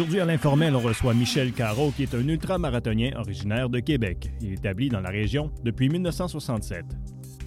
Aujourd'hui, 0.00 0.20
à 0.20 0.24
l'informel, 0.24 0.74
on 0.74 0.80
reçoit 0.80 1.12
Michel 1.12 1.52
Caro, 1.52 1.90
qui 1.90 2.04
est 2.04 2.14
un 2.14 2.26
ultramarathonien 2.26 3.10
originaire 3.16 3.68
de 3.68 3.80
Québec. 3.80 4.30
Il 4.40 4.52
est 4.52 4.54
établi 4.54 4.88
dans 4.88 5.00
la 5.00 5.10
région 5.10 5.52
depuis 5.62 5.90
1967. 5.90 6.86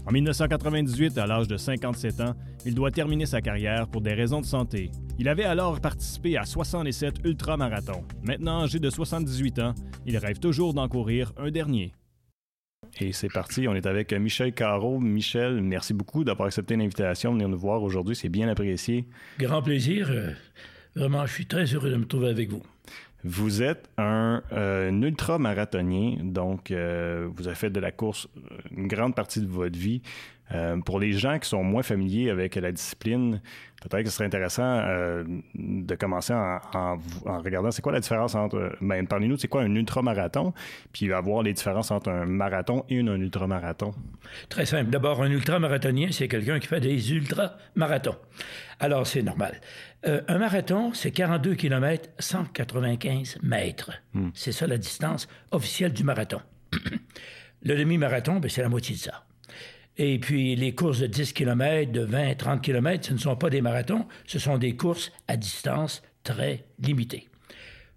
En 0.06 0.12
1998, 0.12 1.18
à 1.18 1.26
l'âge 1.26 1.48
de 1.48 1.58
57 1.58 2.22
ans, 2.22 2.36
il 2.64 2.76
doit 2.76 2.92
terminer 2.92 3.26
sa 3.26 3.42
carrière 3.42 3.88
pour 3.88 4.02
des 4.02 4.14
raisons 4.14 4.40
de 4.40 4.46
santé. 4.46 4.92
Il 5.18 5.30
avait 5.30 5.46
alors 5.46 5.82
participé 5.82 6.38
à 6.38 6.46
67 6.46 7.26
ultramarathons. 7.26 8.04
Maintenant 8.22 8.62
âgé 8.62 8.78
de 8.78 8.90
78 8.92 9.58
ans, 9.58 9.74
il 10.06 10.16
rêve 10.18 10.38
toujours 10.38 10.76
d'en 10.76 10.88
courir 10.88 11.34
un 11.38 11.50
dernier. 11.50 11.92
Et 13.00 13.14
c'est 13.14 13.34
parti, 13.34 13.68
on 13.68 13.74
est 13.74 13.88
avec 13.88 14.14
Michel 14.14 14.54
Caro. 14.54 15.00
Michel, 15.00 15.60
merci 15.64 15.96
beaucoup 15.96 16.24
d'avoir 16.24 16.46
accepté 16.46 16.76
l'invitation 16.76 17.32
de 17.32 17.38
venir 17.38 17.50
nous 17.50 17.58
voir 17.58 17.82
aujourd'hui, 17.82 18.16
c'est 18.16 18.30
bien 18.30 18.48
apprécié. 18.48 19.08
Grand 19.40 19.64
plaisir. 19.64 20.36
Vraiment, 20.96 21.26
je 21.26 21.34
suis 21.34 21.46
très 21.46 21.66
heureux 21.66 21.90
de 21.90 21.96
me 21.98 22.06
trouver 22.06 22.30
avec 22.30 22.50
vous. 22.52 22.62
Vous 23.26 23.64
êtes 23.64 23.90
un, 23.98 24.44
euh, 24.52 24.92
ultra-marathonien, 24.92 26.18
donc 26.22 26.72
euh, 26.72 27.28
vous 27.34 27.48
avez 27.48 27.56
fait 27.56 27.70
de 27.70 27.80
la 27.80 27.92
course 27.92 28.28
euh, 28.36 28.58
une 28.76 28.88
grande 28.88 29.16
partie 29.16 29.40
de 29.40 29.48
votre 29.48 29.80
vie. 29.80 30.02
Euh, 30.52 30.78
pour 30.82 31.00
les 31.00 31.14
gens 31.14 31.40
qui 31.40 31.48
sont 31.48 31.64
moins 31.64 31.84
familiers 31.84 32.30
avec 32.30 32.56
la 32.56 32.74
discipline, 32.74 33.42
peut-être 33.82 34.04
que 34.04 34.10
ce 34.10 34.16
serait 34.18 34.26
intéressant 34.26 34.84
de 35.56 35.96
commencer 35.96 36.34
en, 36.34 36.60
en, 36.74 36.98
en 37.26 37.40
regardant 37.40 37.72
c'est 37.72 37.82
quoi 37.82 37.94
la 37.94 38.02
différence 38.02 38.36
entre, 38.36 38.76
ben, 38.82 39.08
parmi 39.08 39.30
nous, 39.30 39.38
c'est 39.38 39.48
quoi 39.48 39.62
un 39.62 39.74
ultramarathon, 39.74 40.54
puis 40.92 41.12
avoir 41.14 41.44
les 41.44 41.54
différences 41.54 41.92
entre 41.92 42.10
un 42.10 42.26
marathon 42.26 42.84
et 42.90 43.00
un 43.00 43.08
ultramarathon? 43.08 43.94
Très 44.50 44.66
simple. 44.66 44.90
D'abord, 44.92 45.24
un 45.24 45.32
ultramarathonien, 45.32 46.10
c'est 46.12 46.28
quelqu'un 46.28 46.60
qui 46.60 46.68
fait 46.68 46.82
des 46.82 47.14
ultramarathons. 47.14 48.18
Alors, 48.80 49.08
c'est 49.08 49.24
normal. 49.24 49.62
Euh, 50.06 50.22
un 50.28 50.38
marathon, 50.38 50.94
c'est 50.94 51.12
42 51.12 51.56
km, 51.56 52.10
195 52.20 53.38
mètres. 53.42 53.92
Hmm. 54.14 54.30
C'est 54.34 54.52
ça 54.52 54.68
la 54.68 54.78
distance 54.78 55.28
officielle 55.52 55.94
du 55.94 56.04
marathon. 56.04 56.42
Le 57.64 57.78
demi-marathon, 57.78 58.40
ben, 58.40 58.50
c'est 58.50 58.62
la 58.62 58.70
moitié 58.70 58.96
de 58.96 59.00
ça. 59.00 59.26
Et 59.98 60.20
puis 60.20 60.56
les 60.56 60.74
courses 60.74 61.00
de 61.00 61.08
10 61.08 61.34
km, 61.34 61.92
de 61.92 62.02
20, 62.02 62.36
30 62.36 62.62
km, 62.62 63.08
ce 63.08 63.14
ne 63.14 63.18
sont 63.18 63.36
pas 63.36 63.50
des 63.50 63.62
marathons, 63.62 64.08
ce 64.26 64.40
sont 64.40 64.58
des 64.58 64.76
courses 64.76 65.12
à 65.28 65.38
distance 65.38 66.02
très 66.24 66.66
limitée. 66.80 67.30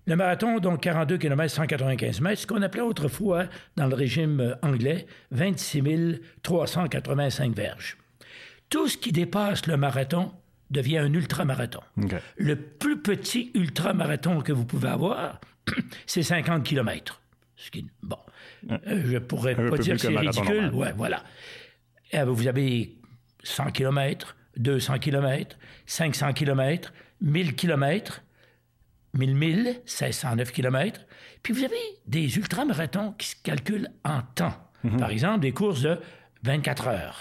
Le 0.07 0.15
marathon, 0.15 0.61
donc 0.61 0.83
42 0.83 1.19
km, 1.19 1.53
195 1.53 2.21
mètres, 2.21 2.43
ce 2.43 2.47
qu'on 2.47 2.63
appelait 2.63 2.83
autrefois 2.83 3.47
dans 3.77 3.87
le 3.87 3.95
régime 3.95 4.57
anglais 4.63 5.07
26 5.33 6.21
385 6.43 7.57
verges. 7.57 7.97
Tout 8.69 8.89
ce 8.89 8.97
qui 8.97 9.11
dépasse 9.11 9.67
le 9.67 9.77
marathon 9.77 10.33
devient 10.71 10.99
un 10.99 11.13
ultramarathon. 11.13 11.81
Okay. 12.03 12.19
Le 12.37 12.57
plus 12.57 13.01
petit 13.01 13.51
ultramarathon 13.55 14.41
que 14.41 14.53
vous 14.53 14.65
pouvez 14.65 14.89
avoir, 14.89 15.41
c'est 16.07 16.23
50 16.23 16.65
km. 16.65 17.21
Ce 17.57 17.71
qui, 17.71 17.87
bon, 18.03 18.19
euh, 18.71 19.03
je 19.07 19.19
pourrais 19.19 19.55
pas 19.55 19.79
dire 19.79 19.95
que 19.95 20.01
c'est 20.01 20.17
ridicule. 20.17 20.71
Ouais, 20.75 20.93
voilà. 20.97 21.23
Eh 22.13 22.19
ben, 22.19 22.25
vous 22.27 22.47
avez 22.47 22.97
100 23.43 23.71
km, 23.71 24.37
200 24.57 24.99
km, 24.99 25.57
500 25.87 26.33
km, 26.33 26.93
1000 27.21 27.55
km, 27.55 28.23
1000 29.15 29.35
milles, 29.35 29.81
1609 29.87 30.53
km. 30.53 31.01
Puis 31.43 31.53
vous 31.53 31.65
avez 31.65 31.77
des 32.07 32.37
ultramarathons 32.37 33.13
qui 33.13 33.29
se 33.29 33.37
calculent 33.43 33.91
en 34.05 34.23
temps. 34.35 34.55
Mm-hmm. 34.85 34.99
Par 34.99 35.11
exemple, 35.11 35.41
des 35.41 35.53
courses 35.53 35.83
de 35.83 35.99
24 36.43 36.89
heures, 36.89 37.19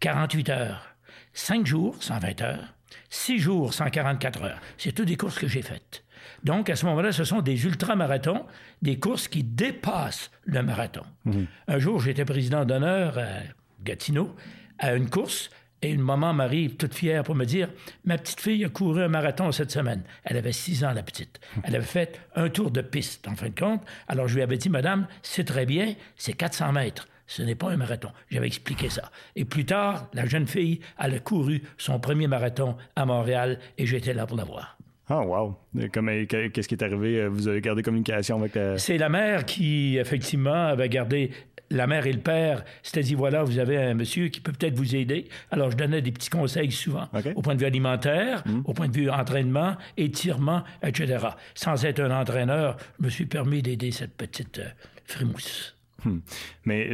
48 0.00 0.48
heures, 0.50 0.93
5 1.34 1.66
jours, 1.66 1.96
120 2.00 2.42
heures, 2.42 2.74
6 3.10 3.38
jours, 3.38 3.74
144 3.74 4.42
heures. 4.42 4.60
C'est 4.78 4.92
toutes 4.92 5.08
des 5.08 5.16
courses 5.16 5.38
que 5.38 5.48
j'ai 5.48 5.62
faites. 5.62 6.04
Donc, 6.42 6.70
à 6.70 6.76
ce 6.76 6.86
moment-là, 6.86 7.12
ce 7.12 7.24
sont 7.24 7.42
des 7.42 7.64
ultramarathons, 7.64 8.46
des 8.82 8.98
courses 8.98 9.28
qui 9.28 9.42
dépassent 9.42 10.30
le 10.44 10.62
marathon. 10.62 11.02
Mm-hmm. 11.26 11.46
Un 11.68 11.78
jour, 11.78 12.00
j'étais 12.00 12.24
président 12.24 12.64
d'honneur 12.64 13.18
à 13.18 13.42
Gatineau, 13.82 14.34
à 14.78 14.94
une 14.94 15.10
course. 15.10 15.50
Et 15.82 15.90
une 15.90 16.00
maman 16.00 16.32
m'arrive 16.32 16.76
toute 16.76 16.94
fière 16.94 17.24
pour 17.24 17.34
me 17.34 17.44
dire 17.44 17.68
Ma 18.06 18.16
petite 18.16 18.40
fille 18.40 18.64
a 18.64 18.70
couru 18.70 19.02
un 19.02 19.08
marathon 19.08 19.52
cette 19.52 19.70
semaine. 19.70 20.02
Elle 20.24 20.38
avait 20.38 20.52
six 20.52 20.82
ans, 20.82 20.92
la 20.94 21.02
petite. 21.02 21.40
Elle 21.62 21.76
avait 21.76 21.84
fait 21.84 22.20
un 22.36 22.48
tour 22.48 22.70
de 22.70 22.80
piste, 22.80 23.28
en 23.28 23.34
fin 23.34 23.50
de 23.50 23.58
compte. 23.58 23.82
Alors 24.08 24.26
je 24.26 24.36
lui 24.36 24.42
avais 24.42 24.56
dit 24.56 24.70
Madame, 24.70 25.06
c'est 25.22 25.44
très 25.44 25.66
bien, 25.66 25.94
c'est 26.16 26.32
400 26.32 26.72
mètres. 26.72 27.06
Ce 27.26 27.42
n'est 27.42 27.54
pas 27.54 27.70
un 27.70 27.76
marathon. 27.76 28.10
J'avais 28.30 28.46
expliqué 28.46 28.88
ça. 28.88 29.10
Et 29.36 29.44
plus 29.44 29.64
tard, 29.64 30.08
la 30.12 30.26
jeune 30.26 30.46
fille, 30.46 30.80
elle 30.98 31.14
a 31.14 31.18
couru 31.18 31.62
son 31.78 31.98
premier 31.98 32.26
marathon 32.26 32.76
à 32.96 33.06
Montréal 33.06 33.58
et 33.78 33.86
j'étais 33.86 34.14
là 34.14 34.26
pour 34.26 34.36
la 34.36 34.44
voir. 34.44 34.78
Ah, 35.08 35.20
oh, 35.22 35.56
wow. 35.74 35.88
Qu'est-ce 35.88 36.66
qui 36.66 36.74
est 36.74 36.82
arrivé? 36.82 37.28
Vous 37.28 37.48
avez 37.48 37.60
gardé 37.60 37.82
communication 37.82 38.38
avec 38.38 38.54
la... 38.54 38.78
C'est 38.78 38.96
la 38.96 39.10
mère 39.10 39.44
qui, 39.44 39.98
effectivement, 39.98 40.68
avait 40.68 40.88
gardé 40.88 41.30
la 41.70 41.86
mère 41.86 42.06
et 42.06 42.12
le 42.12 42.20
père 42.20 42.64
s'étaient 42.82 43.02
dit 43.02 43.14
voilà, 43.14 43.42
vous 43.42 43.58
avez 43.58 43.76
un 43.76 43.94
monsieur 43.94 44.28
qui 44.28 44.40
peut 44.40 44.52
peut-être 44.52 44.74
vous 44.74 44.94
aider. 44.94 45.28
Alors, 45.50 45.70
je 45.70 45.76
donnais 45.76 46.02
des 46.02 46.12
petits 46.12 46.30
conseils 46.30 46.70
souvent, 46.70 47.08
okay. 47.12 47.32
au 47.34 47.42
point 47.42 47.54
de 47.54 47.60
vue 47.60 47.66
alimentaire, 47.66 48.42
mmh. 48.46 48.60
au 48.64 48.72
point 48.72 48.88
de 48.88 48.96
vue 48.96 49.10
entraînement, 49.10 49.76
étirement, 49.96 50.62
etc. 50.82 51.26
Sans 51.54 51.84
être 51.84 52.00
un 52.00 52.18
entraîneur, 52.18 52.76
je 52.98 53.04
me 53.04 53.10
suis 53.10 53.26
permis 53.26 53.62
d'aider 53.62 53.90
cette 53.90 54.14
petite 54.14 54.58
euh, 54.58 54.68
frimousse. 55.04 55.76
Hmm. 56.04 56.18
Mais 56.64 56.90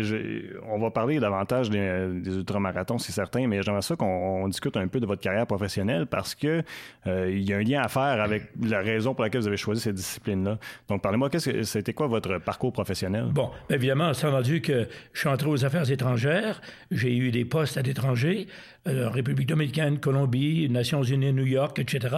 on 0.68 0.78
va 0.78 0.90
parler 0.90 1.18
davantage 1.20 1.70
des, 1.70 1.78
ultramarathons, 2.26 2.98
c'est 2.98 3.12
certain, 3.12 3.46
mais 3.46 3.62
j'aimerais 3.62 3.82
ça 3.82 3.96
qu'on 3.96 4.46
discute 4.48 4.76
un 4.76 4.88
peu 4.88 5.00
de 5.00 5.06
votre 5.06 5.20
carrière 5.20 5.46
professionnelle 5.46 6.06
parce 6.06 6.34
que 6.34 6.62
euh, 7.06 7.30
il 7.30 7.48
y 7.48 7.52
a 7.52 7.58
un 7.58 7.62
lien 7.62 7.82
à 7.82 7.88
faire 7.88 8.20
avec 8.20 8.50
la 8.62 8.80
raison 8.80 9.14
pour 9.14 9.24
laquelle 9.24 9.40
vous 9.40 9.48
avez 9.48 9.56
choisi 9.56 9.80
cette 9.80 9.94
discipline-là. 9.94 10.58
Donc, 10.88 11.02
parlez-moi, 11.02 11.30
qu'est-ce 11.30 11.50
que 11.50 11.62
c'était 11.62 11.92
quoi 11.92 12.06
votre 12.06 12.38
parcours 12.38 12.72
professionnel? 12.72 13.26
Bon, 13.32 13.50
évidemment, 13.68 14.12
ça 14.14 14.30
rendu 14.30 14.60
que 14.60 14.88
je 15.12 15.18
suis 15.18 15.28
entré 15.28 15.48
aux 15.48 15.64
affaires 15.64 15.90
étrangères, 15.90 16.60
j'ai 16.90 17.16
eu 17.16 17.30
des 17.30 17.44
postes 17.44 17.76
à 17.76 17.82
l'étranger, 17.82 18.46
euh, 18.86 19.10
République 19.10 19.46
dominicaine, 19.46 19.98
Colombie, 20.00 20.68
Nations 20.70 21.02
Unies, 21.02 21.34
New 21.34 21.44
York, 21.44 21.78
etc. 21.78 22.16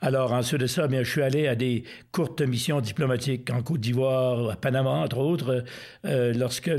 Alors, 0.00 0.32
ensuite 0.32 0.60
de 0.60 0.66
ça, 0.66 0.86
bien, 0.86 1.02
je 1.02 1.10
suis 1.10 1.22
allé 1.22 1.48
à 1.48 1.56
des 1.56 1.82
courtes 2.12 2.40
missions 2.40 2.80
diplomatiques 2.80 3.50
en 3.50 3.62
Côte 3.62 3.80
d'Ivoire, 3.80 4.50
à 4.50 4.56
Panama, 4.56 4.90
entre 4.90 5.18
autres. 5.18 5.64
Euh, 6.04 6.32
lorsque 6.32 6.70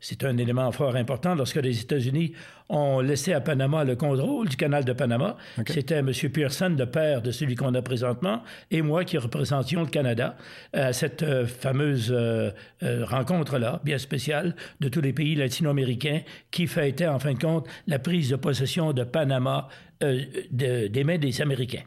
c'est 0.00 0.24
un 0.24 0.38
élément 0.38 0.72
fort 0.72 0.96
important, 0.96 1.34
lorsque 1.34 1.56
les 1.56 1.78
États-Unis 1.80 2.32
ont 2.70 3.00
laissé 3.00 3.32
à 3.32 3.40
Panama 3.40 3.84
le 3.84 3.96
contrôle 3.96 4.48
du 4.48 4.56
canal 4.56 4.84
de 4.84 4.92
Panama, 4.92 5.36
okay. 5.58 5.72
c'était 5.72 5.96
M. 5.96 6.12
Pearson, 6.32 6.74
le 6.78 6.86
père 6.86 7.20
de 7.20 7.30
celui 7.30 7.56
qu'on 7.56 7.74
a 7.74 7.82
présentement, 7.82 8.42
et 8.70 8.80
moi 8.80 9.04
qui 9.04 9.18
représentions 9.18 9.82
le 9.82 9.88
Canada 9.88 10.36
à 10.72 10.92
cette 10.92 11.22
euh, 11.22 11.46
fameuse 11.46 12.10
euh, 12.12 12.50
euh, 12.82 13.04
rencontre-là, 13.04 13.80
bien 13.84 13.98
spéciale, 13.98 14.54
de 14.80 14.88
tous 14.88 15.00
les 15.00 15.12
pays 15.12 15.34
latino-américains 15.34 16.20
qui 16.50 16.66
fêtaient 16.66 17.08
en 17.08 17.18
fin 17.18 17.34
de 17.34 17.38
compte 17.38 17.66
la 17.86 17.98
prise 17.98 18.30
de 18.30 18.36
possession 18.36 18.92
de 18.92 19.04
Panama 19.04 19.68
de, 20.00 20.86
des 20.86 21.04
mains 21.04 21.18
des 21.18 21.42
Américains. 21.42 21.82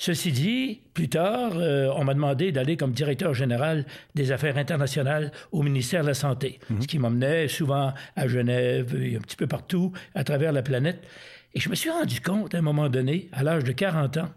Ceci 0.00 0.32
dit, 0.32 0.80
plus 0.94 1.10
tard, 1.10 1.58
euh, 1.58 1.92
on 1.94 2.04
m'a 2.04 2.14
demandé 2.14 2.52
d'aller 2.52 2.78
comme 2.78 2.92
directeur 2.92 3.34
général 3.34 3.84
des 4.14 4.32
affaires 4.32 4.56
internationales 4.56 5.30
au 5.52 5.62
ministère 5.62 6.00
de 6.00 6.06
la 6.06 6.14
Santé, 6.14 6.58
mmh. 6.70 6.80
ce 6.80 6.86
qui 6.86 6.98
m'emmenait 6.98 7.48
souvent 7.48 7.92
à 8.16 8.26
Genève 8.26 8.96
et 8.98 9.16
un 9.16 9.20
petit 9.20 9.36
peu 9.36 9.46
partout 9.46 9.92
à 10.14 10.24
travers 10.24 10.52
la 10.52 10.62
planète. 10.62 11.06
Et 11.52 11.60
je 11.60 11.68
me 11.68 11.74
suis 11.74 11.90
rendu 11.90 12.22
compte 12.22 12.54
à 12.54 12.58
un 12.58 12.62
moment 12.62 12.88
donné, 12.88 13.28
à 13.32 13.42
l'âge 13.42 13.62
de 13.62 13.72
40 13.72 14.16
ans, 14.16 14.30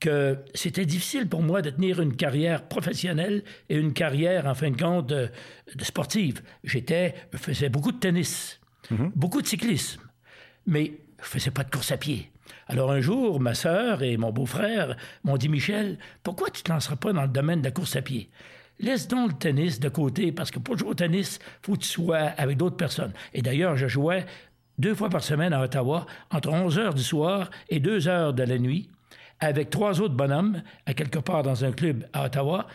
que 0.00 0.38
c'était 0.54 0.86
difficile 0.86 1.28
pour 1.28 1.40
moi 1.40 1.62
de 1.62 1.70
tenir 1.70 2.00
une 2.00 2.16
carrière 2.16 2.66
professionnelle 2.66 3.44
et 3.68 3.76
une 3.76 3.92
carrière, 3.92 4.46
en 4.46 4.56
fin 4.56 4.72
de 4.72 4.76
compte, 4.76 5.06
de, 5.06 5.28
de 5.72 5.84
sportive. 5.84 6.42
J'étais, 6.64 7.14
je 7.32 7.38
faisais 7.38 7.68
beaucoup 7.68 7.92
de 7.92 8.00
tennis, 8.00 8.58
mmh. 8.90 9.10
beaucoup 9.14 9.40
de 9.40 9.46
cyclisme, 9.46 10.02
mais 10.66 10.94
je 11.22 11.28
faisais 11.28 11.52
pas 11.52 11.62
de 11.62 11.70
course 11.70 11.92
à 11.92 11.96
pied. 11.96 12.28
Alors 12.66 12.90
un 12.90 13.00
jour, 13.00 13.40
ma 13.40 13.54
sœur 13.54 14.02
et 14.02 14.16
mon 14.16 14.32
beau-frère 14.32 14.96
m'ont 15.24 15.36
dit 15.36 15.48
Michel, 15.48 15.98
pourquoi 16.22 16.50
tu 16.50 16.60
ne 16.60 16.64
te 16.64 16.72
lanceras 16.72 16.96
pas 16.96 17.12
dans 17.12 17.22
le 17.22 17.28
domaine 17.28 17.60
de 17.60 17.66
la 17.66 17.70
course 17.70 17.96
à 17.96 18.02
pied? 18.02 18.30
Laisse 18.78 19.08
donc 19.08 19.32
le 19.32 19.38
tennis 19.38 19.80
de 19.80 19.88
côté, 19.88 20.32
parce 20.32 20.50
que 20.50 20.58
pour 20.58 20.76
jouer 20.76 20.90
au 20.90 20.94
tennis, 20.94 21.38
faut 21.62 21.72
que 21.74 21.78
tu 21.78 21.88
sois 21.88 22.18
avec 22.18 22.58
d'autres 22.58 22.76
personnes. 22.76 23.12
Et 23.32 23.40
d'ailleurs, 23.40 23.76
je 23.76 23.88
jouais 23.88 24.26
deux 24.78 24.94
fois 24.94 25.08
par 25.08 25.22
semaine 25.22 25.54
à 25.54 25.62
Ottawa, 25.62 26.06
entre 26.30 26.50
11 26.50 26.78
heures 26.78 26.94
du 26.94 27.02
soir 27.02 27.50
et 27.70 27.80
2 27.80 28.08
heures 28.08 28.34
de 28.34 28.42
la 28.42 28.58
nuit, 28.58 28.90
avec 29.40 29.70
trois 29.70 30.00
autres 30.00 30.14
bonhommes, 30.14 30.62
à 30.84 30.94
quelque 30.94 31.18
part 31.18 31.42
dans 31.42 31.64
un 31.64 31.72
club 31.72 32.06
à 32.12 32.26
Ottawa. 32.26 32.66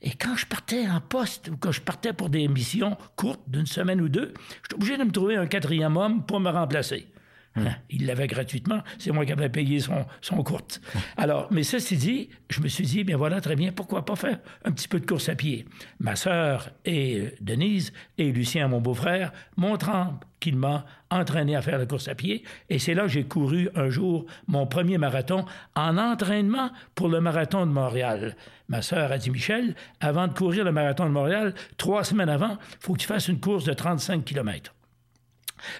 Et 0.00 0.10
quand 0.10 0.36
je 0.36 0.46
partais 0.46 0.88
en 0.88 1.00
poste 1.00 1.48
ou 1.48 1.56
quand 1.56 1.72
je 1.72 1.80
partais 1.80 2.12
pour 2.12 2.28
des 2.28 2.46
missions 2.48 2.96
courtes 3.16 3.42
d'une 3.48 3.66
semaine 3.66 4.00
ou 4.00 4.08
deux, 4.08 4.34
j'étais 4.62 4.74
obligé 4.74 4.96
de 4.96 5.04
me 5.04 5.12
trouver 5.12 5.36
un 5.36 5.46
quatrième 5.46 5.96
homme 5.96 6.24
pour 6.24 6.40
me 6.40 6.50
remplacer. 6.50 7.06
Hein, 7.54 7.74
il 7.90 8.06
l'avait 8.06 8.26
gratuitement. 8.26 8.80
C'est 8.98 9.10
moi 9.12 9.26
qui 9.26 9.32
avais 9.32 9.50
payé 9.50 9.78
son, 9.80 10.06
son 10.22 10.42
courte. 10.42 10.80
Alors, 11.16 11.48
mais 11.50 11.62
ceci 11.62 11.96
dit, 11.96 12.30
je 12.48 12.60
me 12.60 12.68
suis 12.68 12.84
dit, 12.84 13.04
bien 13.04 13.18
voilà, 13.18 13.40
très 13.40 13.56
bien, 13.56 13.72
pourquoi 13.72 14.04
pas 14.04 14.16
faire 14.16 14.38
un 14.64 14.72
petit 14.72 14.88
peu 14.88 15.00
de 15.00 15.06
course 15.06 15.28
à 15.28 15.34
pied? 15.34 15.66
Ma 16.00 16.16
sœur 16.16 16.70
et 16.84 17.18
euh, 17.18 17.34
Denise 17.40 17.92
et 18.16 18.32
Lucien, 18.32 18.68
mon 18.68 18.80
beau-frère, 18.80 19.32
m'ont 19.56 19.76
tranquillement 19.76 20.82
entraîné 21.10 21.54
à 21.54 21.60
faire 21.60 21.78
la 21.78 21.84
course 21.84 22.08
à 22.08 22.14
pied. 22.14 22.42
Et 22.70 22.78
c'est 22.78 22.94
là 22.94 23.02
que 23.02 23.08
j'ai 23.08 23.24
couru 23.24 23.68
un 23.74 23.90
jour 23.90 24.24
mon 24.46 24.66
premier 24.66 24.96
marathon 24.96 25.44
en 25.74 25.98
entraînement 25.98 26.70
pour 26.94 27.08
le 27.08 27.20
marathon 27.20 27.66
de 27.66 27.72
Montréal. 27.72 28.34
Ma 28.68 28.80
sœur 28.80 29.12
a 29.12 29.18
dit, 29.18 29.30
Michel, 29.30 29.74
avant 30.00 30.26
de 30.26 30.32
courir 30.32 30.64
le 30.64 30.72
marathon 30.72 31.04
de 31.04 31.10
Montréal, 31.10 31.54
trois 31.76 32.04
semaines 32.04 32.30
avant, 32.30 32.52
il 32.52 32.76
faut 32.80 32.94
que 32.94 33.00
tu 33.00 33.06
fasses 33.06 33.28
une 33.28 33.40
course 33.40 33.64
de 33.64 33.74
35 33.74 34.24
km. 34.24 34.72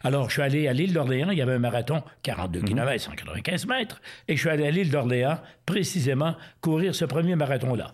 Alors, 0.04 0.28
je 0.28 0.34
suis 0.34 0.42
allé 0.42 0.68
à 0.68 0.72
l'île 0.72 0.92
d'Orléans, 0.92 1.30
il 1.30 1.38
y 1.38 1.42
avait 1.42 1.54
un 1.54 1.58
marathon, 1.58 2.02
42 2.22 2.60
km, 2.62 3.00
195 3.00 3.66
mètres, 3.66 4.00
et 4.28 4.36
je 4.36 4.40
suis 4.40 4.50
allé 4.50 4.66
à 4.66 4.70
l'île 4.70 4.90
d'Orléans, 4.90 5.38
précisément, 5.66 6.36
courir 6.60 6.94
ce 6.94 7.04
premier 7.04 7.36
marathon-là. 7.36 7.92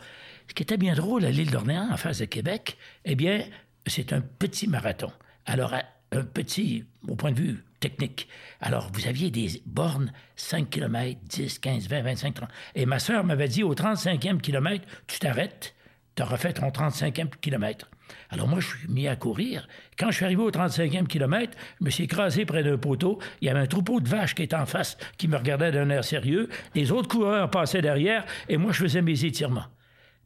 Ce 0.49 0.55
qui 0.55 0.63
était 0.63 0.77
bien 0.77 0.95
drôle 0.95 1.25
à 1.25 1.31
l'île 1.31 1.51
d'Orléans, 1.51 1.89
en 1.91 1.97
face 1.97 2.19
de 2.19 2.25
Québec, 2.25 2.79
eh 3.05 3.15
bien, 3.15 3.45
c'est 3.87 4.13
un 4.13 4.21
petit 4.21 4.67
marathon. 4.67 5.11
Alors, 5.47 5.75
un 6.13 6.23
petit, 6.23 6.85
au 7.07 7.17
point 7.17 7.33
de 7.33 7.39
vue 7.39 7.65
technique. 7.81 8.29
Alors, 8.61 8.91
vous 8.93 9.07
aviez 9.07 9.31
des 9.31 9.63
bornes 9.67 10.13
5 10.37 10.69
km, 10.71 11.19
10, 11.25 11.59
15, 11.59 11.89
20, 11.89 12.03
25, 12.03 12.35
30. 12.35 12.49
Et 12.75 12.87
ma 12.87 12.99
sœur 12.99 13.25
m'avait 13.25 13.49
dit, 13.49 13.63
au 13.63 13.75
35e 13.75 14.41
kilomètre, 14.41 14.87
tu 15.07 15.19
t'arrêtes, 15.19 15.75
tu 16.17 16.23
auras 16.23 16.37
fait 16.37 16.55
ton 16.55 16.69
35e 16.69 17.29
kilomètre. 17.41 17.89
Alors 18.31 18.49
moi, 18.49 18.61
je 18.61 18.69
suis 18.69 18.89
mis 18.89 19.09
à 19.09 19.17
courir. 19.17 19.69
Quand 19.99 20.11
je 20.11 20.17
suis 20.17 20.25
arrivé 20.25 20.43
au 20.43 20.51
35e 20.51 21.07
kilomètre, 21.07 21.57
je 21.81 21.85
me 21.85 21.91
suis 21.91 22.05
écrasé 22.05 22.45
près 22.45 22.63
d'un 22.63 22.79
poteau. 22.79 23.19
Il 23.41 23.47
y 23.47 23.51
avait 23.51 23.61
un 23.61 23.67
troupeau 23.67 24.01
de 24.01 24.09
vaches 24.09 24.35
qui 24.35 24.43
était 24.43 24.57
en 24.57 24.67
face, 24.67 24.97
qui 25.17 25.29
me 25.29 25.37
regardait 25.37 25.73
d'un 25.73 25.91
air 25.91 26.05
sérieux. 26.05 26.49
Les 26.75 26.93
autres 26.93 27.09
coureurs 27.09 27.51
passaient 27.51 27.83
derrière, 27.83 28.25
et 28.49 28.57
moi, 28.57 28.73
je 28.73 28.79
faisais 28.79 29.03
mes 29.03 29.25
étirements. 29.25 29.67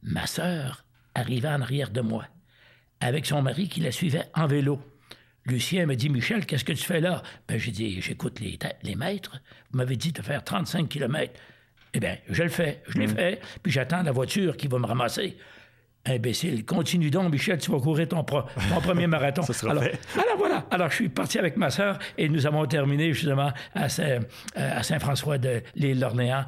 Ma 0.01 0.27
sœur 0.27 0.85
arrivait 1.15 1.49
en 1.49 1.61
arrière 1.61 1.91
de 1.91 2.01
moi, 2.01 2.25
avec 2.99 3.25
son 3.25 3.41
mari 3.41 3.69
qui 3.69 3.79
la 3.79 3.91
suivait 3.91 4.25
en 4.33 4.47
vélo. 4.47 4.79
Lucien 5.45 5.85
me 5.85 5.95
dit 5.95 6.09
Michel, 6.09 6.45
qu'est-ce 6.45 6.63
que 6.63 6.71
tu 6.71 6.83
fais 6.83 7.01
là? 7.01 7.21
Ben, 7.47 7.57
J'ai 7.57 7.71
dit 7.71 8.01
J'écoute 8.01 8.39
les, 8.39 8.57
les 8.81 8.95
maîtres. 8.95 9.41
Vous 9.71 9.77
m'avez 9.77 9.97
dit 9.97 10.11
de 10.11 10.21
faire 10.21 10.43
35 10.43 10.87
kilomètres. 10.87 11.39
Eh 11.93 11.99
bien, 11.99 12.17
je 12.27 12.43
le 12.43 12.49
fais, 12.49 12.81
je 12.87 12.97
l'ai 12.97 13.07
mmh. 13.07 13.15
fait, 13.15 13.41
puis 13.61 13.71
j'attends 13.71 14.01
la 14.01 14.11
voiture 14.11 14.57
qui 14.57 14.67
va 14.67 14.79
me 14.79 14.85
ramasser. 14.85 15.37
Imbécile, 16.05 16.65
continue 16.65 17.09
donc, 17.09 17.31
Michel, 17.31 17.57
tu 17.59 17.71
vas 17.71 17.79
courir 17.79 18.09
ton, 18.09 18.23
premier 18.83 19.07
marathon. 19.07 19.41
Ça 19.41 19.53
sera 19.53 19.71
alors, 19.71 19.83
fait. 19.83 19.97
alors 20.15 20.37
voilà, 20.37 20.65
alors 20.69 20.89
je 20.89 20.95
suis 20.95 21.09
parti 21.09 21.39
avec 21.39 21.55
ma 21.55 21.69
sœur 21.69 21.97
et 22.17 22.27
nous 22.27 22.45
avons 22.45 22.65
terminé 22.65 23.13
justement 23.13 23.51
à, 23.73 23.87
Saint, 23.87 24.19
euh, 24.57 24.99
françois 24.99 25.37
de 25.37 25.61
l'île 25.75 26.01
d'Orléans. 26.01 26.43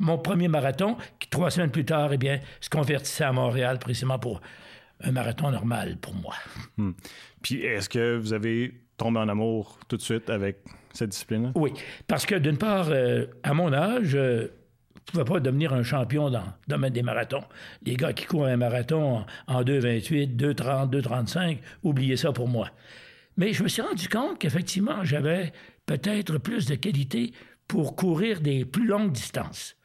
Mon 0.00 0.18
premier 0.18 0.48
marathon, 0.48 0.96
qui 1.20 1.28
trois 1.28 1.52
semaines 1.52 1.70
plus 1.70 1.84
tard, 1.84 2.12
eh 2.12 2.18
bien, 2.18 2.40
se 2.60 2.68
convertissait 2.68 3.22
à 3.22 3.32
Montréal 3.32 3.78
précisément 3.78 4.18
pour 4.18 4.40
un 5.00 5.12
marathon 5.12 5.52
normal 5.52 5.98
pour 6.00 6.14
moi. 6.14 6.34
Hmm. 6.76 6.92
Puis 7.42 7.62
est-ce 7.62 7.88
que 7.88 8.16
vous 8.16 8.32
avez 8.32 8.74
tombé 8.96 9.20
en 9.20 9.28
amour 9.28 9.78
tout 9.86 9.96
de 9.96 10.02
suite 10.02 10.30
avec 10.30 10.58
cette 10.92 11.10
discipline-là? 11.10 11.52
Oui, 11.54 11.72
parce 12.08 12.26
que 12.26 12.34
d'une 12.34 12.58
part, 12.58 12.88
euh, 12.90 13.26
à 13.44 13.54
mon 13.54 13.72
âge, 13.72 14.16
euh, 14.16 14.48
pouvais 15.12 15.24
pas 15.24 15.40
devenir 15.40 15.72
un 15.72 15.82
champion 15.82 16.30
dans 16.30 16.42
le 16.42 16.68
domaine 16.68 16.92
des 16.92 17.02
marathons. 17.02 17.44
Les 17.82 17.96
gars 17.96 18.12
qui 18.12 18.24
courent 18.24 18.46
un 18.46 18.56
marathon 18.56 19.24
en 19.46 19.62
2,28, 19.62 20.36
2,30, 20.36 20.90
2,35, 20.90 21.58
oubliez 21.82 22.16
ça 22.16 22.32
pour 22.32 22.48
moi. 22.48 22.70
Mais 23.36 23.52
je 23.52 23.62
me 23.62 23.68
suis 23.68 23.82
rendu 23.82 24.08
compte 24.08 24.38
qu'effectivement, 24.38 25.04
j'avais 25.04 25.52
peut-être 25.84 26.38
plus 26.38 26.66
de 26.66 26.74
qualité 26.74 27.32
pour 27.68 27.96
courir 27.96 28.40
des 28.40 28.64
plus 28.64 28.86
longues 28.86 29.12
distances. 29.12 29.76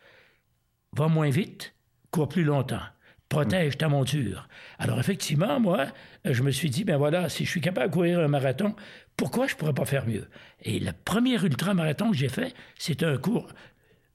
Va 0.96 1.08
moins 1.08 1.30
vite, 1.30 1.74
cours 2.12 2.30
plus 2.30 2.44
longtemps. 2.44 2.82
Protège 3.30 3.78
ta 3.78 3.88
monture. 3.88 4.50
Alors 4.78 5.00
effectivement, 5.00 5.60
moi, 5.60 5.86
je 6.26 6.44
me 6.44 6.52
suis 6.52 6.70
dit, 6.70 6.84
ben 6.84 6.98
voilà, 6.98 7.30
si 7.30 7.46
je 7.46 7.50
suis 7.50 7.62
capable 7.62 7.88
de 7.88 7.94
courir 7.94 8.20
un 8.20 8.28
marathon, 8.28 8.76
pourquoi 9.16 9.48
je 9.48 9.54
ne 9.54 9.60
pourrais 9.60 9.74
pas 9.74 9.86
faire 9.86 10.06
mieux? 10.06 10.28
Et 10.64 10.80
le 10.80 10.92
premier 11.06 11.42
ultra-marathon 11.42 12.12
que 12.12 12.18
j'ai 12.18 12.28
fait, 12.28 12.54
c'est 12.78 13.04
un 13.04 13.18
cours, 13.18 13.48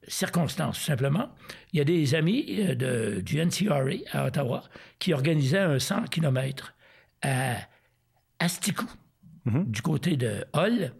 circonstance, 0.07 0.79
simplement. 0.79 1.29
Il 1.73 1.79
y 1.79 1.81
a 1.81 1.85
des 1.85 2.15
amis 2.15 2.45
euh, 2.59 2.75
de, 2.75 3.21
du 3.21 3.43
NCRA 3.43 3.79
à 4.11 4.25
Ottawa 4.25 4.63
qui 4.99 5.13
organisaient 5.13 5.59
un 5.59 5.79
100 5.79 6.05
km 6.05 6.73
à 7.21 7.55
Asticou, 8.39 8.85
mhm. 9.45 9.65
du 9.65 9.81
côté 9.81 10.15
de 10.15 10.45
Hull. 10.53 10.93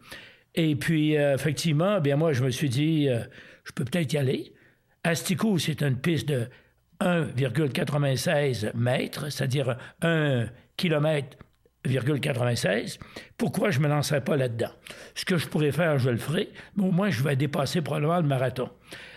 Et 0.55 0.75
puis, 0.75 1.17
euh, 1.17 1.35
effectivement, 1.35 1.99
bien 2.01 2.15
moi, 2.15 2.33
je 2.33 2.43
me 2.43 2.49
suis 2.49 2.69
dit, 2.69 3.07
euh, 3.09 3.19
je 3.63 3.71
peux 3.71 3.85
peut-être 3.85 4.11
y 4.13 4.17
aller. 4.17 4.53
Asticou, 5.03 5.57
c'est 5.59 5.81
une 5.81 5.97
piste 5.97 6.27
de 6.27 6.47
1,96 6.99 8.75
mètres, 8.75 9.31
c'est-à-dire 9.31 9.77
1 10.01 10.47
km 10.75 11.37
96. 11.87 12.99
Pourquoi 13.37 13.71
je 13.71 13.79
ne 13.79 13.83
me 13.83 13.89
lancerai 13.89 14.23
pas 14.23 14.35
là-dedans? 14.35 14.71
Ce 15.15 15.25
que 15.25 15.37
je 15.37 15.47
pourrais 15.47 15.71
faire, 15.71 15.97
je 15.99 16.09
le 16.09 16.17
ferai, 16.17 16.49
mais 16.75 16.85
au 16.85 16.91
moins 16.91 17.09
je 17.09 17.23
vais 17.23 17.35
dépasser 17.35 17.81
probablement 17.81 18.17
le 18.17 18.27
marathon. 18.27 18.69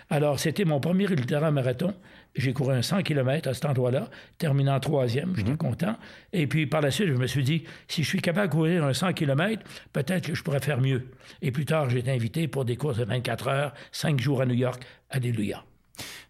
Alors, 0.09 0.39
c'était 0.39 0.65
mon 0.65 0.81
premier 0.81 1.05
ultra-marathon. 1.05 1.95
J'ai 2.35 2.51
couru 2.51 2.73
un 2.73 2.81
100 2.81 3.03
km 3.03 3.49
à 3.49 3.53
cet 3.53 3.65
endroit-là, 3.65 4.09
terminant 4.37 4.79
troisième, 4.79 5.35
j'étais 5.35 5.51
mhm. 5.51 5.57
content. 5.57 5.95
Et 6.33 6.47
puis, 6.47 6.65
par 6.65 6.81
la 6.81 6.91
suite, 6.91 7.07
je 7.07 7.13
me 7.13 7.27
suis 7.27 7.43
dit, 7.43 7.63
si 7.87 8.03
je 8.03 8.07
suis 8.07 8.21
capable 8.21 8.47
de 8.47 8.53
courir 8.53 8.83
un 8.85 8.93
100 8.93 9.13
km, 9.13 9.63
peut-être 9.93 10.27
que 10.27 10.35
je 10.35 10.43
pourrais 10.43 10.59
faire 10.59 10.81
mieux. 10.81 11.07
Et 11.41 11.51
plus 11.51 11.65
tard, 11.65 11.89
j'ai 11.89 11.99
été 11.99 12.11
invité 12.11 12.47
pour 12.47 12.65
des 12.65 12.75
courses 12.77 12.97
de 12.97 13.05
24 13.05 13.47
heures, 13.47 13.73
5 13.91 14.19
jours 14.19 14.41
à 14.41 14.45
New 14.45 14.55
York. 14.55 14.83
Alléluia. 15.09 15.63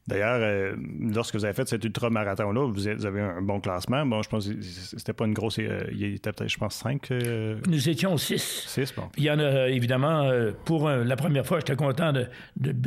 D'ailleurs, 0.08 0.40
euh, 0.42 0.76
lorsque 1.14 1.36
vous 1.36 1.46
avez 1.46 1.54
fait 1.54 1.68
cet 1.68 1.84
ultra-marathon-là, 1.84 2.68
vous, 2.72 2.88
avez 2.88 3.22
un 3.22 3.42
bon 3.42 3.60
classement. 3.60 4.06
Bon, 4.06 4.22
je 4.22 4.30
pense 4.30 4.48
que 4.48 4.62
c'était 4.62 5.14
pas 5.14 5.26
une 5.26 5.34
grosse. 5.34 5.60
Euh, 5.60 5.84
il 5.92 6.16
était 6.16 6.32
peut-être, 6.32 6.50
je 6.50 6.58
pense, 6.58 6.76
cinq. 6.76 7.12
Euh, 7.12 7.60
Nous 7.68 7.90
étions 7.90 8.18
six. 8.18 8.66
Six, 8.68 8.94
bon. 8.96 9.04
Il 9.18 9.24
y 9.24 9.32
en 9.32 9.40
a, 9.40 9.70
évidemment, 9.70 10.30
pour 10.66 10.90
la 10.90 11.16
première 11.16 11.46
fois, 11.46 11.60
j'étais 11.60 11.76
content 11.76 12.12
de, 12.14 12.28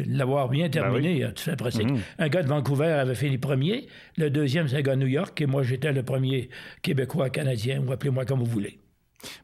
l'avoir 0.07 0.49
bien 0.49 0.65
ben 0.65 0.71
terminé. 0.71 1.27
Tu 1.35 1.45
fais 1.45 1.57
presque. 1.57 1.83
Un 2.19 2.29
gars 2.29 2.43
de 2.43 2.49
Vancouver 2.49 2.87
avait 2.87 3.15
fini 3.15 3.39
premier. 3.39 3.87
Le 4.17 4.31
deuxième, 4.31 4.69
c'est 4.69 4.77
un 4.77 4.83
gars 4.83 4.97
de 4.97 5.01
New 5.01 5.07
York. 5.07 5.41
Et 5.41 5.47
moi, 5.47 5.63
j'étais 5.63 5.93
le 5.93 6.03
premier 6.03 6.49
Québécois, 6.83 7.31
Canadien, 7.31 7.83
ou 7.87 7.93
appelez-moi 7.93 8.25
comme 8.25 8.41
vous 8.41 8.47
voulez. 8.47 8.79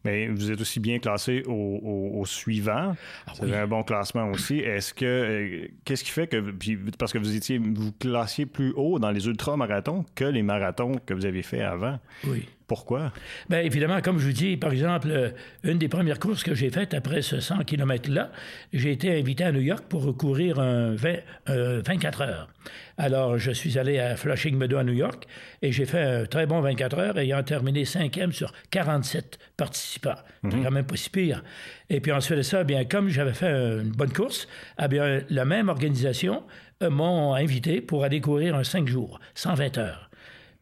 Mais 0.04 0.28
vous 0.28 0.50
êtes 0.50 0.60
aussi 0.60 0.80
bien 0.80 0.98
classé 0.98 1.42
au, 1.46 2.22
suivant. 2.26 2.94
Ah 3.26 3.32
vous 3.38 3.44
avez 3.44 3.56
un 3.56 3.66
bon 3.66 3.82
classement 3.82 4.30
aussi. 4.30 4.58
Est-ce 4.58 4.94
que 4.94 5.04
euh, 5.04 5.68
qu'est-ce 5.84 6.04
qui 6.04 6.10
fait 6.10 6.26
que 6.26 6.54
parce 6.98 7.12
que 7.12 7.18
vous 7.18 7.34
étiez 7.34 7.58
vous 7.58 7.92
classiez 7.92 8.46
plus 8.46 8.72
haut 8.76 8.98
dans 8.98 9.10
les 9.10 9.26
ultramarathons 9.26 10.04
que 10.14 10.24
les 10.24 10.42
marathons 10.42 10.92
que 11.04 11.14
vous 11.14 11.26
avez 11.26 11.42
fait 11.42 11.62
avant? 11.62 11.98
Oui. 12.26 12.46
Pourquoi? 12.70 13.12
Bien, 13.48 13.62
évidemment, 13.62 14.00
comme 14.00 14.20
je 14.20 14.26
vous 14.28 14.32
dis, 14.32 14.56
par 14.56 14.70
exemple, 14.70 15.08
euh, 15.10 15.30
une 15.64 15.78
des 15.78 15.88
premières 15.88 16.20
courses 16.20 16.44
que 16.44 16.54
j'ai 16.54 16.70
faites 16.70 16.94
après 16.94 17.20
ce 17.20 17.40
100 17.40 17.64
km-là, 17.64 18.30
j'ai 18.72 18.92
été 18.92 19.18
invité 19.18 19.42
à 19.42 19.50
New 19.50 19.60
York 19.60 19.86
pour 19.88 20.04
recourir 20.04 20.60
un 20.60 20.94
24 20.94 22.20
heures. 22.20 22.48
Alors, 22.96 23.38
je 23.38 23.50
suis 23.50 23.76
allé 23.76 23.98
à 23.98 24.14
Flushing 24.14 24.56
Meadow 24.56 24.76
à 24.76 24.84
New 24.84 24.92
York 24.92 25.26
et 25.62 25.72
j'ai 25.72 25.84
fait 25.84 26.00
un 26.00 26.26
très 26.26 26.46
bon 26.46 26.60
24 26.60 26.98
heures, 27.00 27.18
ayant 27.18 27.42
terminé 27.42 27.84
cinquième 27.84 28.30
sur 28.30 28.52
47 28.70 29.40
participants. 29.56 30.14
C'est 30.44 30.54
mhm. 30.54 30.62
quand 30.62 30.70
même 30.70 30.86
pas 30.86 30.96
si 30.96 31.10
pire. 31.10 31.42
Et 31.88 32.00
puis 32.00 32.12
ensuite 32.12 32.38
de 32.38 32.42
ça, 32.42 32.62
bien, 32.62 32.84
comme 32.84 33.08
j'avais 33.08 33.34
fait 33.34 33.50
une 33.50 33.90
bonne 33.90 34.12
course, 34.12 34.46
eh 34.80 34.86
bien, 34.86 35.22
la 35.28 35.44
même 35.44 35.70
organisation 35.70 36.44
euh, 36.84 36.90
m'ont 36.90 37.34
invité 37.34 37.80
pour 37.80 38.04
aller 38.04 38.20
courir 38.20 38.54
un 38.54 38.62
5 38.62 38.86
jours, 38.86 39.18
120 39.34 39.78
heures. 39.78 40.08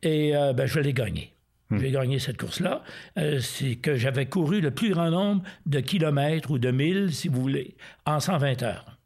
Et 0.03 0.35
euh, 0.35 0.55
ben, 0.55 0.65
je 0.65 0.81
l'ai 0.81 0.95
gagné. 0.95 1.35
Hmm. 1.71 1.79
J'ai 1.79 1.91
gagné 1.91 2.19
cette 2.19 2.39
course-là. 2.39 2.83
Euh, 3.19 3.41
c'est 3.41 3.77
que 3.77 3.97
j'avais 3.97 4.27
couru 4.27 4.61
le 4.61 4.71
plus 4.71 4.91
grand 4.91 5.11
nombre 5.11 5.43
de 5.67 5.81
kilomètres 5.81 6.51
ou 6.51 6.59
de 6.59 6.71
milles, 6.71 7.13
si 7.13 7.29
vous 7.29 7.41
voulez, 7.41 7.77
en 8.07 8.21
120 8.21 8.63
heures. 8.63 8.99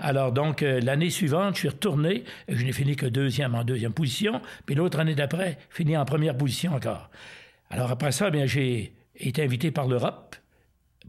Alors 0.00 0.32
donc, 0.32 0.62
euh, 0.62 0.80
l'année 0.80 1.10
suivante, 1.10 1.54
je 1.54 1.60
suis 1.60 1.68
retourné, 1.68 2.24
et 2.48 2.56
je 2.56 2.64
n'ai 2.64 2.72
fini 2.72 2.96
que 2.96 3.06
deuxième 3.06 3.54
en 3.54 3.64
deuxième 3.64 3.92
position, 3.92 4.42
puis 4.66 4.74
l'autre 4.74 4.98
année 5.00 5.14
d'après, 5.14 5.58
fini 5.70 5.96
en 5.96 6.04
première 6.04 6.36
position 6.36 6.74
encore. 6.74 7.10
Alors 7.70 7.90
après 7.90 8.12
ça, 8.12 8.30
bien, 8.30 8.44
j'ai 8.44 8.92
été 9.16 9.42
invité 9.42 9.70
par 9.70 9.88
l'Europe 9.88 10.36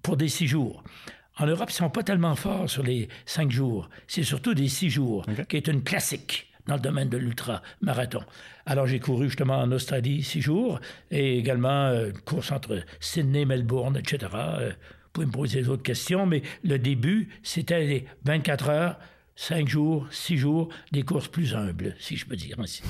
pour 0.02 0.16
des 0.16 0.30
six 0.30 0.48
jours. 0.48 0.84
En 1.38 1.48
Europe, 1.48 1.70
ils 1.70 1.74
ne 1.74 1.78
sont 1.78 1.90
pas 1.90 2.04
tellement 2.04 2.36
forts 2.36 2.70
sur 2.70 2.84
les 2.84 3.10
cinq 3.26 3.52
jours. 3.52 3.90
C'est 4.08 4.24
surtout 4.24 4.54
des 4.54 4.68
six 4.68 4.90
jours, 4.90 5.26
qui 5.50 5.58
est 5.58 5.68
une 5.68 5.84
classique 5.84 6.52
dans 6.67 6.75
le 6.75 6.82
domaine 6.82 7.10
de 7.10 7.17
l'ultra-marathon. 7.17 8.24
Alors 8.65 8.88
j'ai 8.88 9.00
couru 9.00 9.27
justement 9.27 9.60
en 9.60 9.72
Australie 9.72 10.24
six 10.24 10.41
jours 10.41 10.79
et 11.12 11.38
également 11.38 11.89
une 11.89 12.10
euh, 12.10 12.12
course 12.25 12.51
entre 12.51 12.82
Sydney, 13.00 13.46
Melbourne, 13.46 13.98
etc. 13.98 14.32
Euh, 14.34 14.70
vous 14.70 15.10
pouvez 15.12 15.25
me 15.27 15.32
poser 15.32 15.62
d'autres 15.62 15.84
questions, 15.84 16.25
mais 16.25 16.41
le 16.63 16.79
début, 16.79 17.29
c'était 17.43 17.86
les 17.86 18.05
24 18.25 18.70
heures, 18.70 19.00
cinq 19.36 19.67
jours, 19.67 20.08
six 20.12 20.38
jours, 20.38 20.70
des 20.91 21.03
courses 21.03 21.27
plus 21.27 21.53
humbles, 21.53 21.96
si 22.00 22.17
je 22.17 22.25
peux 22.25 22.36
dire 22.36 22.60
ainsi. 22.60 22.82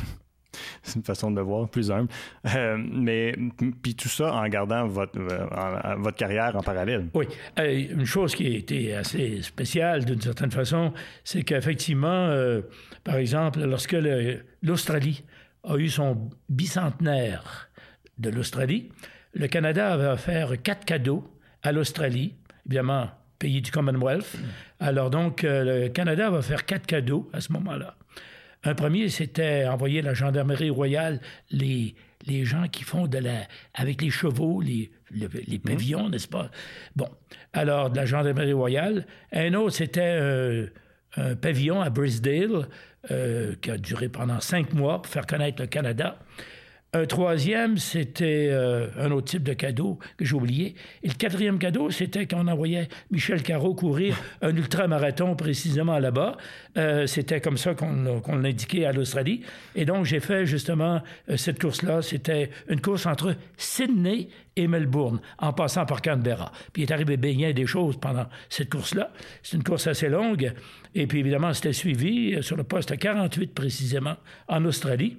C'est 0.84 0.96
une 0.96 1.04
façon 1.04 1.32
de 1.32 1.38
le 1.38 1.42
voir, 1.42 1.70
plus 1.70 1.92
humble. 1.92 2.10
Euh, 2.56 2.78
mais 2.78 3.36
puis 3.82 3.96
tout 3.96 4.10
ça 4.10 4.34
en 4.34 4.48
gardant 4.48 4.88
votre, 4.88 5.20
euh, 5.20 5.96
votre 5.98 6.18
carrière 6.18 6.56
en 6.56 6.62
parallèle. 6.62 7.08
Oui. 7.14 7.26
Euh, 7.60 7.88
une 7.92 8.06
chose 8.06 8.36
qui 8.36 8.48
a 8.48 8.58
été 8.58 8.96
assez 8.96 9.42
spéciale 9.42 10.06
d'une 10.06 10.22
certaine 10.22 10.52
façon, 10.52 10.94
c'est 11.24 11.44
qu'effectivement, 11.44 12.34
par 13.04 13.16
exemple, 13.16 13.64
lorsque 13.64 13.96
l'Australie 14.62 15.24
a 15.64 15.78
eu 15.78 15.90
son 15.90 16.30
bicentenaire 16.50 17.70
de 18.18 18.30
l'Australie, 18.30 18.90
le 19.34 19.48
Canada 19.48 19.94
avait 19.94 20.08
offert 20.08 20.62
quatre 20.62 20.86
cadeaux 20.86 21.24
à 21.64 21.72
l'Australie, 21.72 22.36
évidemment 22.66 23.10
pays 23.40 23.62
du 23.62 23.72
Commonwealth. 23.72 24.38
Alors 24.80 25.10
donc, 25.10 25.42
le 25.44 25.88
Canada 25.90 26.30
va 26.30 26.42
faire 26.42 26.66
quatre 26.66 26.86
cadeaux 26.86 27.30
à 27.34 27.42
ce 27.42 27.52
moment-là. 27.54 27.96
Un 28.63 28.75
premier, 28.75 29.10
c'était 29.10 29.65
envoyer 29.65 30.01
la 30.01 30.13
gendarmerie 30.13 30.70
royale 30.70 31.20
les, 31.51 31.96
les 32.25 32.46
gens 32.46 32.67
qui 32.67 32.84
font 32.84 33.08
de 33.08 33.17
la. 33.17 33.48
avec 33.74 34.01
les 34.01 34.10
chevaux, 34.10 34.62
les, 34.62 34.91
les, 35.12 35.60
pavillons, 35.60 36.10
n'est-ce 36.10 36.27
pas? 36.27 36.50
Bon. 36.96 37.10
Alors, 37.51 37.89
de 37.89 37.98
la 37.98 38.05
gendarmerie 38.05 38.53
royale. 38.53 39.05
Un 39.32 39.53
autre, 39.53 39.75
c'était 39.75 40.17
euh, 40.20 40.67
un 41.17 41.36
pavillon 41.36 41.82
à 41.82 41.89
Brisdale 41.89 42.67
euh, 43.12 43.55
qui 43.62 43.72
a 43.72 43.77
duré 43.77 44.10
pendant 44.10 44.39
cinq 44.39 44.74
mois 44.74 45.01
pour 45.01 45.12
faire 45.12 45.25
connaître 45.25 45.62
le 45.62 45.67
Canada. 45.67 46.20
Un 46.96 47.08
troisième, 47.08 47.80
c'était 47.80 48.50
euh, 48.52 48.88
un 49.00 49.10
autre 49.10 49.26
type 49.26 49.42
de 49.42 49.54
cadeau 49.54 49.98
que 50.16 50.26
j'ai 50.26 50.36
oublié. 50.36 50.76
Et 51.02 51.08
le 51.08 51.16
quatrième 51.16 51.58
cadeau, 51.58 51.90
c'était 51.90 52.28
qu'on 52.28 52.48
envoyait 52.48 52.88
Michel 53.10 53.42
Carreau 53.42 53.74
courir 53.74 54.16
un 54.44 54.56
ultramarathon 54.56 55.36
précisément 55.36 55.98
là-bas. 55.98 56.38
Euh, 56.78 57.08
c'était 57.08 57.42
comme 57.42 57.58
ça 57.58 57.74
qu'on 57.74 58.36
l'indiquait 58.36 58.86
à 58.86 58.92
l'Australie. 58.92 59.42
Et 59.74 59.86
donc, 59.86 60.06
j'ai 60.06 60.20
fait 60.20 60.46
justement 60.46 61.02
euh, 61.30 61.36
cette 61.36 61.60
course-là. 61.60 62.04
C'était 62.04 62.52
une 62.70 62.80
course 62.80 63.08
entre 63.08 63.36
Sydney 63.58 64.28
et 64.56 64.68
Melbourne, 64.68 65.20
en 65.40 65.52
passant 65.52 65.88
par 65.88 66.00
Canberra. 66.00 66.52
Puis 66.74 66.84
il 66.84 66.90
est 66.90 66.94
arrivé 66.94 67.18
bien 67.18 67.54
des 67.54 67.66
choses 67.66 67.98
pendant 68.00 68.28
cette 68.50 68.70
course-là. 68.70 69.12
C'est 69.42 69.58
une 69.58 69.64
course 69.64 69.88
assez 69.88 70.10
longue. 70.10 70.54
Et 70.94 71.08
puis 71.08 71.22
évidemment, 71.22 71.56
c'était 71.56 71.74
suivi 71.74 72.38
sur 72.44 72.56
le 72.56 72.64
poste 72.64 72.96
48 72.96 73.56
précisément 73.56 74.18
en 74.48 74.64
Australie. 74.66 75.18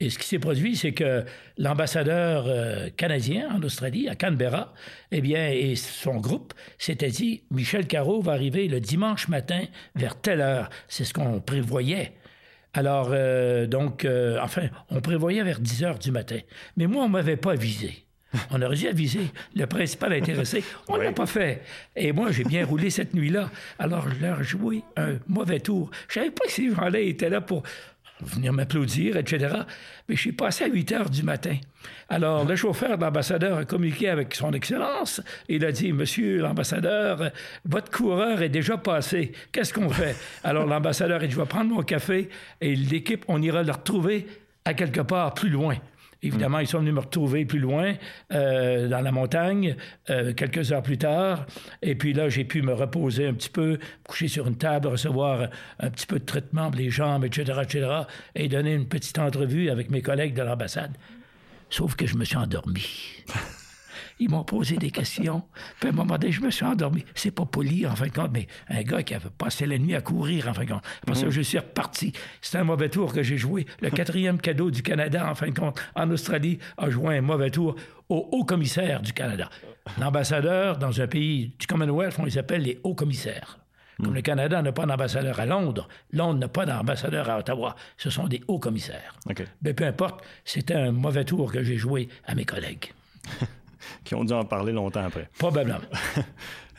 Et 0.00 0.10
ce 0.10 0.18
qui 0.18 0.26
s'est 0.26 0.38
produit, 0.38 0.76
c'est 0.76 0.92
que 0.92 1.24
l'ambassadeur 1.58 2.44
euh, 2.46 2.88
canadien 2.96 3.48
en 3.54 3.62
Australie, 3.62 4.08
à 4.08 4.14
Canberra, 4.14 4.74
eh 5.10 5.20
bien, 5.20 5.48
et 5.48 5.76
son 5.76 6.16
groupe 6.16 6.54
s'était 6.78 7.08
dit 7.08 7.42
Michel 7.50 7.86
Carreau 7.86 8.20
va 8.20 8.32
arriver 8.32 8.68
le 8.68 8.80
dimanche 8.80 9.28
matin 9.28 9.62
vers 9.94 10.20
telle 10.20 10.40
heure. 10.40 10.70
C'est 10.88 11.04
ce 11.04 11.14
qu'on 11.14 11.40
prévoyait. 11.40 12.12
Alors, 12.74 13.10
euh, 13.12 13.66
donc, 13.66 14.04
euh, 14.04 14.38
enfin, 14.42 14.68
on 14.90 15.00
prévoyait 15.00 15.44
vers 15.44 15.60
10 15.60 15.84
heures 15.84 15.98
du 15.98 16.10
matin. 16.10 16.38
Mais 16.76 16.86
moi, 16.86 17.04
on 17.04 17.08
ne 17.08 17.12
m'avait 17.12 17.36
pas 17.36 17.52
avisé. 17.52 18.04
On 18.50 18.60
aurait 18.60 18.74
dû 18.74 18.88
aviser 18.88 19.30
le 19.54 19.66
principal 19.66 20.12
intéressé. 20.12 20.64
On 20.88 20.98
ne 20.98 21.04
l'a 21.04 21.12
pas 21.12 21.26
fait. 21.26 21.62
Et 21.94 22.10
moi, 22.10 22.32
j'ai 22.32 22.42
bien 22.42 22.66
roulé 22.66 22.90
cette 22.90 23.14
nuit-là. 23.14 23.48
Alors, 23.78 24.08
je 24.10 24.20
leur 24.20 24.42
joué 24.42 24.82
un 24.96 25.18
mauvais 25.28 25.60
tour. 25.60 25.90
Je 26.08 26.18
ne 26.18 26.24
savais 26.24 26.34
pas 26.34 26.46
que 26.46 26.52
ces 26.52 26.74
gens-là 26.74 26.98
étaient 26.98 27.30
là 27.30 27.40
pour 27.40 27.62
venir 28.20 28.52
m'applaudir, 28.52 29.16
etc. 29.16 29.54
Mais 30.08 30.14
je 30.16 30.20
suis 30.20 30.32
passé 30.32 30.64
à 30.64 30.68
8 30.68 30.92
heures 30.92 31.10
du 31.10 31.22
matin. 31.22 31.56
Alors, 32.08 32.44
le 32.44 32.56
chauffeur 32.56 32.96
de 32.96 33.02
l'ambassadeur 33.02 33.58
a 33.58 33.64
communiqué 33.64 34.08
avec 34.08 34.34
son 34.34 34.52
Excellence. 34.52 35.20
Il 35.48 35.64
a 35.64 35.72
dit, 35.72 35.92
Monsieur 35.92 36.40
l'ambassadeur, 36.40 37.30
votre 37.64 37.90
coureur 37.90 38.42
est 38.42 38.48
déjà 38.48 38.76
passé. 38.76 39.32
Qu'est-ce 39.52 39.74
qu'on 39.74 39.90
fait? 39.90 40.16
Alors, 40.42 40.66
l'ambassadeur 40.66 41.22
a 41.22 41.26
dit, 41.26 41.32
je 41.32 41.40
vais 41.40 41.46
prendre 41.46 41.74
mon 41.74 41.82
café 41.82 42.28
et 42.60 42.76
l'équipe, 42.76 43.24
on 43.28 43.42
ira 43.42 43.62
le 43.62 43.72
retrouver 43.72 44.26
à 44.64 44.74
quelque 44.74 45.00
part 45.00 45.34
plus 45.34 45.50
loin. 45.50 45.76
Évidemment, 46.24 46.58
ils 46.58 46.66
sont 46.66 46.78
venus 46.78 46.94
me 46.94 47.00
retrouver 47.00 47.44
plus 47.44 47.58
loin, 47.58 47.94
euh, 48.32 48.88
dans 48.88 49.00
la 49.00 49.12
montagne, 49.12 49.76
euh, 50.08 50.32
quelques 50.32 50.72
heures 50.72 50.82
plus 50.82 50.96
tard. 50.96 51.44
Et 51.82 51.94
puis 51.94 52.14
là, 52.14 52.30
j'ai 52.30 52.44
pu 52.44 52.62
me 52.62 52.72
reposer 52.72 53.26
un 53.26 53.34
petit 53.34 53.50
peu, 53.50 53.78
coucher 54.08 54.28
sur 54.28 54.48
une 54.48 54.56
table, 54.56 54.88
recevoir 54.88 55.48
un 55.78 55.90
petit 55.90 56.06
peu 56.06 56.18
de 56.18 56.24
traitement 56.24 56.70
pour 56.70 56.80
les 56.80 56.88
jambes, 56.88 57.26
etc., 57.26 57.60
etc., 57.62 57.88
et 58.34 58.48
donner 58.48 58.72
une 58.72 58.88
petite 58.88 59.18
entrevue 59.18 59.68
avec 59.68 59.90
mes 59.90 60.00
collègues 60.00 60.34
de 60.34 60.42
l'ambassade. 60.42 60.96
Sauf 61.68 61.94
que 61.94 62.06
je 62.06 62.16
me 62.16 62.24
suis 62.24 62.36
endormi. 62.36 62.86
Ils 64.20 64.30
m'ont 64.30 64.44
posé 64.44 64.76
des 64.76 64.90
questions. 64.90 65.42
Puis 65.80 65.88
à 65.88 65.92
un 65.92 65.94
moment 65.94 66.16
donné, 66.16 66.32
je 66.32 66.40
me 66.40 66.50
suis 66.50 66.64
endormi. 66.64 67.04
C'est 67.14 67.32
pas 67.32 67.44
poli, 67.44 67.86
en 67.86 67.96
fin 67.96 68.06
de 68.06 68.12
compte, 68.12 68.30
mais 68.32 68.46
un 68.68 68.82
gars 68.82 69.02
qui 69.02 69.14
avait 69.14 69.30
passé 69.30 69.66
la 69.66 69.78
nuit 69.78 69.94
à 69.94 70.00
courir, 70.00 70.48
en 70.48 70.54
fin 70.54 70.64
de 70.64 70.70
compte. 70.70 70.84
Après 71.02 71.14
ça, 71.14 71.26
mhm. 71.26 71.32
je 71.32 71.40
suis 71.40 71.58
reparti. 71.58 72.12
C'était 72.40 72.58
un 72.58 72.64
mauvais 72.64 72.88
tour 72.88 73.12
que 73.12 73.22
j'ai 73.22 73.36
joué. 73.36 73.66
Le 73.80 73.90
quatrième 73.90 74.40
cadeau 74.40 74.70
du 74.70 74.82
Canada, 74.82 75.28
en 75.28 75.34
fin 75.34 75.48
de 75.48 75.58
compte, 75.58 75.80
en 75.94 76.10
Australie, 76.10 76.58
a 76.76 76.90
joué 76.90 77.18
un 77.18 77.22
mauvais 77.22 77.50
tour 77.50 77.74
au 78.08 78.28
haut-commissaire 78.32 79.02
du 79.02 79.12
Canada. 79.12 79.48
L'ambassadeur, 79.98 80.78
dans 80.78 81.00
un 81.00 81.06
pays 81.06 81.52
du 81.58 81.66
Commonwealth, 81.66 82.16
on 82.18 82.24
les 82.24 82.38
appelle 82.38 82.62
les 82.62 82.80
hauts-commissaires. 82.84 83.58
Comme 83.96 84.08
mhm. 84.08 84.14
le 84.14 84.22
Canada 84.22 84.62
n'a 84.62 84.72
pas 84.72 84.86
d'ambassadeur 84.86 85.38
à 85.40 85.46
Londres, 85.46 85.88
Londres 86.12 86.38
n'a 86.38 86.48
pas 86.48 86.66
d'ambassadeur 86.66 87.28
à 87.30 87.38
Ottawa. 87.38 87.74
Ce 87.96 88.10
sont 88.10 88.28
des 88.28 88.42
hauts 88.48 88.58
commissaires. 88.58 89.16
Mais 89.26 89.34
ben, 89.62 89.74
peu 89.74 89.84
importe, 89.84 90.24
c'était 90.44 90.74
un 90.74 90.92
mauvais 90.92 91.24
tour 91.24 91.52
que 91.52 91.62
j'ai 91.62 91.76
joué 91.76 92.08
à 92.26 92.34
mes 92.34 92.44
collègues. 92.44 92.92
qui 94.04 94.14
ont 94.14 94.24
dû 94.24 94.32
en 94.32 94.44
parler 94.44 94.72
longtemps 94.72 95.04
après. 95.04 95.28
Probablement. 95.38 95.80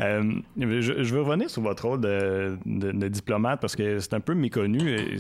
Euh, 0.01 0.41
je, 0.57 1.13
veux 1.13 1.21
revenir 1.21 1.49
sur 1.49 1.61
votre 1.61 1.87
rôle 1.87 2.01
de, 2.01 2.57
diplomate 3.07 3.61
parce 3.61 3.77
que 3.77 3.99
c'est 3.99 4.13
un 4.13 4.19
peu 4.19 4.33
méconnu. 4.33 5.17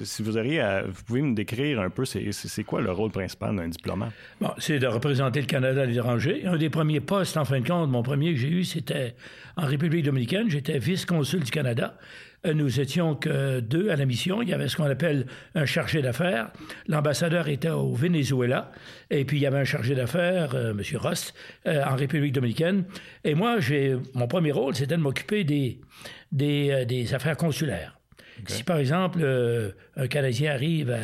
si 0.00 0.22
vous 0.22 0.36
auriez 0.38 0.62
vous 0.86 1.02
pouvez 1.02 1.22
me 1.22 1.34
décrire 1.34 1.80
un 1.80 1.90
peu, 1.90 2.04
c'est 2.04 2.62
quoi 2.62 2.80
le 2.80 2.92
rôle 2.92 3.10
principal 3.10 3.56
d'un 3.56 3.66
diplomate? 3.66 4.12
Bon, 4.40 4.50
c'est 4.58 4.78
de 4.78 4.86
représenter 4.86 5.40
le 5.40 5.48
Canada 5.48 5.82
à 5.82 5.86
l'étranger. 5.86 6.42
Un 6.46 6.56
des 6.56 6.70
premiers 6.70 7.00
postes, 7.00 7.36
en 7.36 7.44
fin 7.44 7.58
de 7.58 7.66
compte, 7.66 7.90
mon 7.90 8.04
premier 8.04 8.32
que 8.32 8.38
j'ai 8.38 8.48
eu, 8.48 8.64
c'était 8.64 9.16
en 9.56 9.66
République 9.66 10.04
dominicaine. 10.04 10.48
J'étais 10.48 10.78
vice-consul 10.78 11.42
du 11.42 11.50
Canada. 11.50 11.98
Euh, 12.46 12.54
nous 12.54 12.80
étions 12.80 13.14
que 13.14 13.60
deux 13.60 13.90
à 13.90 13.96
la 13.96 14.06
mission. 14.06 14.42
Il 14.42 14.48
y 14.48 14.54
avait 14.54 14.68
ce 14.68 14.76
qu'on 14.76 14.84
appelle 14.84 15.26
un 15.54 15.66
chargé 15.66 16.02
d'affaires. 16.02 16.50
L'ambassadeur 16.86 17.48
était 17.48 17.70
au 17.70 17.94
Venezuela. 17.94 18.72
Et 19.10 19.24
puis, 19.24 19.38
il 19.38 19.40
y 19.40 19.46
avait 19.46 19.58
un 19.58 19.64
chargé 19.64 19.94
d'affaires, 19.94 20.54
euh, 20.54 20.70
M. 20.70 20.82
Ross, 20.96 21.34
euh, 21.66 21.82
en 21.84 21.96
République 21.96 22.32
dominicaine. 22.32 22.84
Et 23.24 23.34
moi, 23.34 23.60
j'ai 23.60 23.96
mon 24.14 24.26
premier 24.26 24.52
rôle, 24.52 24.74
c'était 24.74 24.96
de 24.96 25.02
m'occuper 25.02 25.44
des, 25.44 25.80
des, 26.32 27.14
affaires 27.14 27.36
consulaires. 27.36 27.98
Si, 28.46 28.64
par 28.64 28.76
exemple, 28.76 29.24
un 29.96 30.06
Canadien 30.08 30.52
arrive 30.52 30.94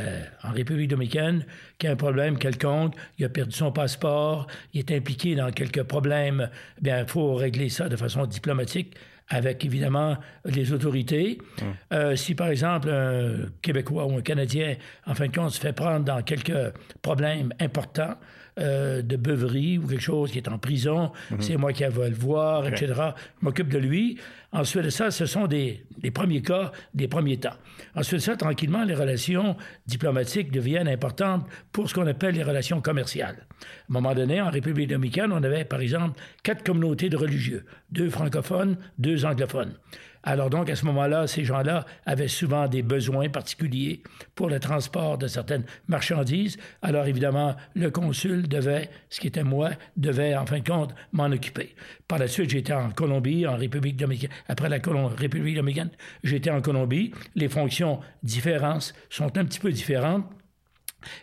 en 0.44 0.52
République 0.52 0.88
dominicaine, 0.88 1.46
qui 1.78 1.86
a 1.86 1.92
un 1.92 1.96
problème 1.96 2.36
quelconque, 2.36 2.94
il 3.18 3.24
a 3.24 3.30
perdu 3.30 3.52
son 3.52 3.72
passeport, 3.72 4.46
il 4.74 4.80
est 4.80 4.92
impliqué 4.92 5.34
dans 5.34 5.50
quelques 5.50 5.82
problèmes, 5.84 6.50
bien, 6.82 7.00
il 7.00 7.06
faut 7.06 7.34
régler 7.34 7.70
ça 7.70 7.88
de 7.88 7.96
façon 7.96 8.26
diplomatique 8.26 8.94
avec 9.32 9.64
évidemment 9.64 10.16
les 10.44 10.72
autorités. 10.72 11.38
Hum. 11.60 11.74
Euh, 11.92 12.16
si 12.16 12.34
par 12.34 12.48
exemple 12.48 12.90
un 12.90 13.48
Québécois 13.62 14.06
ou 14.06 14.16
un 14.18 14.22
Canadien, 14.22 14.76
en 15.06 15.14
fin 15.14 15.26
de 15.26 15.34
compte, 15.34 15.50
se 15.50 15.60
fait 15.60 15.72
prendre 15.72 16.04
dans 16.04 16.22
quelques 16.22 16.72
problèmes 17.00 17.52
importants, 17.58 18.14
euh, 18.58 19.00
de 19.00 19.16
beuverie 19.16 19.78
ou 19.78 19.86
quelque 19.86 20.02
chose 20.02 20.30
qui 20.30 20.36
est 20.36 20.48
en 20.48 20.58
prison, 20.58 21.10
hum. 21.30 21.40
c'est 21.40 21.56
moi 21.56 21.72
qui 21.72 21.84
vais 21.84 22.10
le 22.10 22.14
voir, 22.14 22.68
etc. 22.68 22.92
Je 23.40 23.44
m'occupe 23.46 23.68
de 23.68 23.78
lui. 23.78 24.18
Ensuite 24.52 24.84
de 24.84 24.90
ça, 24.90 25.10
ce 25.10 25.24
sont 25.24 25.46
des, 25.46 25.82
premiers 26.12 26.42
cas, 26.42 26.70
des 26.92 27.08
premiers 27.08 27.38
temps. 27.38 27.54
Ensuite 27.94 28.20
de 28.20 28.24
ça, 28.24 28.36
tranquillement, 28.36 28.84
les 28.84 28.94
relations 28.94 29.56
diplomatiques 29.86 30.50
deviennent 30.50 30.88
importantes 30.88 31.46
pour 31.72 31.88
ce 31.88 31.94
qu'on 31.94 32.06
appelle 32.06 32.34
les 32.34 32.42
relations 32.42 32.82
commerciales. 32.82 33.46
À 33.48 33.64
un 33.88 33.92
moment 33.92 34.14
donné, 34.14 34.42
en 34.42 34.50
République 34.50 34.90
dominicaine, 34.90 35.32
on 35.32 35.42
avait, 35.42 35.64
par 35.64 35.80
exemple, 35.80 36.20
quatre 36.42 36.62
communautés 36.62 37.08
de 37.08 37.16
religieux, 37.16 37.64
deux 37.90 38.10
francophones, 38.10 38.76
deux 38.98 39.24
anglophones. 39.24 39.72
Alors 40.24 40.50
donc, 40.50 40.70
à 40.70 40.76
ce 40.76 40.84
moment-là, 40.86 41.26
ces 41.26 41.44
gens-là 41.44 41.84
avaient 42.06 42.28
souvent 42.28 42.68
des 42.68 42.82
besoins 42.82 43.28
particuliers 43.28 44.02
pour 44.34 44.48
le 44.48 44.60
transport 44.60 45.18
de 45.18 45.26
certaines 45.26 45.64
marchandises. 45.88 46.58
Alors 46.80 47.06
évidemment, 47.06 47.56
le 47.74 47.90
consul 47.90 48.48
devait, 48.48 48.88
ce 49.08 49.20
qui 49.20 49.26
était 49.26 49.42
moi, 49.42 49.70
devait 49.96 50.36
en 50.36 50.46
fin 50.46 50.60
de 50.60 50.68
compte 50.68 50.94
m'en 51.12 51.26
occuper. 51.26 51.74
Par 52.06 52.18
la 52.18 52.28
suite, 52.28 52.50
j'étais 52.50 52.72
en 52.72 52.90
Colombie, 52.90 53.46
en 53.46 53.56
République 53.56 53.96
dominicaine. 53.96 54.30
Après 54.48 54.68
la 54.68 54.76
République 54.76 55.56
dominicaine, 55.56 55.90
j'étais 56.22 56.50
en 56.50 56.60
Colombie. 56.60 57.12
Les 57.34 57.48
fonctions 57.48 58.00
différentes 58.22 58.94
sont 59.10 59.36
un 59.36 59.44
petit 59.44 59.60
peu 59.60 59.72
différentes, 59.72 60.24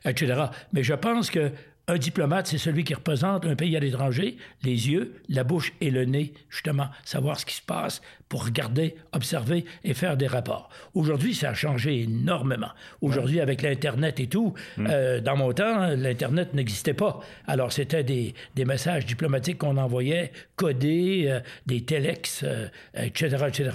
etc. 0.04 0.44
Mais 0.74 0.84
je 0.84 0.94
pense 0.94 1.30
que 1.32 1.52
un 1.90 1.98
diplomate, 1.98 2.46
c'est 2.46 2.60
celui 2.60 2.84
qui 2.84 2.94
représente 2.94 3.48
un 3.48 3.56
pays 3.56 3.76
à 3.76 3.80
l'étranger, 3.80 4.38
les 4.62 4.90
yeux, 4.90 5.16
la 5.28 5.44
bouche 5.44 5.74
et 5.82 5.90
le 5.90 6.06
nez, 6.06 6.34
justement, 6.48 6.90
savoir 7.04 7.40
ce 7.40 7.48
qui 7.48 7.56
se 7.56 7.64
passe 7.64 8.04
pour 8.30 8.46
regarder, 8.46 8.96
observer 9.12 9.66
et 9.84 9.96
faire 9.96 10.16
des 10.16 10.28
rapports. 10.28 10.70
Aujourd'hui, 10.94 11.34
ça 11.34 11.50
a 11.50 11.54
changé 11.56 12.04
énormément. 12.04 12.70
Aujourd'hui, 13.02 13.42
avec 13.42 13.64
l'Internet 13.64 14.20
et 14.20 14.28
tout, 14.28 14.54
mm. 14.78 14.88
euh, 14.90 15.20
dans 15.20 15.36
mon 15.36 15.52
temps, 15.52 15.88
l'Internet 15.96 16.54
n'existait 16.54 16.94
pas. 16.94 17.20
Alors, 17.48 17.72
c'était 17.72 18.04
des, 18.04 18.36
des, 18.56 18.66
messages 18.66 19.08
diplomatiques 19.08 19.58
qu'on 19.58 19.78
envoyait, 19.78 20.32
codés, 20.56 21.26
euh, 21.28 21.40
des 21.66 21.82
telex, 21.82 22.46
etc., 22.94 23.38
euh, 23.42 23.48
etc. 23.48 23.70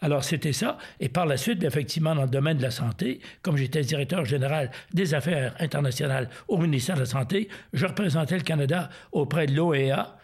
Alors, 0.00 0.22
c'était 0.22 0.52
ça. 0.52 0.78
Et 1.00 1.08
par 1.08 1.26
la 1.26 1.36
suite, 1.36 1.64
effectivement, 1.64 2.14
dans 2.14 2.22
le 2.22 2.28
domaine 2.28 2.58
de 2.58 2.62
la 2.62 2.70
santé, 2.70 3.20
comme 3.42 3.56
j'étais 3.56 3.80
directeur 3.80 4.24
général 4.24 4.70
des 4.94 5.14
affaires 5.14 5.54
internationales 5.58 6.28
au 6.46 6.58
ministère 6.58 6.94
de 6.94 7.00
la 7.00 7.06
Santé, 7.06 7.48
je 7.72 7.86
représentais 7.86 8.36
le 8.36 8.42
Canada 8.42 8.88
auprès 9.10 9.46
de 9.46 9.54
l'OEA, 9.56 10.16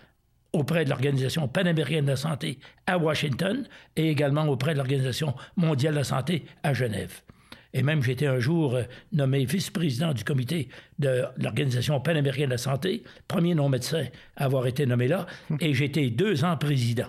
auprès 0.53 0.85
de 0.85 0.91
l'Organisation 0.91 1.49
panaméricaine 1.49 2.05
de 2.05 2.11
la 2.11 2.17
santé 2.17 2.59
à 2.87 2.99
Washington 2.99 3.67
et 3.97 4.11
également 4.11 4.47
auprès 4.47 4.73
de 4.73 4.79
l'Organisation 4.79 5.35
mondiale 5.57 5.95
de 5.95 5.99
la 5.99 6.05
santé 6.05 6.45
à 6.63 6.75
Genève. 6.75 7.23
Et 7.75 7.83
même 7.83 8.03
j'étais 8.03 8.27
un 8.27 8.39
jour 8.39 8.75
euh, 8.75 8.83
nommé 9.13 9.45
vice-président 9.45 10.13
du 10.13 10.25
comité 10.25 10.69
de 10.99 11.25
l'Organisation 11.39 12.01
panaméricaine 12.01 12.47
de 12.47 12.53
la 12.53 12.59
santé, 12.59 13.03
premier 13.29 13.55
non-médecin 13.55 14.07
à 14.37 14.45
avoir 14.45 14.67
été 14.67 14.85
nommé 14.85 15.09
là, 15.09 15.27
et 15.61 15.73
j'étais 15.73 16.11
deux 16.11 16.45
ans 16.45 16.57
président 16.57 17.09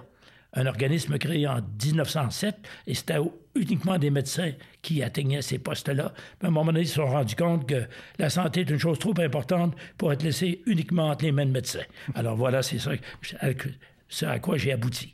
un 0.53 0.65
organisme 0.65 1.17
créé 1.17 1.47
en 1.47 1.61
1907 1.83 2.55
et 2.87 2.93
c'était 2.93 3.17
uniquement 3.55 3.97
des 3.97 4.09
médecins 4.09 4.51
qui 4.81 5.03
atteignaient 5.03 5.41
ces 5.41 5.57
postes-là. 5.57 6.13
À 6.41 6.47
un 6.47 6.49
moment 6.49 6.71
donné, 6.71 6.81
ils 6.81 6.87
se 6.87 6.95
sont 6.95 7.07
rendus 7.07 7.35
compte 7.35 7.67
que 7.67 7.83
la 8.19 8.29
santé 8.29 8.61
est 8.61 8.69
une 8.69 8.79
chose 8.79 8.99
trop 8.99 9.13
importante 9.19 9.75
pour 9.97 10.11
être 10.13 10.23
laissée 10.23 10.61
uniquement 10.65 11.09
entre 11.09 11.25
les 11.25 11.31
mains 11.31 11.45
de 11.45 11.51
médecins. 11.51 11.83
Alors 12.15 12.35
voilà, 12.35 12.61
c'est 12.61 12.79
ça, 12.79 14.31
à 14.31 14.39
quoi 14.39 14.57
j'ai 14.57 14.71
abouti. 14.71 15.13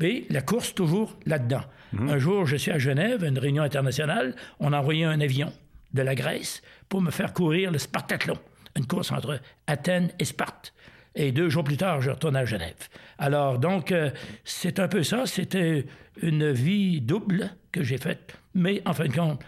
Mais 0.00 0.24
la 0.28 0.42
course, 0.42 0.74
toujours 0.74 1.16
là-dedans. 1.24 1.62
Mhm. 1.92 2.08
Un 2.08 2.18
jour, 2.18 2.46
je 2.46 2.56
suis 2.56 2.70
à 2.70 2.78
Genève, 2.78 3.24
une 3.24 3.38
réunion 3.38 3.62
internationale, 3.62 4.34
on 4.58 4.72
a 4.72 4.78
envoyé 4.78 5.04
un 5.04 5.20
avion 5.20 5.52
de 5.92 6.02
la 6.02 6.14
Grèce 6.14 6.62
pour 6.88 7.00
me 7.00 7.10
faire 7.10 7.32
courir 7.32 7.70
le 7.70 7.78
Spartathlon, 7.78 8.36
une 8.76 8.86
course 8.86 9.12
entre 9.12 9.40
Athènes 9.66 10.10
et 10.18 10.24
Sparte. 10.24 10.73
Et 11.16 11.32
deux 11.32 11.48
jours 11.48 11.64
plus 11.64 11.76
tard, 11.76 12.00
je 12.00 12.10
retourne 12.10 12.36
à 12.36 12.44
Genève. 12.44 12.88
Alors, 13.18 13.58
donc, 13.58 13.92
euh, 13.92 14.10
c'est 14.44 14.80
un 14.80 14.88
peu 14.88 15.02
ça. 15.02 15.26
C'était 15.26 15.86
une 16.20 16.50
vie 16.50 17.00
double 17.00 17.50
que 17.70 17.82
j'ai 17.82 17.98
faite. 17.98 18.36
Mais, 18.54 18.82
en 18.84 18.92
fin 18.92 19.06
de 19.06 19.12
compte, 19.12 19.42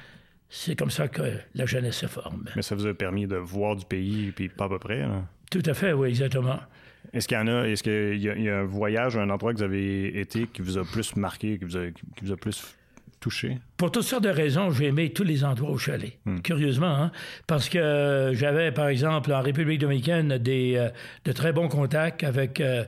c'est 0.48 0.76
comme 0.76 0.90
ça 0.90 1.08
que 1.08 1.22
la 1.54 1.66
jeunesse 1.66 1.96
se 1.96 2.06
forme. 2.06 2.44
Mais 2.54 2.62
ça 2.62 2.74
vous 2.76 2.86
a 2.86 2.94
permis 2.94 3.26
de 3.26 3.36
voir 3.36 3.74
du 3.74 3.84
pays, 3.84 4.30
puis 4.30 4.48
pas 4.48 4.66
à 4.66 4.68
peu 4.68 4.78
près. 4.78 5.04
Tout 5.50 5.62
à 5.66 5.74
fait, 5.74 5.92
oui, 5.92 6.08
exactement. 6.08 6.58
Est-ce 7.12 7.26
qu'il 7.26 7.36
y 7.36 7.40
en 7.40 7.48
a, 7.48 7.66
est-ce 7.66 7.82
qu'il 7.82 8.20
y, 8.20 8.48
a 8.48 8.58
un 8.58 8.64
voyage, 8.64 9.16
un 9.16 9.30
endroit 9.30 9.52
que 9.52 9.58
vous 9.58 9.64
avez 9.64 10.20
été 10.20 10.46
qui 10.46 10.62
vous 10.62 10.78
a 10.78 10.84
plus 10.84 11.16
marqué, 11.16 11.58
qui 11.58 11.64
vous 11.64 11.76
a, 11.76 11.90
qui 11.90 12.24
vous 12.24 12.32
a 12.32 12.36
plus 12.36 12.75
pour 13.76 13.90
toutes 13.90 14.04
sortes 14.04 14.24
de 14.24 14.30
raisons, 14.30 14.70
j'ai 14.70 14.86
aimé 14.86 15.12
tous 15.12 15.24
les 15.24 15.44
endroits 15.44 15.70
où 15.70 15.78
je 15.78 15.84
suis 15.84 15.92
allé, 15.92 16.18
hmm. 16.24 16.40
curieusement, 16.40 17.02
hein. 17.02 17.12
parce 17.46 17.68
que 17.68 18.32
j'avais, 18.34 18.72
par 18.72 18.88
exemple, 18.88 19.32
en 19.32 19.40
République 19.40 19.80
dominicaine, 19.80 20.38
des, 20.38 20.76
euh, 20.76 20.88
de 21.24 21.32
très 21.32 21.52
bons 21.52 21.68
contacts 21.68 22.24
avec 22.24 22.60
euh, 22.60 22.84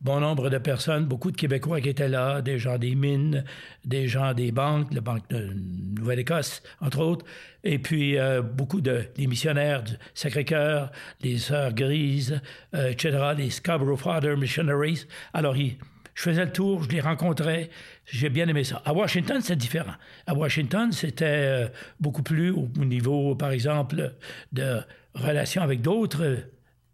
bon 0.00 0.20
nombre 0.20 0.48
de 0.48 0.58
personnes, 0.58 1.04
beaucoup 1.04 1.30
de 1.30 1.36
Québécois 1.36 1.80
qui 1.80 1.88
étaient 1.88 2.08
là, 2.08 2.40
des 2.40 2.58
gens 2.58 2.78
des 2.78 2.94
mines, 2.94 3.44
des 3.84 4.08
gens 4.08 4.32
des 4.32 4.52
banques, 4.52 4.92
la 4.94 5.00
Banque 5.00 5.28
de 5.28 5.50
Nouvelle-Écosse, 5.98 6.62
entre 6.80 7.00
autres, 7.00 7.26
et 7.64 7.78
puis 7.78 8.18
euh, 8.18 8.40
beaucoup 8.42 8.80
de 8.80 9.04
les 9.16 9.26
missionnaires 9.26 9.82
du 9.82 9.92
Sacré-Cœur, 10.14 10.90
les 11.22 11.38
Sœurs 11.38 11.74
Grises, 11.74 12.40
etc., 12.72 13.18
les 13.36 13.50
Scarborough 13.50 13.98
Father 13.98 14.36
Missionaries. 14.36 15.06
Alors, 15.34 15.56
ils 15.56 15.76
je 16.20 16.24
faisais 16.24 16.44
le 16.44 16.52
tour, 16.52 16.82
je 16.82 16.90
les 16.90 17.00
rencontrais. 17.00 17.70
J'ai 18.04 18.28
bien 18.28 18.46
aimé 18.46 18.62
ça. 18.62 18.82
À 18.84 18.92
Washington, 18.92 19.40
c'est 19.40 19.56
différent. 19.56 19.94
À 20.26 20.34
Washington, 20.34 20.92
c'était 20.92 21.24
euh, 21.24 21.68
beaucoup 21.98 22.22
plus 22.22 22.50
au 22.50 22.68
niveau, 22.76 23.34
par 23.34 23.52
exemple, 23.52 24.12
de 24.52 24.80
relations 25.14 25.62
avec 25.62 25.80
d'autres 25.80 26.44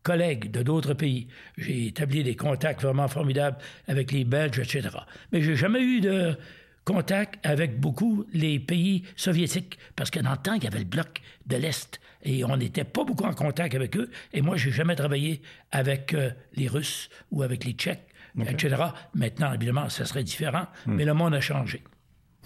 collègues 0.05 0.53
de 0.53 0.63
d'autres 0.63 0.95
pays. 0.95 1.27
J'ai 1.59 1.89
établi 1.89 2.23
des 2.23 2.37
contacts 2.37 2.83
vraiment 2.83 3.09
formidables 3.09 3.59
avec 3.89 4.13
les 4.13 4.23
Belges, 4.23 4.61
etc. 4.61 4.91
Mais 5.33 5.43
j'ai 5.43 5.57
jamais 5.57 5.83
eu 5.83 6.01
de 6.01 6.37
contact 6.85 7.45
avec 7.45 7.81
beaucoup 7.81 8.27
les 8.33 8.61
pays 8.61 9.03
soviétiques, 9.17 9.77
parce 9.97 10.11
que 10.13 10.21
dans 10.21 10.31
le 10.31 10.37
temps, 10.37 10.55
il 10.55 10.63
y 10.63 10.69
avait 10.69 10.79
le 10.79 10.85
bloc 10.85 11.21
de 11.47 11.57
l'Est, 11.57 12.01
et 12.23 12.45
on 12.45 12.57
n'était 12.57 12.85
pas 12.85 13.03
beaucoup 13.03 13.25
en 13.25 13.35
contact 13.35 13.75
avec 13.75 13.97
eux, 13.97 14.09
et 14.33 14.41
moi, 14.41 14.57
j'ai 14.57 14.71
jamais 14.71 14.95
travaillé 14.95 15.43
avec 15.73 16.15
euh, 16.15 16.31
les 16.55 16.69
Russes 16.69 17.11
ou 17.33 17.43
avec 17.43 17.65
les 17.65 17.73
Tchèques 17.73 18.07
etc. 18.45 18.77
Maintenant, 19.15 19.53
évidemment, 19.53 19.89
ça 19.89 20.05
serait 20.05 20.25
différent, 20.25 20.67
hmm. 20.87 20.95
mais 20.95 21.05
le 21.05 21.15
monde 21.15 21.35
a 21.35 21.41
changé. 21.41 21.83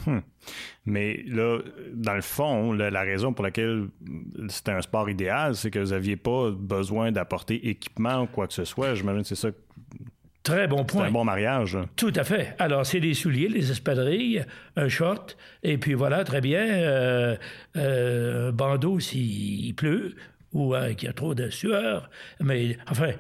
Hmm. 0.07 0.21
Mais 0.87 1.23
là, 1.27 1.59
dans 1.93 2.15
le 2.15 2.23
fond, 2.23 2.73
la 2.73 3.01
raison 3.01 3.33
pour 3.33 3.45
laquelle 3.45 3.89
c'était 4.49 4.73
un 4.73 4.81
sport 4.81 5.11
idéal, 5.11 5.55
c'est 5.55 5.71
que 5.71 5.79
vous 5.79 5.91
n'aviez 5.91 6.17
pas 6.17 6.51
besoin 6.51 7.13
d'apporter 7.13 7.69
équipement 7.69 8.23
ou 8.23 8.27
quoi 8.27 8.47
que 8.47 8.55
ce 8.55 8.65
soit. 8.65 8.95
J'imagine 8.95 9.23
que 9.23 9.29
c'est 9.29 9.35
ça. 9.35 9.51
Très 10.43 10.67
bon 10.67 10.85
point. 10.85 11.05
Un 11.05 11.11
bon 11.11 11.25
mariage. 11.25 11.77
Tout 11.97 12.13
à 12.17 12.25
fait. 12.25 12.55
Alors, 12.59 12.87
c'est 12.87 13.01
des 13.01 13.13
souliers, 13.13 13.49
des 13.49 13.71
espadrilles, 13.71 14.45
un 14.75 14.89
short, 14.89 15.37
et 15.63 15.77
puis 15.77 15.93
voilà, 15.93 16.25
très 16.25 16.41
bien, 16.41 16.67
euh, 16.67 17.37
euh, 17.77 18.49
un 18.49 18.53
bandeau 18.53 19.01
s'il 19.01 19.75
pleut, 19.75 20.15
ou 20.53 20.75
euh, 20.75 20.95
qu'il 20.95 21.07
y 21.07 21.11
a 21.11 21.13
trop 21.13 21.35
de 21.35 21.51
sueur. 21.51 22.11
Mais 22.41 22.77
enfin, 22.89 23.13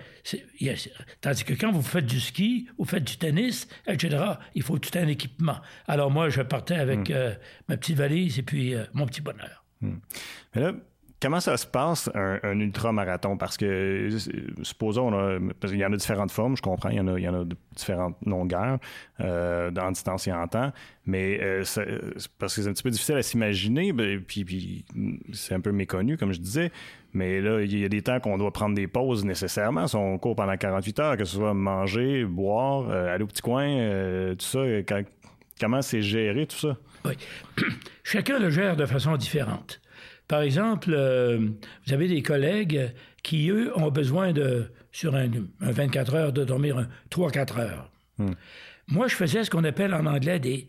tandis 1.20 1.44
que 1.44 1.54
quand 1.54 1.70
vous 1.72 1.82
faites 1.82 2.06
du 2.06 2.20
ski, 2.20 2.68
vous 2.78 2.84
faites 2.84 3.04
du 3.04 3.16
tennis, 3.16 3.68
etc., 3.86 4.22
il 4.54 4.62
faut 4.62 4.78
tout 4.78 4.96
un 4.98 5.06
équipement. 5.06 5.56
Alors 5.86 6.10
moi, 6.10 6.28
je 6.28 6.42
partais 6.42 6.76
avec 6.76 7.08
hmm. 7.08 7.12
euh, 7.12 7.34
ma 7.68 7.76
petite 7.76 7.96
valise 7.96 8.38
et 8.38 8.42
puis 8.42 8.74
euh, 8.74 8.84
mon 8.92 9.06
petit 9.06 9.20
bonheur. 9.20 9.64
Hmm. 9.80 9.98
Mais 10.54 10.62
là, 10.62 10.72
Comment 11.22 11.40
ça 11.40 11.58
se 11.58 11.66
passe, 11.66 12.08
un, 12.14 12.40
un 12.42 12.58
ultramarathon? 12.60 13.36
Parce 13.36 13.58
que, 13.58 14.08
supposons, 14.62 15.10
il 15.64 15.76
y 15.76 15.84
en 15.84 15.92
a 15.92 15.96
différentes 15.96 16.30
formes, 16.30 16.56
je 16.56 16.62
comprends, 16.62 16.88
il 16.88 16.96
y 16.96 17.00
en 17.00 17.08
a, 17.08 17.18
il 17.18 17.22
y 17.22 17.28
en 17.28 17.42
a 17.42 17.44
différentes 17.76 18.16
longueurs, 18.24 18.78
euh, 19.20 19.70
en 19.78 19.90
distance 19.90 20.26
et 20.28 20.32
en 20.32 20.48
temps, 20.48 20.72
mais 21.04 21.38
euh, 21.42 21.62
parce 22.38 22.54
que 22.54 22.62
c'est 22.62 22.68
un 22.68 22.72
petit 22.72 22.82
peu 22.82 22.90
difficile 22.90 23.16
à 23.16 23.22
s'imaginer, 23.22 23.92
ben, 23.92 24.18
puis, 24.22 24.46
puis 24.46 24.86
c'est 25.34 25.54
un 25.54 25.60
peu 25.60 25.72
méconnu, 25.72 26.16
comme 26.16 26.32
je 26.32 26.40
disais, 26.40 26.72
mais 27.12 27.40
là, 27.40 27.60
il 27.60 27.78
y 27.78 27.84
a 27.84 27.88
des 27.88 28.02
temps 28.02 28.20
qu'on 28.20 28.38
doit 28.38 28.52
prendre 28.52 28.74
des 28.74 28.86
pauses 28.86 29.24
nécessairement, 29.24 29.86
si 29.86 29.96
on 29.96 30.18
court 30.18 30.36
pendant 30.36 30.56
48 30.56 30.98
heures, 31.00 31.16
que 31.16 31.24
ce 31.24 31.36
soit 31.36 31.54
manger, 31.54 32.24
boire, 32.24 32.88
euh, 32.88 33.14
aller 33.14 33.24
au 33.24 33.26
petit 33.26 33.42
coin, 33.42 33.68
euh, 33.68 34.34
tout 34.34 34.46
ça, 34.46 34.60
comment 35.60 35.82
c'est 35.82 36.02
géré, 36.02 36.46
tout 36.46 36.56
ça? 36.56 36.76
Oui. 37.04 37.14
Chacun 38.04 38.38
le 38.38 38.50
gère 38.50 38.76
de 38.76 38.86
façon 38.86 39.16
différente. 39.16 39.80
Par 40.28 40.42
exemple, 40.42 40.92
euh, 40.92 41.48
vous 41.86 41.92
avez 41.92 42.06
des 42.06 42.22
collègues 42.22 42.92
qui, 43.24 43.50
eux, 43.50 43.76
ont 43.76 43.90
besoin 43.90 44.32
de, 44.32 44.70
sur 44.92 45.16
un, 45.16 45.28
24 45.60 46.14
heures, 46.14 46.32
de 46.32 46.44
dormir 46.44 46.88
3-4 47.10 47.58
heures. 47.58 47.90
Hmm. 48.18 48.32
Moi, 48.86 49.08
je 49.08 49.16
faisais 49.16 49.42
ce 49.42 49.50
qu'on 49.50 49.64
appelle 49.64 49.92
en 49.92 50.06
anglais 50.06 50.38
des 50.38 50.68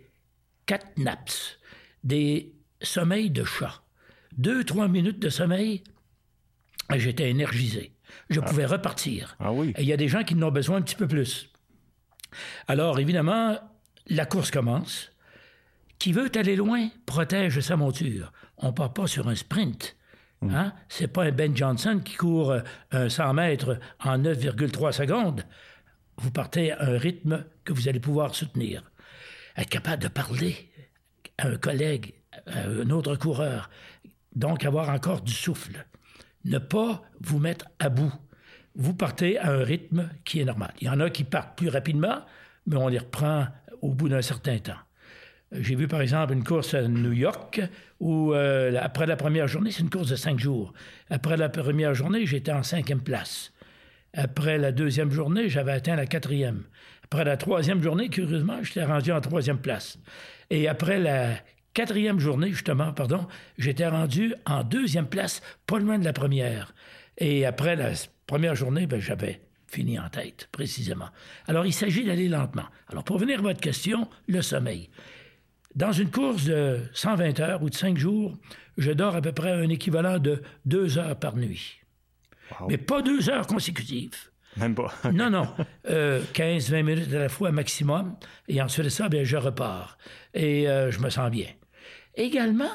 cat 0.65 0.79
naps, 0.97 1.59
des 2.03 2.53
sommeils 2.81 3.29
de 3.29 3.43
chat. 3.43 3.83
Deux, 4.37 4.63
trois 4.63 4.87
minutes 4.87 5.19
de 5.19 5.29
sommeil, 5.29 5.83
et 6.93 6.99
j'étais 6.99 7.29
énergisé. 7.29 7.93
Je 8.29 8.39
ah. 8.39 8.43
pouvais 8.43 8.65
repartir. 8.65 9.35
Ah 9.39 9.51
oui. 9.51 9.73
Et 9.77 9.81
il 9.81 9.87
y 9.87 9.93
a 9.93 9.97
des 9.97 10.07
gens 10.07 10.23
qui 10.23 10.35
en 10.35 10.41
ont 10.43 10.51
besoin 10.51 10.77
un 10.77 10.81
petit 10.81 10.95
peu 10.95 11.07
plus. 11.07 11.49
Alors, 12.67 12.99
évidemment, 12.99 13.57
la 14.07 14.25
course 14.25 14.51
commence. 14.51 15.11
Qui 15.99 16.13
veut 16.13 16.31
aller 16.35 16.55
loin 16.55 16.89
protège 17.05 17.59
sa 17.59 17.75
monture. 17.75 18.31
On 18.57 18.67
ne 18.67 18.71
part 18.71 18.93
pas 18.93 19.05
sur 19.05 19.27
un 19.27 19.35
sprint. 19.35 19.95
Mm. 20.41 20.55
Hein? 20.55 20.73
C'est 20.89 21.07
pas 21.07 21.25
un 21.25 21.31
Ben 21.31 21.55
Johnson 21.55 22.01
qui 22.03 22.15
court 22.15 22.55
100 22.91 23.29
euh, 23.29 23.33
mètres 23.33 23.79
en 24.03 24.17
9,3 24.17 24.93
secondes. 24.93 25.45
Vous 26.17 26.31
partez 26.31 26.71
à 26.71 26.83
un 26.83 26.97
rythme 26.97 27.45
que 27.63 27.73
vous 27.73 27.87
allez 27.87 27.99
pouvoir 27.99 28.33
soutenir. 28.33 28.83
Être 29.55 29.69
capable 29.69 30.03
de 30.03 30.07
parler 30.07 30.71
à 31.37 31.47
un 31.47 31.57
collègue, 31.57 32.15
à 32.47 32.61
un 32.61 32.89
autre 32.89 33.15
coureur, 33.15 33.69
donc 34.35 34.65
avoir 34.65 34.89
encore 34.89 35.21
du 35.21 35.33
souffle. 35.33 35.85
Ne 36.45 36.57
pas 36.57 37.01
vous 37.19 37.39
mettre 37.39 37.65
à 37.79 37.89
bout. 37.89 38.13
Vous 38.75 38.93
partez 38.93 39.37
à 39.37 39.51
un 39.51 39.63
rythme 39.63 40.09
qui 40.23 40.39
est 40.39 40.45
normal. 40.45 40.73
Il 40.79 40.87
y 40.87 40.89
en 40.89 40.99
a 40.99 41.09
qui 41.09 41.23
partent 41.23 41.57
plus 41.57 41.69
rapidement, 41.69 42.21
mais 42.65 42.77
on 42.77 42.87
les 42.87 42.99
reprend 42.99 43.47
au 43.81 43.93
bout 43.93 44.09
d'un 44.09 44.21
certain 44.21 44.57
temps. 44.59 44.79
J'ai 45.51 45.75
vu 45.75 45.87
par 45.87 46.01
exemple 46.01 46.31
une 46.31 46.45
course 46.45 46.73
à 46.73 46.87
New 46.87 47.11
York 47.11 47.61
où 47.99 48.33
euh, 48.33 48.73
après 48.81 49.05
la 49.05 49.17
première 49.17 49.49
journée, 49.49 49.71
c'est 49.71 49.81
une 49.81 49.89
course 49.89 50.09
de 50.09 50.15
cinq 50.15 50.39
jours. 50.39 50.71
Après 51.09 51.35
la 51.35 51.49
première 51.49 51.93
journée, 51.93 52.25
j'étais 52.25 52.53
en 52.53 52.63
cinquième 52.63 53.01
place. 53.01 53.51
Après 54.13 54.57
la 54.57 54.71
deuxième 54.71 55.11
journée, 55.11 55.49
j'avais 55.49 55.73
atteint 55.73 55.95
la 55.95 56.05
quatrième. 56.05 56.63
Après 57.03 57.25
la 57.25 57.35
troisième 57.35 57.83
journée, 57.83 58.07
curieusement, 58.07 58.63
j'étais 58.63 58.85
rendu 58.85 59.11
en 59.11 59.19
troisième 59.19 59.57
place. 59.57 59.99
Et 60.49 60.69
après 60.69 60.99
la 60.99 61.31
quatrième 61.73 62.19
journée, 62.19 62.51
justement, 62.51 62.93
pardon, 62.93 63.27
j'étais 63.57 63.87
rendu 63.87 64.33
en 64.45 64.63
deuxième 64.63 65.07
place, 65.07 65.41
pas 65.65 65.79
loin 65.79 65.99
de 65.99 66.05
la 66.05 66.13
première. 66.13 66.73
Et 67.17 67.45
après 67.45 67.75
la 67.75 67.91
première 68.27 68.55
journée, 68.55 68.87
ben, 68.87 68.99
j'avais 68.99 69.41
fini 69.67 69.99
en 69.99 70.09
tête, 70.09 70.49
précisément. 70.51 71.09
Alors, 71.47 71.65
il 71.65 71.73
s'agit 71.73 72.03
d'aller 72.03 72.27
lentement. 72.27 72.65
Alors, 72.89 73.03
pour 73.03 73.17
venir 73.17 73.39
à 73.39 73.41
votre 73.41 73.61
question, 73.61 74.09
le 74.27 74.41
sommeil. 74.41 74.89
Dans 75.75 75.93
une 75.93 76.11
course 76.11 76.43
de 76.43 76.79
120 76.93 77.39
heures 77.39 77.63
ou 77.63 77.69
de 77.69 77.75
5 77.75 77.97
jours, 77.97 78.37
je 78.77 78.91
dors 78.91 79.15
à 79.15 79.21
peu 79.21 79.31
près 79.31 79.51
un 79.51 79.69
équivalent 79.69 80.19
de 80.19 80.41
2 80.65 80.97
heures 80.97 81.17
par 81.17 81.37
nuit. 81.37 81.79
Mais 82.67 82.77
pas 82.77 83.01
2 83.01 83.29
heures 83.29 83.47
consécutives. 83.47 84.31
Même 84.57 84.75
pas. 84.75 84.93
non, 85.13 85.29
non. 85.29 85.47
15-20 85.85 86.83
minutes 86.83 87.13
à 87.13 87.19
la 87.19 87.29
fois 87.29 87.51
maximum. 87.51 88.17
Et 88.49 88.61
ensuite 88.61 88.85
de 88.85 88.89
ça, 88.89 89.07
bien, 89.07 89.23
je 89.23 89.37
repars. 89.37 89.97
Et 90.33 90.67
euh, 90.67 90.91
je 90.91 90.99
me 90.99 91.09
sens 91.09 91.31
bien. 91.31 91.47
Également, 92.15 92.71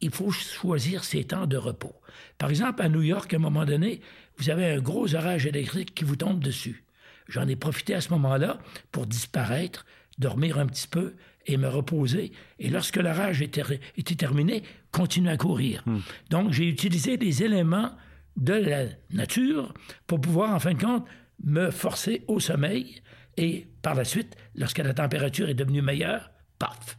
il 0.00 0.10
faut 0.10 0.30
choisir 0.30 1.04
ses 1.04 1.24
temps 1.24 1.46
de 1.46 1.56
repos. 1.56 1.94
Par 2.38 2.50
exemple, 2.50 2.82
à 2.82 2.88
New 2.88 3.02
York, 3.02 3.32
à 3.32 3.36
un 3.36 3.40
moment 3.40 3.64
donné, 3.64 4.00
vous 4.38 4.50
avez 4.50 4.70
un 4.70 4.80
gros 4.80 5.14
orage 5.14 5.46
électrique 5.46 5.94
qui 5.94 6.04
vous 6.04 6.16
tombe 6.16 6.42
dessus. 6.42 6.84
J'en 7.28 7.46
ai 7.46 7.56
profité 7.56 7.94
à 7.94 8.00
ce 8.00 8.10
moment-là 8.10 8.58
pour 8.90 9.06
disparaître, 9.06 9.86
dormir 10.18 10.58
un 10.58 10.66
petit 10.66 10.88
peu 10.88 11.14
et 11.46 11.56
me 11.56 11.68
reposer. 11.68 12.32
Et 12.58 12.68
lorsque 12.68 12.96
l'orage 12.96 13.42
était, 13.42 13.62
était, 13.96 14.14
terminé, 14.14 14.62
continuer 14.90 15.30
à 15.30 15.36
courir. 15.36 15.82
Hmm. 15.86 16.00
Donc, 16.30 16.52
j'ai 16.52 16.68
utilisé 16.68 17.16
des 17.16 17.42
éléments 17.42 17.92
de 18.36 18.54
la 18.54 18.84
nature 19.10 19.74
pour 20.06 20.20
pouvoir, 20.20 20.54
en 20.54 20.58
fin 20.58 20.74
de 20.74 20.82
compte, 20.82 21.06
me 21.44 21.70
forcer 21.70 22.24
au 22.26 22.40
sommeil. 22.40 23.02
Et 23.36 23.68
par 23.82 23.94
la 23.94 24.04
suite, 24.04 24.36
lorsque 24.54 24.78
la 24.78 24.94
température 24.94 25.48
est 25.48 25.54
devenue 25.54 25.82
meilleure, 25.82 26.30
paf, 26.58 26.98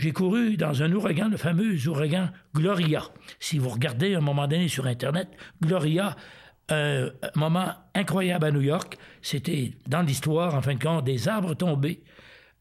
j'ai 0.00 0.12
couru 0.12 0.56
dans 0.56 0.82
un 0.82 0.90
ouragan, 0.92 1.28
le 1.28 1.36
fameux 1.36 1.76
ouragan 1.86 2.30
Gloria. 2.54 3.02
Si 3.38 3.58
vous 3.58 3.68
regardez 3.68 4.14
à 4.14 4.18
un 4.18 4.22
moment 4.22 4.48
donné 4.48 4.66
sur 4.66 4.86
Internet, 4.86 5.28
Gloria, 5.60 6.16
un 6.70 7.10
moment 7.34 7.74
incroyable 7.94 8.46
à 8.46 8.50
New 8.50 8.62
York. 8.62 8.96
C'était 9.20 9.72
dans 9.86 10.00
l'histoire, 10.00 10.54
en 10.54 10.62
fin 10.62 10.74
de 10.74 10.82
compte, 10.82 11.04
des 11.04 11.28
arbres 11.28 11.52
tombés 11.52 12.02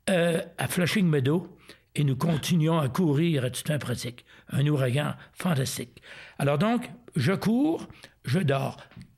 euh, 0.09 0.41
à 0.57 0.67
Flushing 0.67 1.07
Meadow. 1.07 1.57
Et 1.95 2.03
nous 2.03 2.17
continuons 2.17 2.77
à 2.77 2.89
courir 2.89 3.45
à 3.45 3.49
tout 3.49 3.71
un 3.71 3.77
pratique. 3.77 4.25
Un 4.49 4.67
ouragan 4.67 5.13
fantastique. 5.31 6.01
Alors 6.39 6.57
donc, 6.57 6.91
je 7.15 7.31
cours, 7.31 7.87
je 8.25 8.39
dors. 8.39 8.75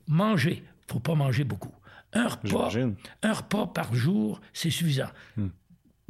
Manger, 0.08 0.64
faut 0.88 1.00
pas 1.00 1.16
manger 1.16 1.44
beaucoup. 1.44 1.74
Un 2.14 2.28
repas, 2.28 2.70
un 3.24 3.34
repas 3.34 3.66
par 3.66 3.96
jour, 3.96 4.42
c'est 4.54 4.70
suffisant. 4.70 5.10
Hmm 5.38 5.48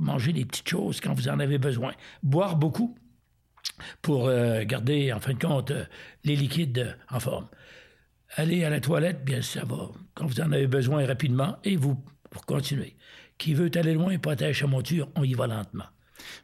manger 0.01 0.33
des 0.33 0.45
petites 0.45 0.67
choses 0.67 0.99
quand 0.99 1.13
vous 1.13 1.29
en 1.29 1.39
avez 1.39 1.57
besoin, 1.57 1.93
boire 2.23 2.55
beaucoup 2.57 2.97
pour 4.01 4.27
euh, 4.27 4.63
garder, 4.65 5.13
en 5.13 5.19
fin 5.19 5.33
de 5.33 5.39
compte, 5.39 5.71
euh, 5.71 5.85
les 6.23 6.35
liquides 6.35 6.97
en 7.09 7.19
forme. 7.19 7.47
Aller 8.35 8.63
à 8.63 8.69
la 8.69 8.79
toilette, 8.79 9.23
bien 9.23 9.41
ça 9.41 9.63
va, 9.63 9.89
quand 10.13 10.25
vous 10.25 10.41
en 10.41 10.51
avez 10.51 10.67
besoin 10.67 11.05
rapidement, 11.05 11.57
et 11.63 11.75
vous, 11.75 11.97
pour 12.29 12.45
continuer. 12.45 12.95
Qui 13.37 13.53
veut 13.53 13.71
aller 13.75 13.93
loin, 13.93 14.17
protège 14.17 14.61
sa 14.61 14.67
monture, 14.67 15.09
on 15.15 15.23
y 15.23 15.33
va 15.33 15.47
lentement. 15.47 15.85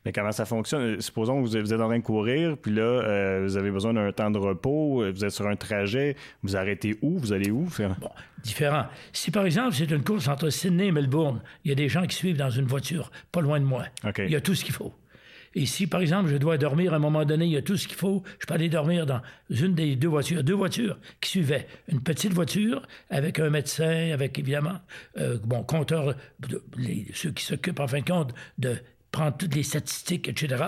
Mais 0.06 0.12
comment 0.12 0.32
ça 0.32 0.46
fonctionne? 0.46 1.00
Supposons 1.02 1.42
que 1.42 1.48
vous 1.48 1.58
êtes 1.58 1.82
en 1.82 1.88
train 1.88 2.00
de 2.00 2.04
courir, 2.04 2.58
puis 2.58 2.74
là, 2.74 2.82
euh, 2.82 3.42
vous 3.44 3.58
avez 3.58 3.72
besoin 3.72 3.94
d'un 3.94 4.12
temps 4.12 4.32
de 4.32 4.38
repos, 4.38 5.04
vous 5.12 5.26
êtes 5.26 5.32
sur 5.32 5.48
un 5.48 5.56
trajet, 5.56 6.16
vous 6.44 6.56
arrêtez 6.56 6.98
où? 7.02 7.18
Vous 7.18 7.34
allez 7.34 7.52
où? 7.52 7.68
Bon, 8.00 8.10
différent. 8.44 8.86
Si, 9.13 9.32
par 9.32 9.46
exemple, 9.46 9.74
c'est 9.74 9.90
une 9.90 10.04
course 10.04 10.28
entre 10.28 10.50
Sydney 10.50 10.88
et 10.88 10.92
Melbourne, 10.92 11.42
il 11.63 11.70
y 11.70 11.72
a 11.72 11.76
des 11.76 11.90
gens 11.90 12.06
qui 12.06 12.16
suivent 12.16 12.38
dans 12.38 12.50
une 12.50 12.66
voiture, 12.66 13.12
pas 13.32 13.42
loin 13.42 13.60
de 13.60 13.66
moi. 13.66 13.86
Il 14.18 14.32
y 14.32 14.36
a 14.36 14.42
tout 14.42 14.56
ce 14.56 14.63
qu'il 14.63 14.74
faut. 14.74 14.94
Et 15.56 15.66
si, 15.66 15.88
par 15.88 16.02
exemple, 16.02 16.30
je 16.30 16.38
dois 16.38 16.58
dormir 16.58 16.94
à 16.94 16.98
un 16.98 17.00
moment 17.00 17.26
donné, 17.26 17.46
il 17.46 17.52
y 17.52 17.58
a 17.58 17.62
tout 17.63 17.78
ce 17.78 17.88
qu'il 17.88 17.98
faut, 17.98 18.22
je 18.40 18.46
peux 18.46 18.54
aller 18.54 18.70
dormir 18.70 19.08
dans 19.08 19.22
une 19.50 19.74
des 19.74 19.96
deux 19.96 20.08
voitures. 20.08 20.44
Deux 20.44 20.54
voitures 20.54 21.00
qui 21.20 21.32
suivaient. 21.32 21.68
Une 21.88 22.02
petite 22.02 22.34
voiture 22.34 22.88
avec 23.10 23.40
un 23.40 23.50
médecin, 23.50 24.12
avec 24.13 24.38
évidemment, 24.38 24.80
euh, 25.18 25.40
bon, 25.44 25.63
compteur, 25.63 26.13
ceux 27.13 27.32
qui 27.32 27.44
s'occupent, 27.44 27.80
en 27.80 27.88
fin 27.88 28.02
de 28.02 28.06
compte, 28.06 28.36
de 28.60 28.76
prendre 29.12 29.36
toutes 29.38 29.56
les 29.56 29.63
statistiques, 29.63 30.28
etc. 30.28 30.63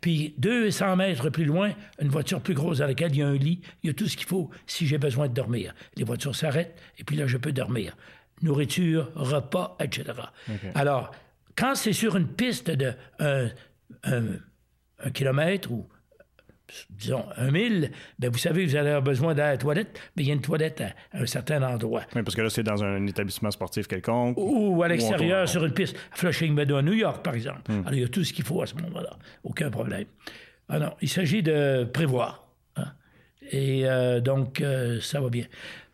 Puis 0.00 0.34
200 0.38 0.96
mètres 0.96 1.30
plus 1.30 1.44
loin, 1.44 1.72
une 2.00 2.08
voiture 2.08 2.40
plus 2.40 2.54
grosse 2.54 2.78
dans 2.78 2.86
laquelle 2.86 3.12
il 3.12 3.18
y 3.18 3.22
a 3.22 3.28
un 3.28 3.36
lit, 3.36 3.60
il 3.82 3.88
y 3.88 3.90
a 3.90 3.94
tout 3.94 4.08
ce 4.08 4.16
qu'il 4.16 4.26
faut 4.26 4.50
si 4.66 4.86
j'ai 4.86 4.98
besoin 4.98 5.28
de 5.28 5.34
dormir. 5.34 5.74
Les 5.96 6.04
voitures 6.04 6.34
s'arrêtent 6.34 6.76
et 6.98 7.04
puis 7.04 7.16
là, 7.16 7.26
je 7.26 7.36
peux 7.36 7.52
dormir. 7.52 7.96
Nourriture, 8.42 9.10
repas, 9.14 9.76
etc. 9.80 10.04
Alors, 10.74 11.12
quand 11.56 11.74
c'est 11.74 11.94
sur 11.94 12.16
une 12.16 12.28
piste 12.28 12.70
de 12.70 12.92
un, 13.18 13.48
un 14.02 15.10
kilomètre 15.10 15.70
ou 15.70 15.88
disons, 16.90 17.24
un 17.36 17.50
mille, 17.50 17.90
ben 18.18 18.30
vous 18.30 18.38
savez, 18.38 18.64
vous 18.64 18.76
allez 18.76 18.88
avoir 18.88 19.02
besoin 19.02 19.34
la 19.34 19.56
toilette, 19.56 19.98
mais 20.16 20.22
il 20.24 20.28
y 20.28 20.30
a 20.30 20.34
une 20.34 20.40
toilette 20.40 20.80
à, 20.80 21.18
un 21.18 21.26
certain 21.26 21.62
endroit. 21.62 22.02
Oui, 22.14 22.22
parce 22.22 22.34
que 22.34 22.42
là, 22.42 22.50
c'est 22.50 22.62
dans 22.62 22.82
un 22.82 23.06
établissement 23.06 23.50
sportif 23.50 23.86
quelconque. 23.86 24.36
Ou, 24.38 24.82
à 24.82 24.88
l'extérieur, 24.88 25.48
sur 25.48 25.64
une 25.64 25.72
piste, 25.72 25.96
à 26.12 26.16
Flushing 26.16 26.54
Meadow, 26.54 26.76
à 26.76 26.82
New 26.82 26.94
York, 26.94 27.24
par 27.24 27.34
exemple. 27.34 27.70
Hmm. 27.70 27.80
Alors, 27.80 27.94
il 27.94 28.00
y 28.00 28.04
a 28.04 28.08
tout 28.08 28.24
ce 28.24 28.32
qu'il 28.32 28.44
faut 28.44 28.62
à 28.62 28.66
ce 28.66 28.74
moment-là. 28.74 29.10
Aucun 29.44 29.70
problème. 29.70 30.06
Ah 30.68 30.96
il 31.00 31.08
s'agit 31.08 31.42
de 31.42 31.84
prévoir. 31.84 32.48
Hein. 32.76 32.92
Et 33.52 33.86
euh, 33.86 34.20
donc, 34.20 34.60
euh, 34.60 35.00
ça 35.00 35.20
va 35.20 35.28
bien. 35.28 35.44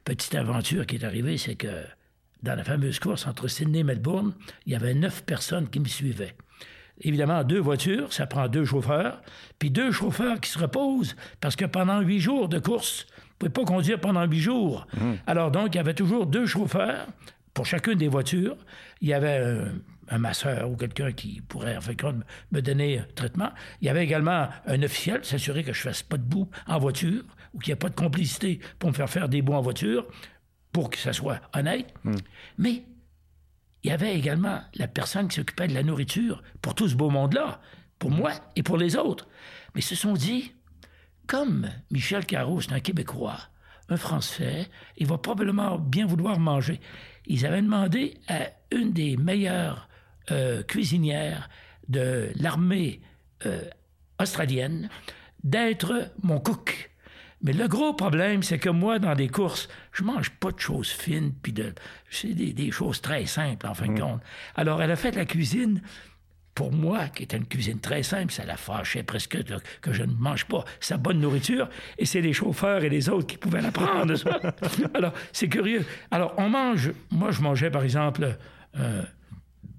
Petite 0.04 0.34
aventure 0.34 0.86
qui 0.86 0.96
est 0.96 1.04
arrivée, 1.04 1.36
c'est 1.36 1.54
que 1.54 1.84
dans 2.42 2.54
la 2.54 2.64
fameuse 2.64 2.98
course 2.98 3.26
entre 3.26 3.48
Sydney 3.48 3.80
et 3.80 3.84
Melbourne, 3.84 4.34
il 4.66 4.72
y 4.72 4.76
avait 4.76 4.94
neuf 4.94 5.22
personnes 5.24 5.68
qui 5.68 5.78
me 5.78 5.86
suivaient 5.86 6.34
évidemment, 7.02 7.44
deux 7.44 7.58
voitures, 7.58 8.12
ça 8.12 8.26
prend 8.26 8.48
deux 8.48 8.64
chauffeurs, 8.64 9.20
puis 9.58 9.70
deux 9.70 9.92
chauffeurs 9.92 10.40
qui 10.40 10.50
se 10.50 10.58
reposent, 10.58 11.16
parce 11.40 11.56
que 11.56 11.64
pendant 11.64 12.00
huit 12.00 12.20
jours 12.20 12.48
de 12.48 12.58
course, 12.58 13.06
vous 13.40 13.46
ne 13.46 13.50
pouvez 13.50 13.64
pas 13.66 13.72
conduire 13.72 14.00
pendant 14.00 14.24
huit 14.24 14.40
jours. 14.40 14.86
Mmh. 14.94 15.12
Alors 15.26 15.50
donc, 15.50 15.74
il 15.74 15.76
y 15.76 15.80
avait 15.80 15.94
toujours 15.94 16.26
deux 16.26 16.46
chauffeurs 16.46 17.06
pour 17.54 17.66
chacune 17.66 17.94
des 17.94 18.08
voitures. 18.08 18.56
Il 19.00 19.08
y 19.08 19.14
avait 19.14 19.64
un, 20.08 20.18
masseur 20.18 20.70
ou 20.70 20.76
quelqu'un 20.76 21.12
qui 21.12 21.40
pourrait, 21.40 21.76
en 21.76 21.80
fait, 21.80 21.96
me 22.50 22.60
donner 22.60 22.98
un 22.98 23.06
traitement. 23.14 23.50
Il 23.80 23.86
y 23.86 23.88
avait 23.88 24.04
également 24.04 24.48
un 24.66 24.82
officiel, 24.82 25.24
s'assurer 25.24 25.64
que 25.64 25.72
je 25.72 25.80
ne 25.80 25.92
fasse 25.92 26.02
pas 26.02 26.18
de 26.18 26.22
boue 26.22 26.48
en 26.66 26.78
voiture 26.78 27.22
ou 27.54 27.58
qu'il 27.58 27.70
n'y 27.70 27.74
ait 27.74 27.76
pas 27.76 27.88
de 27.88 27.94
complicité 27.94 28.60
pour 28.78 28.90
me 28.90 28.94
faire 28.94 29.08
faire 29.08 29.28
des 29.28 29.40
bouts 29.42 29.54
en 29.54 29.62
voiture 29.62 30.06
pour 30.70 30.90
que 30.90 30.98
ça 30.98 31.12
soit 31.12 31.40
honnête. 31.54 31.92
Mmh. 32.04 32.14
Mais 32.58 32.82
il 33.82 33.90
y 33.90 33.92
avait 33.92 34.16
également 34.16 34.60
la 34.74 34.88
personne 34.88 35.28
qui 35.28 35.36
s'occupait 35.36 35.68
de 35.68 35.74
la 35.74 35.82
nourriture 35.82 36.42
pour 36.60 36.74
tout 36.74 36.88
ce 36.88 36.94
beau 36.94 37.10
monde-là, 37.10 37.60
pour 37.98 38.10
moi 38.10 38.32
et 38.56 38.62
pour 38.62 38.76
les 38.76 38.96
autres. 38.96 39.28
Mais 39.74 39.80
ils 39.80 39.84
se 39.84 39.94
sont 39.94 40.12
dit, 40.12 40.52
comme 41.26 41.68
Michel 41.90 42.24
Carreau, 42.24 42.60
c'est 42.60 42.72
un 42.72 42.80
Québécois, 42.80 43.38
un 43.88 43.96
Français, 43.96 44.68
il 44.96 45.06
va 45.06 45.18
probablement 45.18 45.78
bien 45.78 46.06
vouloir 46.06 46.38
manger. 46.38 46.80
Ils 47.26 47.44
avaient 47.46 47.62
demandé 47.62 48.18
à 48.28 48.50
une 48.70 48.92
des 48.92 49.16
meilleures 49.16 49.88
euh, 50.30 50.62
cuisinières 50.62 51.48
de 51.88 52.30
l'armée 52.36 53.00
euh, 53.46 53.62
australienne 54.20 54.88
d'être 55.42 56.12
mon 56.22 56.38
cook. 56.38 56.91
Mais 57.42 57.52
le 57.52 57.66
gros 57.66 57.92
problème, 57.92 58.42
c'est 58.42 58.58
que 58.58 58.68
moi, 58.68 58.98
dans 58.98 59.14
des 59.14 59.28
courses, 59.28 59.68
je 59.92 60.04
mange 60.04 60.30
pas 60.30 60.52
de 60.52 60.60
choses 60.60 60.90
fines, 60.90 61.32
puis 61.42 61.52
de, 61.52 61.74
c'est 62.08 62.34
des, 62.34 62.70
choses 62.70 63.00
très 63.00 63.26
simples, 63.26 63.66
en 63.66 63.74
fin 63.74 63.86
de 63.86 63.92
mm. 63.92 64.00
compte. 64.00 64.20
Alors, 64.54 64.80
elle 64.80 64.90
a 64.90 64.96
fait 64.96 65.14
la 65.16 65.24
cuisine 65.24 65.82
pour 66.54 66.70
moi, 66.70 67.08
qui 67.08 67.22
était 67.22 67.38
une 67.38 67.46
cuisine 67.46 67.80
très 67.80 68.02
simple, 68.02 68.30
ça 68.30 68.44
la 68.44 68.56
fâchait 68.56 69.02
presque 69.02 69.38
que 69.80 69.92
je 69.92 70.02
ne 70.02 70.12
mange 70.12 70.44
pas 70.44 70.64
sa 70.80 70.98
bonne 70.98 71.18
nourriture, 71.18 71.68
et 71.98 72.04
c'est 72.04 72.20
les 72.20 72.34
chauffeurs 72.34 72.84
et 72.84 72.90
les 72.90 73.08
autres 73.08 73.26
qui 73.26 73.38
pouvaient 73.38 73.62
la 73.62 73.72
prendre. 73.72 74.14
Alors, 74.94 75.14
c'est 75.32 75.48
curieux. 75.48 75.84
Alors, 76.10 76.34
on 76.36 76.50
mange, 76.50 76.92
moi, 77.10 77.30
je 77.30 77.40
mangeais, 77.40 77.70
par 77.70 77.82
exemple, 77.82 78.36
euh, 78.78 79.02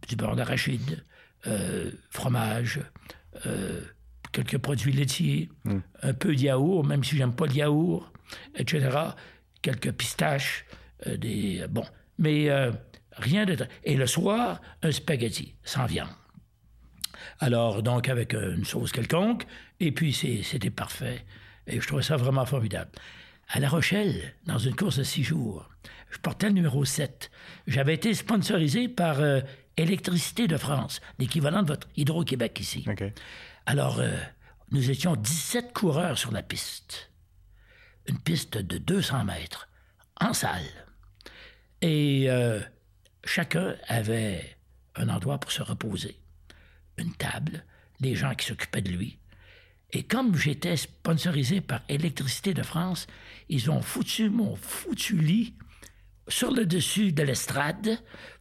du 0.07 0.15
beurre 0.15 0.35
d'arachide, 0.35 1.03
euh, 1.45 1.91
fromage, 2.09 2.79
euh, 3.45 3.81
quelques 4.33 4.57
produits 4.57 4.91
laitiers, 4.91 5.49
hmm. 5.63 5.79
un 6.01 6.13
peu 6.13 6.35
de 6.35 6.41
yaourt, 6.41 6.85
même 6.85 7.03
si 7.03 7.15
j'aime 7.15 7.33
pas 7.33 7.45
le 7.45 7.53
yaourt, 7.53 8.11
etc. 8.55 8.89
Quelques 9.61 9.93
pistaches, 9.93 10.65
euh, 11.07 11.15
des 11.15 11.65
bon, 11.69 11.85
mais 12.17 12.49
euh, 12.49 12.71
rien 13.13 13.45
de 13.45 13.55
et 13.85 13.95
le 13.95 14.07
soir 14.07 14.59
un 14.81 14.91
spaghetti 14.91 15.55
sans 15.63 15.85
viande. 15.85 16.09
Alors 17.39 17.83
donc 17.83 18.09
avec 18.09 18.33
une 18.33 18.65
sauce 18.65 18.91
quelconque 18.91 19.45
et 19.79 19.91
puis 19.91 20.13
c'était 20.13 20.69
parfait 20.69 21.25
et 21.67 21.79
je 21.79 21.87
trouvais 21.87 22.03
ça 22.03 22.17
vraiment 22.17 22.45
formidable. 22.45 22.91
À 23.49 23.59
La 23.59 23.69
Rochelle, 23.69 24.33
dans 24.45 24.57
une 24.57 24.75
course 24.75 24.97
de 24.97 25.03
six 25.03 25.23
jours, 25.23 25.69
je 26.09 26.17
portais 26.19 26.47
le 26.47 26.53
numéro 26.53 26.85
7. 26.85 27.29
J'avais 27.67 27.93
été 27.93 28.13
sponsorisé 28.13 28.87
par 28.87 29.19
euh, 29.19 29.41
Électricité 29.75 30.47
de 30.47 30.55
France, 30.57 31.01
l'équivalent 31.17 31.63
de 31.63 31.67
votre 31.67 31.87
Hydro-Québec 31.97 32.59
ici. 32.59 32.85
Alors, 33.65 33.99
euh, 33.99 34.17
nous 34.71 34.89
étions 34.89 35.15
17 35.15 35.73
coureurs 35.73 36.17
sur 36.17 36.31
la 36.31 36.43
piste. 36.43 37.11
Une 38.07 38.19
piste 38.19 38.57
de 38.57 38.77
200 38.77 39.23
mètres, 39.25 39.69
en 40.19 40.33
salle. 40.33 40.65
Et 41.81 42.29
euh, 42.29 42.59
chacun 43.23 43.75
avait 43.87 44.57
un 44.95 45.07
endroit 45.07 45.39
pour 45.39 45.51
se 45.51 45.61
reposer. 45.61 46.19
Une 46.97 47.13
table, 47.13 47.63
les 48.01 48.15
gens 48.15 48.35
qui 48.35 48.47
s'occupaient 48.47 48.81
de 48.81 48.91
lui. 48.91 49.17
Et 49.91 50.03
comme 50.03 50.35
j'étais 50.35 50.75
sponsorisé 50.75 51.61
par 51.61 51.81
Électricité 51.87 52.53
de 52.53 52.63
France, 52.63 53.07
ils 53.47 53.71
ont 53.71 53.81
foutu 53.81 54.29
mon 54.29 54.55
foutu 54.55 55.17
lit 55.17 55.55
sur 56.27 56.51
le 56.51 56.65
dessus 56.65 57.11
de 57.11 57.23
l'estrade 57.23 57.97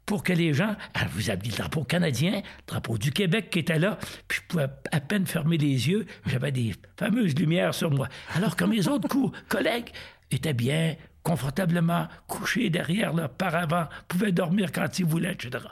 pour 0.07 0.23
que 0.23 0.33
les 0.33 0.53
gens. 0.53 0.75
Alors, 0.95 1.11
vous 1.13 1.31
aviez 1.31 1.51
le 1.51 1.57
drapeau 1.57 1.85
canadien, 1.85 2.33
le 2.33 2.67
drapeau 2.67 2.99
du 2.99 3.13
Québec 3.13 3.51
qui 3.51 3.61
était 3.61 3.79
là, 3.79 3.99
puis 4.29 4.41
je 4.43 4.47
pouvais 4.49 4.69
à 4.91 5.01
peine 5.01 5.27
fermer 5.27 5.59
les 5.59 5.89
yeux. 5.89 6.07
J'avais 6.27 6.53
des 6.53 6.75
fameuses 6.97 7.35
lumières 7.35 7.75
sur 7.75 7.91
moi. 7.91 8.09
Alors 8.35 8.57
que 8.57 8.65
mes 8.65 8.89
autres 8.89 9.09
collègues 9.49 9.91
étaient 10.31 10.55
bien, 10.55 10.97
confortablement 11.23 12.09
couchés 12.27 12.71
derrière 12.71 13.13
le 13.13 13.29
paravent, 13.29 13.89
pouvaient 14.09 14.33
dormir 14.33 14.73
quand 14.73 14.99
ils 14.99 15.05
voulaient, 15.05 15.33
etc. 15.33 15.65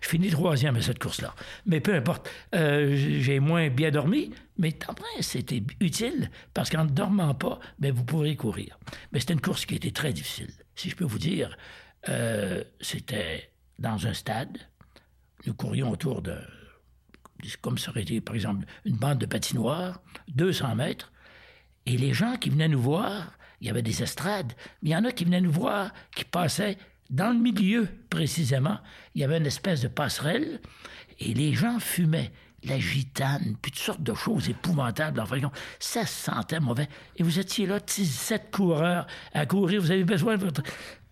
Je 0.00 0.08
finis 0.08 0.30
troisième 0.30 0.76
à 0.76 0.82
cette 0.82 0.98
course-là. 0.98 1.34
Mais 1.66 1.80
peu 1.80 1.94
importe, 1.94 2.30
euh, 2.54 2.94
j'ai 2.96 3.38
moins 3.40 3.68
bien 3.68 3.90
dormi, 3.90 4.32
mais 4.56 4.72
tant 4.72 4.94
c'était 5.20 5.62
utile 5.80 6.30
parce 6.54 6.70
qu'en 6.70 6.84
ne 6.84 6.90
dormant 6.90 7.34
pas, 7.34 7.58
ben, 7.78 7.92
vous 7.92 8.04
pourrez 8.04 8.36
courir. 8.36 8.78
Mais 9.12 9.20
c'était 9.20 9.34
une 9.34 9.40
course 9.40 9.66
qui 9.66 9.74
était 9.74 9.90
très 9.90 10.12
difficile. 10.12 10.50
Si 10.74 10.88
je 10.88 10.96
peux 10.96 11.04
vous 11.04 11.18
dire, 11.18 11.56
euh, 12.08 12.62
c'était 12.80 13.50
dans 13.78 14.06
un 14.06 14.14
stade. 14.14 14.58
Nous 15.46 15.54
courions 15.54 15.90
autour 15.90 16.22
de, 16.22 16.38
comme 17.60 17.78
ça 17.78 17.90
aurait 17.90 18.02
été, 18.02 18.20
par 18.20 18.34
exemple, 18.34 18.66
une 18.84 18.96
bande 18.96 19.18
de 19.18 19.26
patinoires, 19.26 20.00
200 20.28 20.76
mètres. 20.76 21.12
Et 21.86 21.96
les 21.96 22.14
gens 22.14 22.36
qui 22.36 22.50
venaient 22.50 22.68
nous 22.68 22.80
voir, 22.80 23.36
il 23.64 23.68
y 23.68 23.70
avait 23.70 23.80
des 23.80 24.02
estrades, 24.02 24.52
mais 24.82 24.90
il 24.90 24.92
y 24.92 24.96
en 24.96 25.06
a 25.06 25.12
qui 25.12 25.24
venaient 25.24 25.40
nous 25.40 25.50
voir, 25.50 25.90
qui 26.14 26.26
passaient 26.26 26.76
dans 27.08 27.32
le 27.32 27.38
milieu 27.38 27.88
précisément. 28.10 28.76
Il 29.14 29.22
y 29.22 29.24
avait 29.24 29.38
une 29.38 29.46
espèce 29.46 29.80
de 29.80 29.88
passerelle 29.88 30.60
et 31.18 31.32
les 31.32 31.54
gens 31.54 31.80
fumaient 31.80 32.30
la 32.64 32.78
gitane, 32.78 33.56
puis 33.60 33.72
toutes 33.72 33.80
sortes 33.80 34.02
de 34.02 34.14
choses 34.14 34.48
épouvantables. 34.48 35.20
Enfin, 35.20 35.36
ça 35.78 36.06
sentait 36.06 36.60
mauvais. 36.60 36.88
Et 37.16 37.22
vous 37.22 37.38
étiez 37.38 37.66
là, 37.66 37.78
17 37.80 38.50
coureurs 38.50 39.06
à 39.32 39.46
courir. 39.46 39.80
Vous 39.80 39.90
avez 39.90 40.04
besoin 40.04 40.36
de 40.36 40.44
votre 40.44 40.62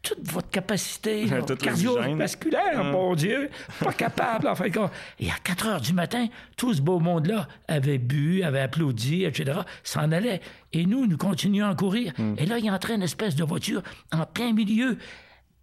toute 0.02 0.28
votre 0.32 0.50
capacité 0.50 1.26
cardiovasculaire, 1.60 2.82
mon 2.84 3.14
Dieu, 3.14 3.48
pas 3.78 3.92
capable, 3.92 4.48
en 4.48 4.54
fait. 4.56 4.72
Et 5.20 5.30
à 5.30 5.34
4 5.44 5.66
heures 5.66 5.80
du 5.80 5.92
matin, 5.92 6.26
tout 6.56 6.74
ce 6.74 6.82
beau 6.82 6.98
monde-là 6.98 7.46
avait 7.68 7.98
bu, 7.98 8.42
avait 8.42 8.60
applaudi, 8.60 9.24
etc., 9.24 9.60
s'en 9.84 10.10
allait. 10.10 10.40
Et 10.72 10.86
nous, 10.86 11.06
nous 11.06 11.16
continuions 11.16 11.68
à 11.68 11.74
courir. 11.74 12.12
Hmm. 12.18 12.34
Et 12.36 12.46
là, 12.46 12.58
il 12.58 12.68
entrait 12.70 12.96
une 12.96 13.02
espèce 13.02 13.36
de 13.36 13.44
voiture 13.44 13.82
en 14.10 14.26
plein 14.26 14.52
milieu, 14.52 14.98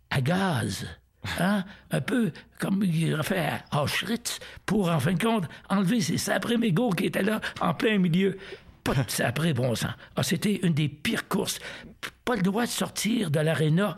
à 0.09 0.21
gaz. 0.21 0.87
Hein? 1.39 1.63
Un 1.91 2.01
peu 2.01 2.31
comme 2.59 2.83
il 2.83 3.13
a 3.13 3.23
fait 3.23 3.49
à 3.71 3.83
Auschwitz 3.83 4.39
pour, 4.65 4.89
en 4.89 4.99
fin 4.99 5.13
de 5.13 5.21
compte, 5.21 5.45
enlever 5.69 6.01
ces 6.01 6.17
saprés 6.17 6.57
mégots 6.57 6.91
qui 6.91 7.05
étaient 7.05 7.23
là 7.23 7.41
en 7.61 7.73
plein 7.73 7.97
milieu. 7.97 8.37
Pas 8.83 8.95
de 8.95 9.09
saprés, 9.09 9.53
bon 9.53 9.75
sang. 9.75 9.89
Ah, 10.15 10.23
c'était 10.23 10.59
une 10.63 10.73
des 10.73 10.87
pires 10.87 11.27
courses. 11.27 11.59
Pas 12.23 12.35
le 12.35 12.41
droit 12.41 12.63
de 12.65 12.69
sortir 12.69 13.31
de 13.31 13.39
l'aréna. 13.39 13.95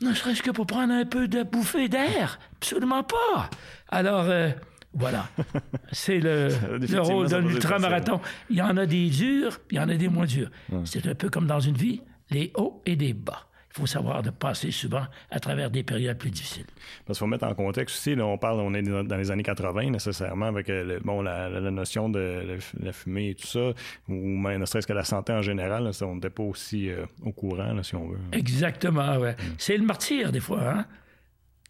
Ne 0.00 0.14
serait-ce 0.14 0.42
que 0.42 0.50
pour 0.50 0.66
prendre 0.66 0.92
un 0.92 1.04
peu 1.04 1.28
de 1.28 1.42
bouffée 1.42 1.88
d'air. 1.88 2.38
Absolument 2.56 3.02
pas. 3.02 3.50
Alors, 3.88 4.24
euh, 4.28 4.50
voilà. 4.94 5.28
C'est 5.92 6.18
le, 6.20 6.48
le 6.78 7.00
rôle 7.00 7.28
d'un 7.28 7.44
ultramarathon. 7.44 8.20
Il 8.50 8.56
y 8.56 8.62
en 8.62 8.76
a 8.76 8.86
des 8.86 9.10
durs, 9.10 9.60
il 9.70 9.76
y 9.76 9.80
en 9.80 9.88
a 9.88 9.94
des 9.94 10.08
moins 10.08 10.26
durs. 10.26 10.50
C'est 10.84 11.06
un 11.06 11.14
peu 11.14 11.28
comme 11.28 11.46
dans 11.46 11.60
une 11.60 11.76
vie, 11.76 12.00
les 12.30 12.52
hauts 12.56 12.82
et 12.86 12.96
des 12.96 13.12
bas 13.12 13.46
il 13.74 13.80
faut 13.80 13.86
savoir 13.86 14.22
de 14.22 14.28
passer 14.28 14.70
souvent 14.70 15.06
à 15.30 15.40
travers 15.40 15.70
des 15.70 15.82
période 15.82 16.18
plus 16.18 16.30
difficiles. 16.30 16.66
Parce 17.06 17.18
qu'il 17.18 17.24
faut 17.24 17.26
mettre 17.26 17.46
en 17.46 17.54
contexte 17.54 17.96
aussi, 17.96 18.14
là, 18.14 18.26
on 18.26 18.36
parle, 18.36 18.60
on 18.60 18.74
est 18.74 18.82
dans 18.82 19.16
les 19.16 19.30
années 19.30 19.42
80 19.42 19.90
nécessairement, 19.90 20.46
avec 20.46 20.68
euh, 20.68 21.00
bon, 21.02 21.22
la, 21.22 21.48
notion 21.70 22.10
de 22.10 22.58
la 22.80 22.92
fumée 22.92 23.30
et 23.30 23.34
tout 23.34 23.46
ça, 23.46 23.72
ou 24.08 24.14
même 24.14 24.60
ne 24.60 24.66
serait-ce 24.66 24.86
que 24.86 24.92
la 24.92 25.04
santé 25.04 25.32
en 25.32 25.40
général, 25.40 25.90
on 26.02 26.14
n'était 26.16 26.28
pas 26.28 26.42
aussi 26.42 26.90
euh, 26.90 27.06
au 27.22 27.32
courant, 27.32 27.82
si 27.82 27.94
on 27.94 28.08
veut. 28.08 28.18
Exactement, 28.32 29.16
ouais. 29.16 29.32
Mm. 29.32 29.54
C'est 29.56 29.76
le 29.78 29.84
martyr, 29.84 30.32
des 30.32 30.40
fois, 30.40 30.68
hein? 30.68 30.86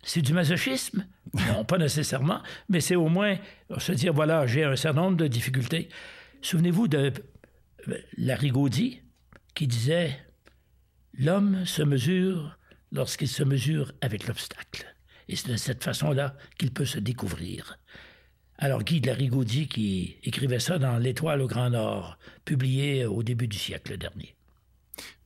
C'est 0.03 0.23
du 0.23 0.33
masochisme? 0.33 1.07
Non, 1.49 1.65
pas 1.65 1.79
nécessairement, 1.79 2.43
mais 2.69 2.81
c'est 2.81 2.97
au 2.97 3.09
moins 3.09 3.37
se 3.79 3.93
dire, 3.93 4.13
voilà, 4.13 4.47
j'ai 4.47 4.65
un 4.65 4.77
certain 4.77 5.03
nombre 5.03 5.17
de 5.17 5.29
difficultés. 5.29 5.89
Souvenez-vous 6.43 6.89
de 6.89 7.13
euh, 7.89 7.95
Larigaudy 8.19 9.01
qui 9.55 9.67
disait 9.67 10.19
L'homme 11.19 11.65
se 11.67 11.83
mesure 11.83 12.59
lorsqu'il 12.91 13.29
se 13.29 13.43
mesure 13.43 13.93
avec 14.01 14.27
l'obstacle. 14.27 14.87
Et 15.29 15.37
c'est 15.37 15.53
de 15.53 15.57
cette 15.57 15.85
façon-là 15.85 16.37
qu'il 16.59 16.73
peut 16.73 16.85
se 16.85 16.99
découvrir. 16.99 17.79
Alors 18.59 18.83
Guy 18.85 19.01
de 19.01 19.09
la 19.09 19.15
Rigaudy 19.15 19.67
qui 19.67 20.17
écrivait 20.23 20.61
ça 20.61 20.79
dans 20.79 20.99
L'Étoile 20.99 21.41
au 21.41 21.47
Grand 21.47 21.71
Nord, 21.71 22.19
publié 22.45 23.07
au 23.07 23.23
début 23.23 23.49
du 23.49 23.59
siècle 23.59 23.97
dernier. 23.97 24.35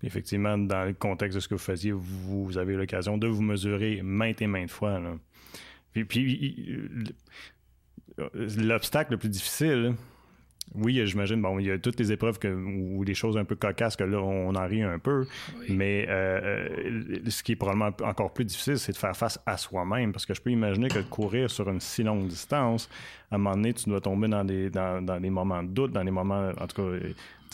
Effectivement, 0.02 0.56
dans 0.56 0.84
le 0.84 0.94
contexte 0.94 1.36
de 1.36 1.40
ce 1.40 1.48
que 1.48 1.54
vous 1.54 1.60
faisiez, 1.60 1.92
vous 1.92 2.56
avez 2.56 2.76
l'occasion 2.76 3.18
de 3.18 3.26
vous 3.26 3.42
mesurer 3.42 4.00
maintes 4.02 4.40
et 4.40 4.46
maintes 4.46 4.70
fois. 4.70 5.00
Puis 5.92 6.64
l'obstacle 8.56 9.12
le 9.12 9.18
plus 9.18 9.28
difficile, 9.28 9.94
oui, 10.74 11.00
j'imagine, 11.06 11.40
bon, 11.40 11.58
il 11.58 11.66
y 11.66 11.70
a 11.70 11.78
toutes 11.78 11.98
les 11.98 12.12
épreuves 12.12 12.38
que, 12.38 12.48
ou 12.48 13.04
des 13.04 13.14
choses 13.14 13.36
un 13.36 13.44
peu 13.44 13.54
cocasses 13.54 13.96
que 13.96 14.04
là, 14.04 14.18
on 14.18 14.54
en 14.54 14.66
rit 14.66 14.82
un 14.82 14.98
peu. 14.98 15.26
Mais 15.68 16.06
euh, 16.08 16.68
euh, 16.86 17.18
ce 17.28 17.42
qui 17.42 17.52
est 17.52 17.56
probablement 17.56 17.92
encore 18.02 18.32
plus 18.32 18.44
difficile, 18.44 18.78
c'est 18.78 18.92
de 18.92 18.96
faire 18.96 19.16
face 19.16 19.40
à 19.46 19.56
soi-même. 19.56 20.12
Parce 20.12 20.26
que 20.26 20.34
je 20.34 20.40
peux 20.40 20.50
imaginer 20.50 20.88
que 20.88 20.98
de 20.98 21.04
courir 21.04 21.50
sur 21.50 21.68
une 21.70 21.80
si 21.80 22.02
longue 22.02 22.26
distance, 22.26 22.90
à 23.30 23.36
un 23.36 23.38
moment 23.38 23.54
donné, 23.54 23.72
tu 23.72 23.88
dois 23.88 24.00
tomber 24.00 24.28
dans 24.28 24.44
des, 24.44 24.68
dans, 24.68 25.04
dans 25.04 25.20
des 25.20 25.30
moments 25.30 25.62
de 25.62 25.68
doute, 25.68 25.92
dans 25.92 26.04
des 26.04 26.10
moments, 26.10 26.50
en 26.60 26.66
tout 26.66 26.82
cas, 26.82 26.98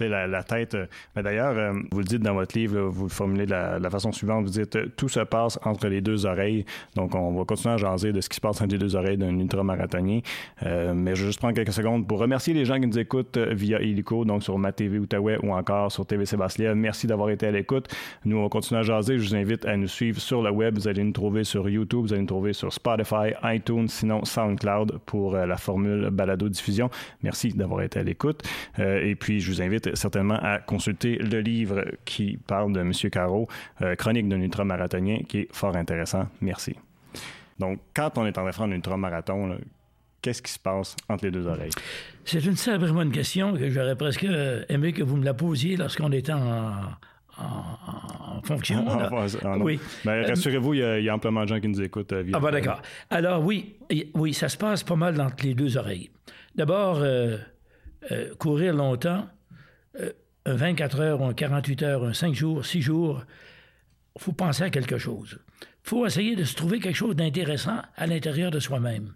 la, 0.01 0.27
la, 0.27 0.43
tête. 0.43 0.75
Euh, 0.75 0.87
mais 1.15 1.23
d'ailleurs, 1.23 1.57
euh, 1.57 1.73
vous 1.91 1.99
le 1.99 2.05
dites 2.05 2.23
dans 2.23 2.35
votre 2.35 2.57
livre, 2.57 2.81
vous 2.81 3.05
le 3.05 3.11
formulez 3.11 3.47
de 3.47 3.51
la, 3.51 3.91
façon 3.91 4.13
suivante. 4.13 4.45
Vous 4.45 4.51
dites 4.51 4.77
euh, 4.77 4.87
tout 4.97 5.09
se 5.09 5.21
passe 5.21 5.59
entre 5.65 5.89
les 5.89 6.01
deux 6.01 6.27
oreilles. 6.27 6.65
Donc, 6.97 7.15
on 7.15 7.33
va 7.33 7.45
continuer 7.45 7.75
à 7.75 7.77
jaser 7.77 8.13
de 8.13 8.21
ce 8.21 8.29
qui 8.29 8.37
se 8.37 8.41
passe 8.41 8.61
entre 8.61 8.73
les 8.73 8.79
deux 8.79 8.97
oreilles 8.97 9.17
d'un 9.17 9.39
ultramarathonien. 9.39 10.21
mais 10.63 11.15
je 11.15 11.23
vais 11.23 11.27
juste 11.27 11.39
prendre 11.39 11.55
quelques 11.55 11.73
secondes 11.73 12.07
pour 12.07 12.19
remercier 12.19 12.55
les 12.55 12.65
gens 12.65 12.81
qui 12.81 12.87
nous 12.87 12.99
écoutent 12.99 13.39
via 13.39 13.81
Illico, 13.81 14.25
donc 14.25 14.43
sur 14.43 14.59
ma 14.59 14.73
TV 14.73 14.99
Outaouais 14.99 15.39
ou 15.43 15.53
encore 15.53 15.93
sur 15.93 16.07
TV 16.07 16.25
Sébastien. 16.27 16.75
Merci 16.75 17.07
d'avoir 17.07 17.31
été 17.31 17.47
à 17.47 17.51
l'écoute. 17.51 17.89
Nous, 18.25 18.37
on 18.37 18.49
continue 18.49 18.81
à 18.81 18.83
jaser. 18.83 19.19
Je 19.19 19.29
vous 19.29 19.35
invite 19.35 19.65
à 19.67 19.77
nous 19.77 19.89
suivre 19.89 20.21
sur 20.21 20.43
le 20.43 20.51
web. 20.51 20.75
Vous 20.77 20.89
allez 20.89 21.05
nous 21.05 21.13
trouver 21.13 21.45
sur 21.45 21.69
YouTube, 21.69 22.03
vous 22.03 22.13
allez 22.13 22.23
nous 22.23 22.27
trouver 22.27 22.53
sur 22.53 22.73
Spotify, 22.73 23.33
iTunes, 23.45 23.89
sinon 23.89 24.25
SoundCloud 24.25 24.99
pour 25.07 25.35
la 25.35 25.57
formule 25.57 26.11
balado 26.11 26.49
diffusion. 26.49 26.91
Merci 27.23 27.51
d'avoir 27.51 27.83
été 27.83 28.01
à 28.01 28.03
l'écoute. 28.03 28.43
et 28.79 29.15
puis, 29.15 29.41
je 29.41 29.51
vous 29.51 29.63
invite 29.63 29.82
certainement 29.95 30.39
à 30.41 30.59
consulter 30.59 31.17
le 31.17 31.41
livre 31.41 31.85
qui 32.05 32.39
parle 32.47 32.73
de 32.73 32.81
M. 32.81 32.93
Caro, 33.11 33.49
euh, 33.81 33.95
Chronique 33.95 34.29
d'un 34.29 34.41
ultramarathonien, 34.41 35.21
qui 35.29 35.41
est 35.41 35.49
fort 35.53 35.77
intéressant. 35.77 36.27
Merci. 36.41 36.77
Donc, 37.59 37.81
quand 37.95 38.19
on 38.19 38.27
est 38.27 38.31
en 38.31 38.43
train 38.43 38.47
de 38.47 38.53
faire 38.53 38.65
un 38.65 38.73
ultramarathon, 38.73 39.59
qu'est-ce 40.21 40.43
qui 40.43 40.53
se 40.53 40.59
passe 40.59 40.97
entre 41.09 41.25
les 41.25 41.31
deux 41.31 41.47
oreilles? 41.47 41.71
C'est 42.25 42.45
une 42.45 42.57
sacrément 42.57 42.95
bonne 42.95 43.13
question 43.13 43.55
que 43.55 43.69
j'aurais 43.71 43.97
presque 43.97 44.27
aimé 44.69 44.93
que 44.93 45.03
vous 45.03 45.17
me 45.17 45.25
la 45.25 45.35
posiez 45.35 45.77
lorsqu'on 45.77 46.13
était 46.13 46.33
en, 46.33 46.97
fonction. 48.45 48.85
oui. 49.61 49.81
Ben, 50.05 50.27
rassurez-vous, 50.27 50.75
il 50.75 51.03
y, 51.03 51.09
a 51.09 51.15
amplement 51.15 51.43
de 51.43 51.49
gens 51.49 51.61
qui 51.61 51.69
nous 51.69 51.83
écoutent. 51.83 52.13
Euh, 52.13 52.25
ah, 52.33 52.41
ben 52.41 52.51
d'accord. 52.51 52.81
Alors, 53.11 53.45
oui, 53.45 53.77
oui, 54.15 54.33
ça 54.33 54.49
se 54.49 54.57
passe 54.57 54.83
pas 54.85 54.97
mal 54.97 55.21
entre 55.21 55.45
les 55.45 55.55
deux 55.55 55.77
oreilles. 55.77 56.11
D'abord, 56.55 56.99
euh, 57.01 57.39
courir 58.39 58.75
longtemps, 58.75 59.27
euh, 60.01 60.13
un 60.47 60.55
24 60.55 61.01
heures, 61.01 61.23
un 61.23 61.35
48 61.35 61.83
heures, 61.83 62.05
un 62.05 62.13
5 62.13 62.35
jours, 62.35 62.65
6 62.65 62.83
jours, 62.83 63.25
il 64.17 64.23
faut 64.23 64.33
penser 64.33 64.65
à 64.65 64.71
quelque 64.71 64.99
chose. 64.99 65.39
Il 65.85 65.89
faut 65.89 66.07
essayer 66.07 66.37
de 66.37 66.45
se 66.45 66.55
trouver 66.55 66.81
quelque 66.81 66.97
chose 66.97 67.17
d'intéressant 67.17 67.81
à 67.97 68.07
l'intérieur 68.07 68.51
de 68.51 68.61
soi-même 68.61 69.15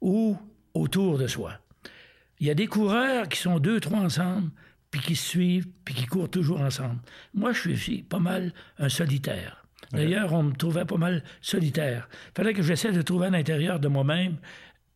ou 0.00 0.36
autour 0.74 1.18
de 1.18 1.26
soi. 1.26 1.54
Il 2.38 2.46
y 2.46 2.50
a 2.50 2.54
des 2.54 2.66
coureurs 2.66 3.28
qui 3.28 3.38
sont 3.38 3.58
deux, 3.58 3.80
trois 3.80 4.00
ensemble, 4.00 4.50
puis 4.90 5.00
qui 5.00 5.16
se 5.16 5.28
suivent, 5.28 5.68
puis 5.84 5.94
qui 5.94 6.06
courent 6.06 6.30
toujours 6.30 6.60
ensemble. 6.60 7.00
Moi, 7.34 7.52
je 7.52 7.70
suis 7.70 8.02
pas 8.02 8.18
mal 8.18 8.52
un 8.78 8.88
solitaire. 8.88 9.64
D'ailleurs, 9.92 10.32
on 10.32 10.42
me 10.42 10.52
trouvait 10.54 10.84
pas 10.84 10.96
mal 10.96 11.22
solitaire. 11.40 12.08
Il 12.30 12.36
fallait 12.36 12.54
que 12.54 12.62
j'essaie 12.62 12.92
de 12.92 13.02
trouver 13.02 13.26
à 13.26 13.30
l'intérieur 13.30 13.78
de 13.78 13.88
moi-même 13.88 14.36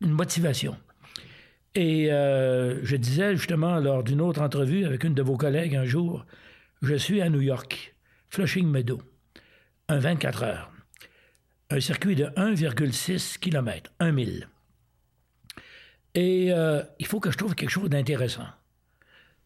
une 0.01 0.11
motivation. 0.11 0.75
Et 1.77 2.11
euh, 2.11 2.83
je 2.83 2.95
disais 2.95 3.35
justement 3.35 3.77
lors 3.77 4.03
d'une 4.03 4.19
autre 4.19 4.41
entrevue 4.41 4.83
avec 4.83 5.03
une 5.03 5.13
de 5.13 5.21
vos 5.21 5.37
collègues 5.37 5.75
un 5.75 5.85
jour, 5.85 6.25
je 6.81 6.95
suis 6.95 7.21
à 7.21 7.29
New 7.29 7.41
York, 7.41 7.95
Flushing 8.29 8.67
Meadow, 8.67 8.99
un 9.87 9.99
24 9.99 10.41
heures, 10.41 10.71
un 11.69 11.79
circuit 11.79 12.15
de 12.15 12.25
1,6 12.35 13.37
km, 13.37 13.91
1 13.99 14.11
mille. 14.11 14.49
Et 16.15 16.51
euh, 16.51 16.81
il 16.97 17.05
faut 17.05 17.19
que 17.19 17.29
je 17.29 17.37
trouve 17.37 17.53
quelque 17.53 17.69
chose 17.69 17.91
d'intéressant. 17.91 18.47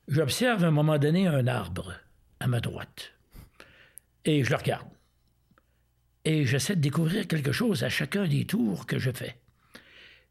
J'observe 0.08 0.64
à 0.64 0.68
un 0.68 0.72
moment 0.72 0.98
donné 0.98 1.28
un 1.28 1.48
arbre 1.48 1.96
à 2.40 2.48
ma 2.48 2.62
droite 2.62 3.12
et 4.24 4.46
je 4.46 4.52
le 4.52 4.56
regarde. 4.56 4.88
Et 6.24 6.46
j'essaie 6.46 6.78
de 6.78 6.82
découvrir 6.82 7.28
quelque 7.28 7.52
chose 7.52 7.84
à 7.84 7.90
chacun 7.90 8.26
des 8.26 8.46
tours 8.46 8.86
que 8.86 9.00
je 9.00 9.12
fais. 9.12 9.36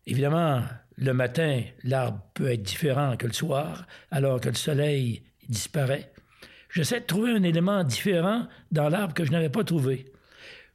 Évidemment, 0.07 0.65
le 1.01 1.15
matin, 1.15 1.63
l'arbre 1.83 2.21
peut 2.35 2.53
être 2.53 2.63
différent 2.63 3.17
que 3.17 3.27
le 3.27 3.33
soir, 3.33 3.87
alors 4.11 4.41
que 4.41 4.51
le 4.51 4.55
soleil 4.55 5.23
disparaît. 5.49 6.13
J'essaie 6.71 7.01
de 7.01 7.07
trouver 7.07 7.33
un 7.33 7.43
élément 7.43 7.83
différent 7.83 8.47
dans 8.71 8.89
l'arbre 8.89 9.15
que 9.15 9.25
je 9.25 9.33
n'avais 9.33 9.49
pas 9.49 9.65
trouvé. 9.65 10.13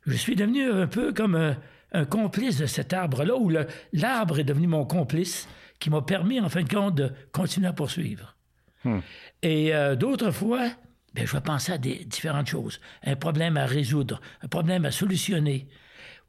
Je 0.06 0.16
suis 0.16 0.36
devenu 0.36 0.70
un 0.70 0.88
peu 0.88 1.14
comme 1.14 1.36
un, 1.36 2.06
complice 2.06 2.58
de 2.58 2.66
cet 2.66 2.92
arbre-là, 2.92 3.38
où 3.38 3.50
l'arbre 3.94 4.40
est 4.40 4.44
devenu 4.44 4.68
mon 4.68 4.84
complice, 4.84 5.48
qui 5.80 5.90
m'a 5.90 6.02
permis, 6.02 6.42
en 6.42 6.50
fin 6.50 6.64
de 6.64 6.74
compte, 6.74 6.96
de 6.96 7.12
continuer 7.32 7.68
à 7.68 7.74
poursuivre. 7.74 8.36
Hmm. 8.84 9.00
Et 9.42 9.74
euh, 9.74 9.96
d'autres 9.96 10.32
fois, 10.32 10.70
ben, 11.14 11.26
je 11.26 11.32
vais 11.32 11.42
penser 11.42 11.72
à 11.72 11.78
des 11.78 12.04
différentes 12.04 12.48
choses. 12.48 12.82
Un 13.04 13.16
problème 13.16 13.56
à 13.56 13.66
résoudre, 13.66 14.20
un 14.42 14.48
problème 14.48 14.84
à 14.84 14.92
solutionner. 14.92 15.68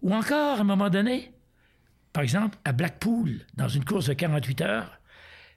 Ou 0.03 0.15
encore, 0.15 0.59
à 0.59 0.61
un 0.61 0.65
moment 0.65 0.91
donné, 0.91 1.33
par 2.17 2.23
exemple, 2.23 2.57
à 2.65 2.73
Blackpool, 2.73 3.45
dans 3.57 3.69
une 3.69 3.85
course 3.85 4.07
de 4.07 4.15
48 4.15 4.63
heures, 4.63 5.03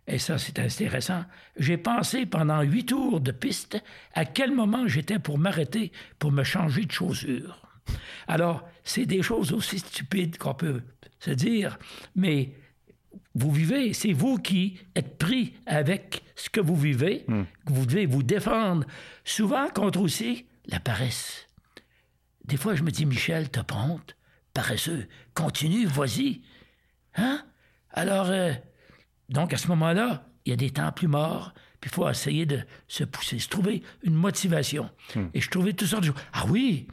et 0.07 0.17
ça 0.17 0.37
c'est 0.37 0.59
intéressant, 0.59 1.23
j'ai 1.55 1.77
pensé 1.77 2.25
pendant 2.25 2.61
huit 2.63 2.87
tours 2.87 3.21
de 3.21 3.31
piste 3.31 3.81
à 4.13 4.25
quel 4.25 4.51
moment 4.51 4.85
j'étais 4.85 5.19
pour 5.19 5.37
m'arrêter 5.37 5.93
pour 6.19 6.33
me 6.33 6.43
changer 6.43 6.83
de 6.83 6.91
chaussure. 6.91 7.65
Alors, 8.27 8.67
c'est 8.83 9.05
des 9.05 9.21
choses 9.21 9.53
aussi 9.53 9.79
stupides 9.79 10.37
qu'on 10.37 10.53
peut 10.53 10.81
se 11.21 11.31
dire, 11.31 11.79
mais 12.13 12.51
vous 13.35 13.53
vivez, 13.53 13.93
c'est 13.93 14.11
vous 14.11 14.37
qui 14.37 14.81
êtes 14.95 15.17
pris 15.17 15.53
avec 15.65 16.23
ce 16.35 16.49
que 16.49 16.59
vous 16.59 16.75
vivez, 16.75 17.23
hmm. 17.29 17.43
que 17.65 17.71
vous 17.71 17.85
devez 17.85 18.05
vous 18.05 18.21
défendre, 18.21 18.85
souvent 19.23 19.69
contre 19.69 20.01
aussi 20.01 20.45
la 20.65 20.81
paresse. 20.81 21.47
Des 22.43 22.57
fois, 22.57 22.75
je 22.75 22.83
me 22.83 22.91
dis, 22.91 23.05
Michel, 23.05 23.49
t'as 23.49 23.63
honte? 23.73 24.17
Paresseux. 24.59 25.07
Continue, 25.35 25.85
vas-y. 25.85 26.41
Hein? 27.15 27.45
Alors, 27.91 28.27
euh, 28.29 28.51
donc 29.29 29.53
à 29.53 29.57
ce 29.57 29.69
moment-là, 29.69 30.25
il 30.43 30.49
y 30.49 30.53
a 30.53 30.57
des 30.57 30.71
temps 30.71 30.91
plus 30.91 31.07
morts, 31.07 31.53
puis 31.79 31.89
il 31.89 31.93
faut 31.93 32.09
essayer 32.09 32.45
de 32.45 32.59
se 32.89 33.05
pousser, 33.05 33.39
se 33.39 33.47
trouver 33.47 33.83
une 34.03 34.15
motivation. 34.15 34.89
Hmm. 35.15 35.27
Et 35.33 35.39
je 35.39 35.49
trouvais 35.49 35.71
toutes 35.71 35.87
sortes 35.87 36.03
de 36.03 36.07
choses. 36.07 36.21
Ah 36.33 36.43
oui, 36.49 36.87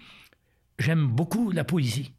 j'aime 0.79 1.09
beaucoup 1.09 1.51
la 1.51 1.65
poésie. 1.65 2.15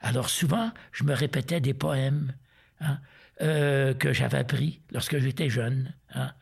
Alors 0.00 0.28
souvent, 0.28 0.70
je 0.92 1.04
me 1.04 1.14
répétais 1.14 1.62
des 1.62 1.72
poèmes 1.72 2.34
hein, 2.80 2.98
euh, 3.40 3.94
que 3.94 4.12
j'avais 4.12 4.38
appris 4.38 4.82
lorsque 4.92 5.18
j'étais 5.18 5.48
jeune. 5.48 5.94
Hein, 6.14 6.32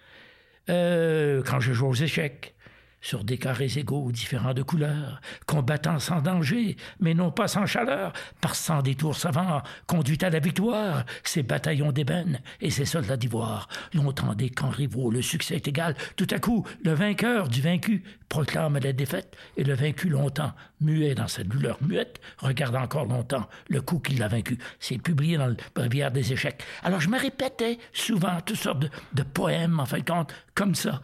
euh, 0.69 1.45
quand 1.45 1.61
je 1.61 1.73
jouais 1.73 1.89
aux 1.89 1.95
échecs, 1.95 2.57
sur 3.01 3.25
des 3.25 3.39
carrés 3.39 3.71
égaux 3.77 4.11
différents 4.13 4.55
de 4.55 4.63
couleurs, 4.63 5.21
combattant 5.47 5.99
sans 5.99 6.21
danger, 6.21 6.77
mais 7.01 7.15
non 7.15 7.31
pas 7.31 7.49
sans 7.49 7.67
chaleur, 7.67 8.13
par 8.41 8.55
sans 8.55 8.83
détour 8.83 9.17
savant, 9.17 9.63
conduit 9.87 10.19
à 10.23 10.31
la 10.31 10.39
victoire, 10.39 11.05
ces 11.25 11.43
bataillons 11.43 11.93
d'ébène 11.93 12.41
et 12.61 12.71
ces 12.71 12.85
soldats 12.85 13.17
d'ivoire. 13.17 13.69
Longtemps 13.95 14.35
des 14.35 14.51
camps 14.51 14.71
rivaux, 14.71 15.11
le 15.11 15.23
succès 15.23 15.57
est 15.57 15.69
égal. 15.69 15.95
Tout 16.17 16.27
à 16.31 16.39
coup, 16.39 16.67
le 16.85 16.93
vainqueur 16.93 17.49
du 17.49 17.61
vaincu 17.61 18.03
proclame 18.29 18.79
la 18.79 18.93
défaite, 18.93 19.37
et 19.57 19.65
le 19.65 19.75
vaincu 19.75 20.09
longtemps, 20.09 20.53
muet 20.81 21.15
dans 21.15 21.29
sa 21.29 21.45
douleur 21.45 21.79
muette, 21.81 22.21
regarde 22.39 22.77
encore 22.77 23.07
longtemps 23.07 23.49
le 23.69 23.81
coup 23.81 23.99
qui 24.01 24.15
l'a 24.15 24.29
vaincu. 24.29 24.59
C'est 24.81 24.99
publié 24.99 25.37
dans 25.37 25.47
le 25.47 25.57
Bréviaire 25.75 26.11
des 26.11 26.33
échecs. 26.33 26.63
Alors 26.83 27.01
je 27.01 27.09
me 27.09 27.19
répétais 27.19 27.79
souvent 27.93 28.41
toutes 28.45 28.57
sortes 28.57 28.81
de, 28.81 28.91
de 29.15 29.23
poèmes, 29.23 29.81
en 29.81 29.87
fin 29.87 29.99
de 29.99 30.05
compte, 30.05 30.35
comme 30.55 30.75
ça, 30.75 31.01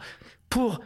pour 0.49 0.81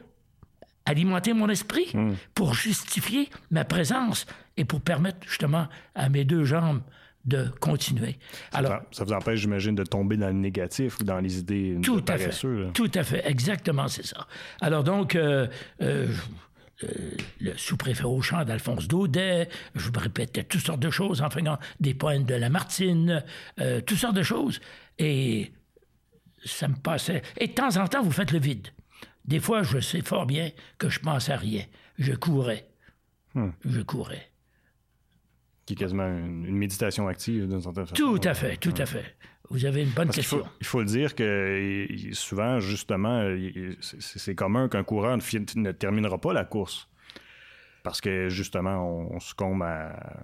alimenter 0.89 1.33
mon 1.33 1.49
esprit, 1.49 1.91
hmm. 1.93 2.13
pour 2.33 2.53
justifier 2.53 3.29
ma 3.51 3.63
présence 3.63 4.25
et 4.57 4.65
pour 4.65 4.81
permettre 4.81 5.19
justement 5.27 5.67
à 5.93 6.09
mes 6.09 6.25
deux 6.25 6.45
jambes 6.45 6.81
de 7.25 7.47
continuer. 7.59 8.17
Alors, 8.53 8.81
ça, 8.91 9.03
vous 9.03 9.13
empêche, 9.13 9.41
j'imagine, 9.41 9.75
de 9.75 9.83
tomber 9.83 10.17
dans 10.17 10.27
le 10.27 10.33
négatif 10.33 10.99
ou 10.99 11.03
dans 11.03 11.19
les 11.19 11.37
idées 11.37 11.77
tout 11.83 12.03
à 12.07 12.17
fait, 12.17 12.31
Tout 12.73 12.91
à 12.95 13.03
fait, 13.03 13.21
exactement, 13.29 13.87
c'est 13.87 14.05
ça. 14.05 14.25
Alors 14.61 14.83
donc, 14.83 15.15
euh, 15.15 15.47
euh, 15.81 16.07
euh, 16.83 16.87
le 17.39 17.55
sous-préfet 17.55 18.05
au 18.05 18.21
champ 18.21 18.43
d'Alphonse 18.43 18.87
Daudet, 18.87 19.49
je 19.75 19.91
me 19.91 19.99
répétais 19.99 20.43
toutes 20.43 20.65
sortes 20.65 20.79
de 20.79 20.89
choses, 20.89 21.21
en 21.21 21.29
faisant 21.29 21.59
des 21.79 21.93
poèmes 21.93 22.23
de 22.23 22.35
Lamartine, 22.35 23.23
toutes 23.85 23.97
sortes 23.97 24.15
de 24.15 24.23
choses. 24.23 24.59
Et 24.97 25.51
ça 26.43 26.67
me 26.67 26.75
passait. 26.75 27.21
Et 27.37 27.47
de 27.47 27.53
temps 27.53 27.77
en 27.77 27.87
temps, 27.87 28.01
vous 28.01 28.11
faites 28.11 28.31
le 28.31 28.39
vide. 28.39 28.69
Des 29.29 29.39
fois, 29.39 29.61
je 29.61 29.79
sais 29.79 30.01
fort 30.01 30.25
bien 30.25 30.49
que 30.79 30.89
je 30.89 30.99
pense 30.99 31.29
à 31.29 31.37
rien. 31.37 31.63
Je 31.99 32.13
courais. 32.13 32.67
Hmm. 33.35 33.51
Je 33.63 33.81
courais. 33.81 34.31
Qui 35.67 35.73
est 35.73 35.75
quasiment 35.75 36.07
une, 36.07 36.57
méditation 36.57 37.07
active, 37.07 37.47
d'une 37.47 37.61
certaine 37.61 37.85
façon. 37.85 37.93
Tout 37.93 38.19
à 38.23 38.33
fait, 38.33 38.57
tout 38.57 38.73
à 38.75 38.87
fait. 38.87 39.15
Vous 39.51 39.65
avez 39.65 39.83
une 39.83 39.91
bonne 39.91 40.09
question. 40.09 40.43
Il 40.61 40.65
faut, 40.65 40.79
le 40.79 40.87
dire 40.87 41.13
que 41.13 41.87
souvent, 42.13 42.59
justement, 42.59 43.23
c'est 43.99 44.33
commun 44.33 44.67
qu'un 44.67 44.83
coureur 44.83 45.15
ne, 45.15 45.71
terminera 45.73 46.17
pas 46.17 46.33
la 46.33 46.43
course. 46.43 46.89
Parce 47.83 48.01
que, 48.01 48.29
justement, 48.29 49.11
on, 49.11 49.19
succombe 49.19 49.61
à 49.61 50.23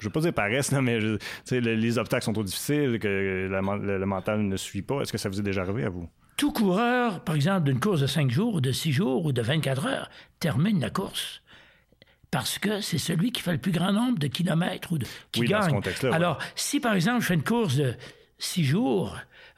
je 0.00 0.04
veux 0.04 0.12
pas 0.12 0.20
dire 0.20 0.34
paresse, 0.34 0.70
mais 0.72 0.98
les 1.50 1.96
obstacles 1.96 2.26
sont 2.26 2.34
trop 2.34 2.44
difficiles, 2.44 2.98
que 2.98 3.48
le, 3.50 4.04
mental 4.04 4.42
ne 4.42 4.56
suit 4.58 4.82
pas. 4.82 5.00
Est-ce 5.00 5.12
que 5.12 5.18
ça 5.18 5.30
vous 5.30 5.40
est 5.40 5.42
déjà 5.42 5.62
arrivé 5.62 5.84
à 5.84 5.88
vous? 5.88 6.10
Tout 6.36 6.52
coureur, 6.52 7.20
par 7.20 7.34
exemple, 7.34 7.64
d'une 7.64 7.80
course 7.80 8.00
de 8.00 8.06
5 8.06 8.30
jours 8.30 8.54
ou 8.54 8.60
de 8.60 8.72
6 8.72 8.92
jours 8.92 9.24
ou 9.24 9.32
de 9.32 9.40
24 9.40 9.86
heures, 9.86 10.10
termine 10.38 10.80
la 10.80 10.90
course. 10.90 11.40
Parce 12.30 12.58
que 12.58 12.80
c'est 12.80 12.98
celui 12.98 13.32
qui 13.32 13.40
fait 13.40 13.52
le 13.52 13.58
plus 13.58 13.72
grand 13.72 13.92
nombre 13.92 14.18
de 14.18 14.26
kilomètres 14.26 14.92
ou 14.92 14.98
de, 14.98 15.06
qui 15.32 15.44
gagne. 15.44 15.80
Alors, 16.12 16.38
si 16.54 16.80
par 16.80 16.94
exemple 16.94 17.22
je 17.22 17.26
fais 17.26 17.34
une 17.34 17.42
course 17.42 17.76
de 17.76 17.94
6 18.38 18.64
jours, 18.64 19.16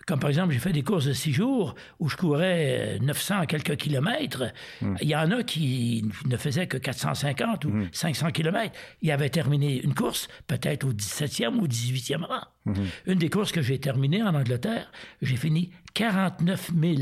comme 0.09 0.21
par 0.21 0.31
exemple, 0.31 0.55
j'ai 0.55 0.59
fait 0.59 0.73
des 0.73 0.83
courses 0.83 1.05
de 1.05 1.13
six 1.13 1.35
jours 1.35 1.75
où 2.01 2.09
je 2.09 2.17
courais 2.17 2.99
900 3.03 3.45
quelques 3.45 3.77
kilomètres. 3.77 4.55
Hmm. 4.81 4.95
Il 5.03 5.09
y 5.09 5.15
en 5.15 5.31
a 5.31 5.43
qui 5.43 6.03
ne 6.25 6.39
faisaient 6.39 6.67
que 6.67 6.79
450 6.79 7.67
ou 7.67 7.73
500 7.93 8.29
hmm. 8.29 8.33
kilomètres. 8.33 8.75
Ils 9.03 9.11
avaient 9.13 9.29
terminé 9.29 9.83
une 9.83 9.93
course 9.93 10.29
peut-être 10.47 10.85
au 10.85 10.95
17e 10.95 11.57
ou 11.57 11.67
18e 11.69 12.25
rang. 12.25 12.41
Hmm. 12.65 12.73
Une 13.05 13.19
des 13.19 13.29
courses 13.29 13.53
que 13.53 13.61
j'ai 13.61 13.79
terminées 13.79 14.23
en 14.23 14.35
Angleterre, 14.35 14.91
j'ai 15.21 15.37
fini 15.37 15.73
49 15.93 16.71
000 16.81 16.95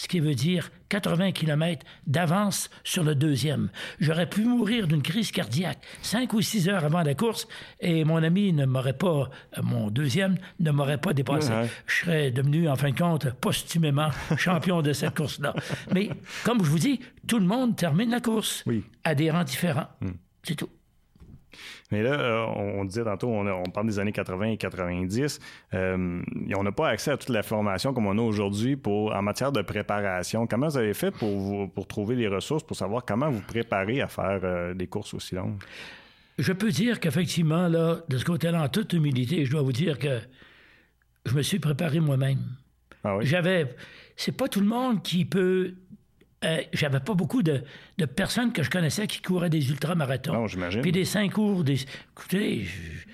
ce 0.00 0.08
qui 0.08 0.18
veut 0.18 0.34
dire 0.34 0.70
80 0.88 1.32
km 1.32 1.84
d'avance 2.06 2.70
sur 2.84 3.04
le 3.04 3.14
deuxième. 3.14 3.68
J'aurais 4.00 4.26
pu 4.26 4.44
mourir 4.44 4.86
d'une 4.86 5.02
crise 5.02 5.30
cardiaque 5.30 5.76
cinq 6.00 6.32
ou 6.32 6.40
six 6.40 6.70
heures 6.70 6.86
avant 6.86 7.02
la 7.02 7.14
course 7.14 7.46
et 7.80 8.02
mon 8.04 8.22
ami 8.22 8.54
ne 8.54 8.64
m'aurait 8.64 8.96
pas, 8.96 9.28
euh, 9.58 9.62
mon 9.62 9.90
deuxième, 9.90 10.36
ne 10.58 10.70
m'aurait 10.70 10.96
pas 10.96 11.12
dépassé. 11.12 11.52
Je 11.84 11.96
serais 11.96 12.30
devenu, 12.30 12.66
en 12.66 12.76
fin 12.76 12.92
de 12.92 12.98
compte, 12.98 13.30
posthumément 13.42 14.08
champion 14.38 14.80
de 14.80 14.94
cette 14.94 15.14
course-là. 15.14 15.54
Mais 15.92 16.08
comme 16.44 16.64
je 16.64 16.70
vous 16.70 16.78
dis, 16.78 17.00
tout 17.26 17.38
le 17.38 17.46
monde 17.46 17.76
termine 17.76 18.10
la 18.10 18.20
course 18.20 18.64
à 19.04 19.14
des 19.14 19.30
rangs 19.30 19.44
différents. 19.44 19.88
Hmm. 20.00 20.12
C'est 20.42 20.54
tout. 20.54 20.70
Mais 21.90 22.02
là, 22.02 22.12
euh, 22.12 22.46
on, 22.56 22.84
disait 22.84 23.04
tantôt, 23.04 23.28
on, 23.28 23.62
parle 23.70 23.86
des 23.86 23.98
années 23.98 24.12
80 24.12 24.46
et 24.46 24.56
90. 24.56 25.40
Euh, 25.74 26.22
et 26.48 26.54
on 26.54 26.62
n'a 26.62 26.72
pas 26.72 26.88
accès 26.88 27.10
à 27.10 27.16
toute 27.16 27.30
la 27.30 27.42
formation 27.42 27.92
comme 27.92 28.06
on 28.06 28.18
a 28.18 28.22
aujourd'hui 28.22 28.76
pour 28.76 29.14
en 29.14 29.22
matière 29.22 29.52
de 29.52 29.62
préparation. 29.62 30.46
Comment 30.46 30.68
vous 30.68 30.78
avez 30.78 30.94
fait 30.94 31.10
pour, 31.10 31.70
pour 31.72 31.86
trouver 31.86 32.16
les 32.16 32.28
ressources, 32.28 32.62
pour 32.62 32.76
savoir 32.76 33.04
comment 33.04 33.30
vous 33.30 33.42
préparez 33.42 34.00
à 34.00 34.06
faire 34.06 34.40
euh, 34.42 34.74
des 34.74 34.86
courses 34.86 35.14
aussi 35.14 35.34
longues? 35.34 35.58
Je 36.38 36.52
peux 36.52 36.70
dire 36.70 37.00
qu'effectivement, 37.00 37.68
là, 37.68 37.98
de 38.08 38.16
ce 38.16 38.24
côté-là, 38.24 38.62
en 38.62 38.68
toute 38.68 38.92
humilité, 38.92 39.44
je 39.44 39.50
dois 39.50 39.62
vous 39.62 39.72
dire 39.72 39.98
que 39.98 40.20
je 41.26 41.34
me 41.34 41.42
suis 41.42 41.58
préparé 41.58 42.00
moi-même. 42.00 42.38
Ah 43.04 43.16
oui? 43.16 43.26
J'avais. 43.26 43.74
C'est 44.16 44.32
pas 44.32 44.48
tout 44.48 44.60
le 44.60 44.66
monde 44.66 45.02
qui 45.02 45.24
peut 45.24 45.74
euh, 46.42 46.62
j'avais 46.72 47.00
pas 47.00 47.14
beaucoup 47.14 47.42
de, 47.42 47.62
personnes 48.16 48.52
que 48.52 48.62
je 48.62 48.70
connaissais 48.70 49.06
qui 49.06 49.20
couraient 49.20 49.50
des 49.50 49.70
ultramarathons. 49.70 50.32
Non, 50.32 50.46
j'imagine. 50.46 50.80
Puis 50.80 50.92
des 50.92 51.04
cinq 51.04 51.34
jours, 51.34 51.64
des... 51.64 51.84
écoutez, 52.12 52.66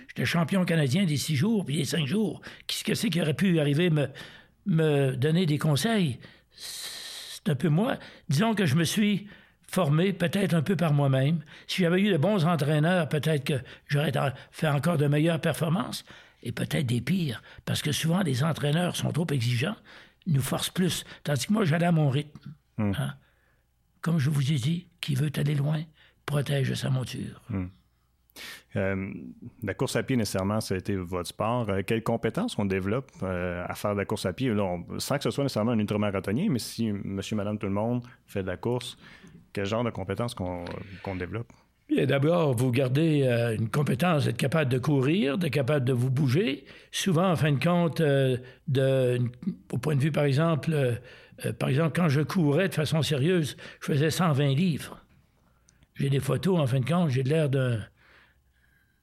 j'étais 0.09 0.25
champion 0.25 0.65
canadien 0.65 1.05
des 1.05 1.17
six 1.17 1.35
jours, 1.35 1.65
puis 1.65 1.79
des 1.79 1.85
cinq 1.85 2.07
jours. 2.07 2.41
Qu'est-ce 2.67 2.85
que 2.85 2.95
c'est 2.95 3.11
qui 3.11 3.21
aurait 3.21 3.35
pu 3.35 3.59
arriver 3.59 3.91
me, 3.91 4.09
me 4.67 5.17
donner 5.17 5.45
des 5.45 5.59
conseils? 5.59 6.19
C'est 6.53 7.49
un 7.49 7.57
peu 7.57 7.69
moi. 7.69 7.99
Disons 8.29 8.55
que 8.55 8.65
je 8.65 8.77
me 8.77 8.85
suis 8.85 9.27
formé 9.67 10.12
peut-être 10.12 10.55
un 10.55 10.62
peu 10.62 10.77
par 10.77 10.93
moi-même. 10.93 11.43
Si 11.67 11.83
j'avais 11.83 12.01
eu 12.01 12.12
de 12.12 12.17
bons 12.17 12.45
entraîneurs, 12.47 13.09
peut-être 13.09 13.45
que 13.45 13.61
j'aurais 13.89 14.12
fait 14.53 14.69
encore 14.69 14.99
de 14.99 15.07
meilleures 15.07 15.41
performances 15.41 16.05
et 16.45 16.53
peut-être 16.53 16.87
des 16.87 17.01
pires, 17.01 17.43
parce 17.65 17.83
que 17.83 17.91
souvent 17.91 18.23
les 18.23 18.45
entraîneurs 18.45 18.95
sont 18.95 19.11
trop 19.11 19.27
exigeants, 19.31 19.77
nous 20.29 20.43
forcent 20.43 20.71
plus, 20.71 21.05
tandis 21.25 21.47
que 21.47 21.53
moi 21.53 21.65
j'allais 21.65 21.87
à 21.87 21.93
mon 21.93 22.09
rythme. 22.09 22.53
Hmm. 22.79 22.93
Hein? 22.99 23.15
Comme 24.01 24.19
je 24.19 24.31
vous 24.31 24.53
ai 24.53 24.57
dit, 24.57 24.89
qui 25.01 25.15
veut 25.15 25.31
aller 25.37 25.55
loin 25.55 25.83
protège 26.27 26.75
sa 26.75 26.91
monture. 26.91 27.41
Hmm. 27.49 27.67
Euh, 28.75 29.11
la 29.62 29.75
course 29.75 29.97
à 29.97 30.03
pied, 30.03 30.17
nécessairement, 30.17 30.61
ça 30.61 30.75
a 30.75 30.79
été 30.79 30.97
votre 30.97 31.29
sport. 31.29 31.69
Euh, 31.71 31.83
quelles 31.87 32.03
compétences 32.03 32.59
on 32.59 32.65
développe 32.65 33.11
euh, 33.23 33.65
à 33.67 33.75
faire 33.75 33.95
de 33.95 33.99
la 33.99 34.05
course 34.05 34.27
à 34.27 34.33
pied? 34.33 34.53
sans 34.99 35.17
que 35.17 35.25
ce 35.25 35.31
soit 35.31 35.45
nécessairement 35.45 35.73
un 35.73 35.79
ultramarathonien, 35.79 36.49
mais 36.51 36.59
si 36.59 36.93
monsieur, 36.93 37.37
madame, 37.37 37.59
tout 37.59 37.67
le 37.67 37.73
monde 37.73 38.03
fait 38.27 38.43
de 38.43 38.49
la 38.49 38.57
course, 38.57 38.99
quel 39.53 39.65
genre 39.65 39.85
de 39.85 39.91
compétences 39.91 40.35
qu'on 40.35 41.17
développe? 41.17 41.51
D'abord, 41.89 42.53
vous 42.55 42.73
gardez 42.73 43.23
une 43.57 43.71
compétence 43.71 44.25
d'être 44.25 44.37
capable 44.37 44.71
de 44.71 44.79
courir, 44.79 45.39
d'être 45.39 45.53
capable 45.53 45.85
de 45.85 45.93
vous 45.93 46.11
bouger. 46.11 46.65
Souvent, 46.91 47.31
en 47.31 47.37
fin 47.37 47.53
de 47.53 47.62
compte, 47.62 48.03
de, 48.03 49.21
au 49.73 49.79
point 49.79 49.95
de 49.95 50.01
vue, 50.01 50.11
par 50.11 50.25
exemple, 50.25 51.01
euh, 51.44 51.53
par 51.53 51.68
exemple, 51.68 51.92
quand 51.94 52.08
je 52.08 52.21
courais 52.21 52.69
de 52.69 52.75
façon 52.75 53.02
sérieuse, 53.02 53.56
je 53.81 53.87
faisais 53.87 54.11
120 54.11 54.54
livres. 54.54 55.00
J'ai 55.94 56.11
des 56.11 56.21
photos, 56.21 56.58
en 56.58 56.67
fin 56.67 56.81
de 56.81 56.85
compte, 56.85 57.11
j'ai 57.11 57.23
l'air 57.23 57.48
d'un 57.48 57.81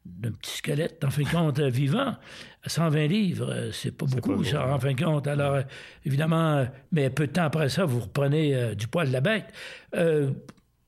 d'un 0.05 0.33
petit 0.33 0.57
squelette, 0.57 1.01
en 1.05 1.09
fin 1.09 1.21
de 1.21 1.29
compte, 1.29 1.61
vivant. 1.61 2.17
120 2.65 3.07
livres, 3.07 3.69
c'est 3.71 3.95
pas 3.95 4.05
beaucoup, 4.05 4.43
ça, 4.43 4.67
en 4.67 4.77
fin 4.77 4.91
de 4.91 5.01
compte. 5.01 5.27
Alors, 5.27 5.59
évidemment, 6.03 6.67
mais 6.91 7.09
peu 7.09 7.25
de 7.25 7.31
temps 7.31 7.45
après 7.45 7.69
ça, 7.69 7.85
vous 7.85 8.01
reprenez 8.01 8.75
du 8.75 8.89
poids 8.89 9.05
de 9.05 9.13
la 9.13 9.21
bête 9.21 9.45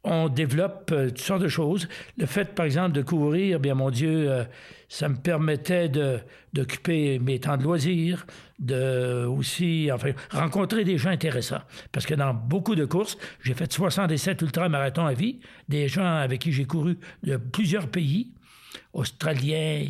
on 0.05 0.29
développe 0.29 0.91
euh, 0.91 1.07
toutes 1.09 1.19
sortes 1.19 1.41
de 1.41 1.47
choses. 1.47 1.87
Le 2.17 2.25
fait, 2.25 2.53
par 2.53 2.65
exemple, 2.65 2.93
de 2.93 3.01
courir, 3.01 3.59
bien 3.59 3.73
mon 3.75 3.89
Dieu, 3.89 4.31
euh, 4.31 4.43
ça 4.87 5.09
me 5.09 5.15
permettait 5.15 5.89
d'occuper 6.53 7.19
mes 7.19 7.39
temps 7.39 7.57
de 7.57 7.63
loisirs, 7.63 8.25
de 8.59 9.25
aussi, 9.25 9.89
enfin, 9.91 10.11
rencontrer 10.31 10.83
des 10.83 10.97
gens 10.97 11.09
intéressants. 11.09 11.61
Parce 11.91 12.05
que 12.05 12.13
dans 12.13 12.33
beaucoup 12.33 12.75
de 12.75 12.85
courses, 12.85 13.17
j'ai 13.43 13.53
fait 13.53 13.71
77 13.71 14.41
ultramarathons 14.41 15.05
à 15.05 15.13
vie, 15.13 15.39
des 15.67 15.87
gens 15.87 16.05
avec 16.05 16.41
qui 16.41 16.51
j'ai 16.51 16.65
couru 16.65 16.97
de 17.23 17.37
plusieurs 17.37 17.87
pays, 17.87 18.31
australiens, 18.93 19.87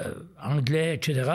euh, 0.00 0.14
anglais, 0.42 0.94
etc., 0.94 1.30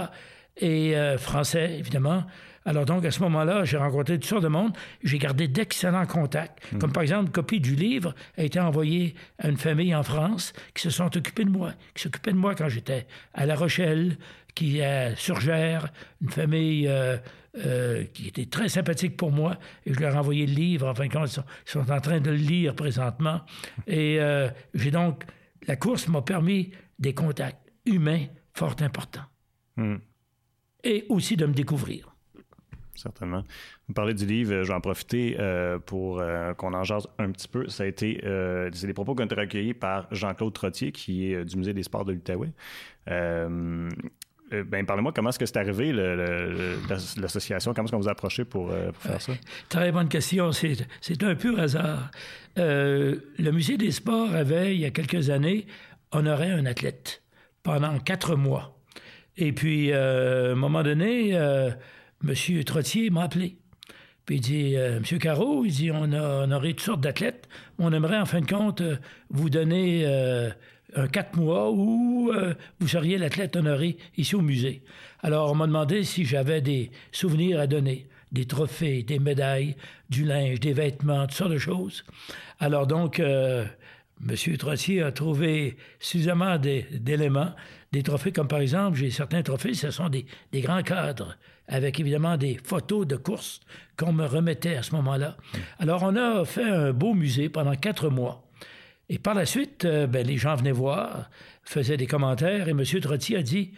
et 0.59 0.95
français, 1.19 1.77
évidemment. 1.77 2.23
Alors 2.67 2.85
donc, 2.85 3.05
à 3.05 3.11
ce 3.11 3.21
moment-là, 3.21 3.63
j'ai 3.63 3.77
rencontré 3.77 4.15
toutes 4.15 4.25
sortes 4.25 4.43
de 4.43 4.49
monde. 4.49 4.73
J'ai 5.01 5.17
gardé 5.19 5.47
d'excellents 5.47 6.05
contacts. 6.05 6.59
Hmm. 6.73 6.79
Comme 6.79 6.91
par 6.91 7.01
exemple, 7.01 7.27
une 7.27 7.31
copie 7.31 7.61
du 7.61 7.75
livre 7.75 8.13
a 8.37 8.43
été 8.43 8.59
envoyée 8.59 9.15
à 9.39 9.47
une 9.47 9.55
famille 9.55 9.95
en 9.95 10.03
France 10.03 10.51
qui 10.75 10.83
se 10.83 10.89
sont 10.89 11.15
occupés 11.15 11.45
de 11.45 11.49
moi, 11.49 11.71
qui 11.95 12.03
s'occupaient 12.03 12.33
de 12.33 12.37
moi 12.37 12.55
quand 12.55 12.67
j'étais 12.67 13.07
à 13.33 13.45
La 13.45 13.55
Rochelle, 13.55 14.17
qui 14.57 14.79
est 14.79 15.15
surgère, 15.15 15.91
une 16.19 16.31
famille 16.31 16.87
euh, 16.87 17.17
euh, 17.63 18.05
qui 18.05 18.27
était 18.27 18.47
très 18.47 18.69
sympathique 18.69 19.15
pour 19.15 19.31
moi. 19.31 19.55
Et 19.85 19.93
je 19.93 19.99
leur 19.99 20.15
ai 20.15 20.17
envoyé 20.17 20.47
le 20.47 20.53
livre. 20.53 20.87
Enfin, 20.87 21.07
quand 21.09 21.25
ils 21.25 21.43
sont, 21.65 21.91
en 21.91 22.01
train 22.01 22.19
de 22.19 22.31
le 22.31 22.37
lire 22.37 22.73
présentement. 22.75 23.41
Et 23.85 24.19
euh, 24.19 24.49
j'ai 24.73 24.89
donc... 24.89 25.25
La 25.67 25.75
course 25.75 26.07
m'a 26.07 26.23
permis 26.23 26.71
des 26.97 27.13
contacts 27.13 27.71
humains 27.85 28.25
fort 28.53 28.75
importants. 28.79 29.25
Hmm. 29.75 29.97
Et 30.83 31.05
aussi 31.09 31.37
de 31.37 31.45
me 31.45 31.53
découvrir 31.53 32.17
certainement. 32.97 33.43
Vous 33.87 33.93
parlez 33.93 34.13
du 34.13 34.25
livre, 34.25 34.63
je 34.63 34.67
vais 34.67 34.73
en 34.73 34.81
profiter 34.81 35.37
euh, 35.39 35.79
pour 35.79 36.19
euh, 36.19 36.53
qu'on 36.53 36.73
en 36.73 36.83
jase 36.83 37.07
un 37.19 37.31
petit 37.31 37.47
peu. 37.47 37.67
Ça 37.67 37.83
a 37.83 37.85
été, 37.85 38.21
euh, 38.25 38.69
c'est 38.73 38.87
des 38.87 38.93
propos 38.93 39.15
qui 39.15 39.21
ont 39.21 39.25
été 39.25 39.35
recueillis 39.35 39.73
par 39.73 40.07
Jean-Claude 40.11 40.53
Trottier, 40.53 40.91
qui 40.91 41.31
est 41.31 41.45
du 41.45 41.57
Musée 41.57 41.73
des 41.73 41.83
sports 41.83 42.05
de 42.05 42.13
l'Outaouais. 42.13 42.51
Ben, 44.51 44.85
parlez-moi, 44.85 45.11
comment 45.13 45.29
est-ce 45.29 45.39
que 45.39 45.45
c'est 45.45 45.57
arrivé, 45.57 45.91
l'association? 45.91 47.73
Comment 47.73 47.85
est-ce 47.85 47.91
qu'on 47.91 47.99
vous 47.99 48.07
a 48.07 48.11
approché 48.11 48.45
pour, 48.45 48.71
faire 48.99 49.21
ça? 49.21 49.33
Très 49.69 49.91
bonne 49.91 50.09
question. 50.09 50.51
C'est 50.51 51.23
un 51.23 51.35
pur 51.35 51.59
hasard. 51.59 52.11
le 52.55 53.51
Musée 53.51 53.77
des 53.77 53.91
sports 53.91 54.33
avait, 54.33 54.75
il 54.75 54.81
y 54.81 54.85
a 54.85 54.91
quelques 54.91 55.29
années, 55.29 55.67
honoré 56.11 56.51
un 56.51 56.65
athlète 56.65 57.21
pendant 57.63 57.99
quatre 57.99 58.35
mois. 58.35 58.79
Et 59.35 59.51
puis, 59.51 59.91
à 59.91 60.51
un 60.51 60.55
moment 60.55 60.83
donné, 60.83 61.31
M. 61.31 62.63
Trottier 62.63 63.09
m'a 63.09 63.23
appelé. 63.23 63.57
Puis 64.27 64.35
il 64.35 64.41
dit 64.41 64.75
euh, 64.75 64.99
Monsieur 64.99 65.19
Caro, 65.19 65.63
il 65.63 65.71
dit 65.71 65.89
on, 65.89 66.11
a, 66.11 66.45
on 66.45 66.51
aurait 66.51 66.71
toutes 66.71 66.81
sortes 66.81 67.01
d'athlètes. 67.01 67.47
On 67.79 67.93
aimerait 67.93 68.19
en 68.19 68.25
fin 68.25 68.41
de 68.41 68.45
compte 68.45 68.81
euh, 68.81 68.97
vous 69.29 69.49
donner 69.49 70.03
euh, 70.05 70.49
quatre 71.11 71.37
mois 71.37 71.71
où 71.71 72.31
vous 72.79 72.87
seriez 72.87 73.17
l'athlète 73.17 73.55
honoré 73.55 73.97
ici 74.17 74.35
au 74.35 74.41
musée. 74.41 74.81
Alors 75.21 75.51
on 75.51 75.55
m'a 75.55 75.67
demandé 75.67 76.03
si 76.03 76.25
j'avais 76.25 76.61
des 76.61 76.91
souvenirs 77.11 77.59
à 77.59 77.67
donner, 77.67 78.07
des 78.31 78.45
trophées, 78.45 79.03
des 79.03 79.19
médailles, 79.19 79.75
du 80.09 80.23
linge, 80.23 80.59
des 80.59 80.73
vêtements, 80.73 81.27
toutes 81.27 81.37
sortes 81.37 81.51
de 81.51 81.57
choses. 81.57 82.03
Alors 82.59 82.87
donc 82.87 83.21
M. 84.25 84.57
Trottier 84.57 85.01
a 85.03 85.11
trouvé 85.11 85.77
suffisamment 85.99 86.57
d'éléments, 86.57 87.51
des 87.91 88.03
trophées 88.03 88.31
comme 88.31 88.47
par 88.47 88.59
exemple, 88.59 88.97
j'ai 88.97 89.11
certains 89.11 89.43
trophées, 89.43 89.73
ce 89.73 89.91
sont 89.91 90.09
des, 90.09 90.25
grands 90.55 90.81
cadres, 90.81 91.37
avec 91.67 91.99
évidemment 91.99 92.37
des 92.37 92.59
photos 92.63 93.05
de 93.05 93.15
courses 93.15 93.59
qu'on 93.97 94.13
me 94.13 94.25
remettait 94.25 94.75
à 94.75 94.83
ce 94.83 94.95
moment-là. 94.95 95.37
Alors 95.79 96.03
on 96.03 96.15
a 96.15 96.45
fait 96.45 96.63
un 96.63 96.93
beau 96.93 97.13
musée 97.13 97.49
pendant 97.49 97.75
quatre 97.75 98.09
mois. 98.09 98.46
Et 99.09 99.19
par 99.19 99.33
la 99.33 99.45
suite, 99.45 99.85
euh, 99.85 100.07
ben, 100.07 100.25
les 100.25 100.37
gens 100.37 100.55
venaient 100.55 100.71
voir, 100.71 101.29
faisaient 101.63 101.97
des 101.97 102.07
commentaires, 102.07 102.67
et 102.67 102.71
M. 102.71 102.83
Trottier 102.83 103.37
a 103.37 103.41
dit, 103.41 103.71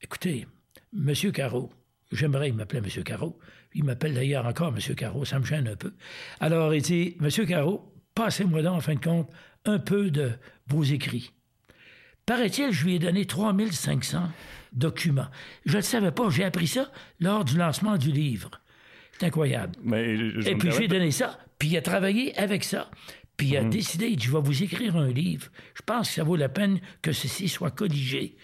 écoutez, 0.00 0.46
M. 0.94 1.14
Caro, 1.32 1.70
j'aimerais, 2.12 2.48
il 2.48 2.54
m'appelait 2.54 2.80
M. 2.80 3.04
Caro, 3.04 3.38
il 3.74 3.84
m'appelle 3.84 4.14
d'ailleurs 4.14 4.46
encore 4.46 4.74
M. 4.74 4.94
Caro, 4.94 5.24
ça 5.24 5.38
me 5.38 5.44
gêne 5.44 5.68
un 5.68 5.76
peu. 5.76 5.92
Alors 6.40 6.74
il 6.74 6.82
dit, 6.82 7.16
M. 7.20 7.28
Caro, 7.46 7.92
passez-moi 8.14 8.62
donc, 8.62 8.76
en 8.76 8.80
fin 8.80 8.94
de 8.94 9.00
compte, 9.00 9.30
un 9.66 9.78
peu 9.78 10.10
de 10.10 10.32
vos 10.66 10.82
écrits. 10.82 11.32
Paraît-il, 12.26 12.72
je 12.72 12.84
lui 12.84 12.94
ai 12.94 12.98
donné 12.98 13.26
3500 13.26 14.28
documents. 14.72 15.28
Je 15.66 15.76
ne 15.76 15.82
savais 15.82 16.12
pas, 16.12 16.30
j'ai 16.30 16.44
appris 16.44 16.68
ça 16.68 16.90
lors 17.18 17.44
du 17.44 17.56
lancement 17.56 17.96
du 17.96 18.12
livre. 18.12 18.50
C'est 19.18 19.26
incroyable. 19.26 19.74
Et 19.94 20.56
puis 20.56 20.70
j'ai 20.70 20.88
donné 20.88 21.10
ça, 21.10 21.38
puis 21.58 21.68
il 21.68 21.76
a 21.76 21.82
travaillé 21.82 22.36
avec 22.38 22.64
ça. 22.64 22.90
Puis 23.40 23.48
il 23.48 23.56
a 23.56 23.62
mhm. 23.62 23.70
décidé, 23.70 24.08
il 24.08 24.16
dit, 24.16 24.26
je 24.26 24.32
vais 24.32 24.42
vous 24.42 24.62
écrire 24.62 24.98
un 24.98 25.08
livre. 25.08 25.48
Je 25.72 25.80
pense 25.80 26.08
que 26.08 26.14
ça 26.16 26.24
vaut 26.24 26.36
la 26.36 26.50
peine 26.50 26.78
que 27.00 27.10
ceci 27.10 27.48
soit 27.48 27.70
colligé. 27.70 28.36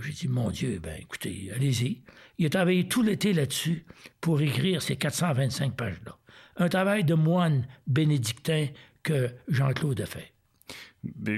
J'ai 0.00 0.12
dit, 0.12 0.28
mon 0.28 0.48
Dieu, 0.48 0.80
ben 0.82 0.96
écoutez, 0.98 1.50
allez-y. 1.54 2.00
Il 2.38 2.46
a 2.46 2.48
travaillé 2.48 2.88
tout 2.88 3.02
l'été 3.02 3.34
là-dessus 3.34 3.84
pour 4.22 4.40
écrire 4.40 4.80
ces 4.80 4.96
425 4.96 5.76
pages-là. 5.76 6.16
Un 6.56 6.70
travail 6.70 7.04
de 7.04 7.12
moine 7.12 7.66
bénédictin 7.86 8.68
que 9.02 9.28
Jean-Claude 9.48 10.00
a 10.00 10.06
fait. 10.06 10.32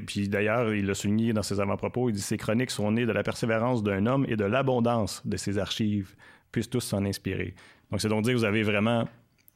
Puis 0.06 0.28
d'ailleurs, 0.28 0.72
il 0.72 0.86
l'a 0.86 0.94
souligné 0.94 1.32
dans 1.32 1.42
ses 1.42 1.58
avant-propos, 1.58 2.10
il 2.10 2.12
dit 2.12 2.22
Ces 2.22 2.36
chroniques 2.36 2.70
sont 2.70 2.92
nées 2.92 3.06
de 3.06 3.12
la 3.12 3.24
persévérance 3.24 3.82
d'un 3.82 4.06
homme 4.06 4.24
et 4.28 4.36
de 4.36 4.44
l'abondance 4.44 5.20
de 5.26 5.36
ses 5.36 5.58
archives, 5.58 6.14
puissent 6.52 6.70
tous 6.70 6.78
s'en 6.78 7.04
inspirer. 7.04 7.56
Donc 7.90 8.00
c'est 8.00 8.08
donc 8.08 8.22
dire 8.22 8.34
que 8.34 8.38
vous 8.38 8.44
avez 8.44 8.62
vraiment 8.62 9.08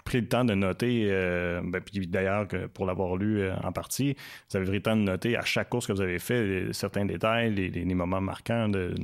pris 0.04 0.20
le 0.20 0.28
temps 0.28 0.44
de 0.44 0.54
noter, 0.54 1.06
euh, 1.10 1.60
ben, 1.64 1.80
puis 1.80 2.06
d'ailleurs, 2.06 2.46
pour 2.74 2.86
l'avoir 2.86 3.16
lu 3.16 3.40
euh, 3.40 3.54
en 3.62 3.72
partie, 3.72 4.16
vous 4.50 4.56
avez 4.56 4.66
pris 4.66 4.76
le 4.76 4.82
temps 4.82 4.96
de 4.96 5.02
noter 5.02 5.36
à 5.36 5.42
chaque 5.42 5.68
course 5.68 5.86
que 5.86 5.92
vous 5.92 6.00
avez 6.00 6.18
fait 6.18 6.72
certains 6.72 7.04
détails, 7.04 7.54
les, 7.54 7.94
moments 7.94 8.20
marquants 8.20 8.68
de, 8.68 8.94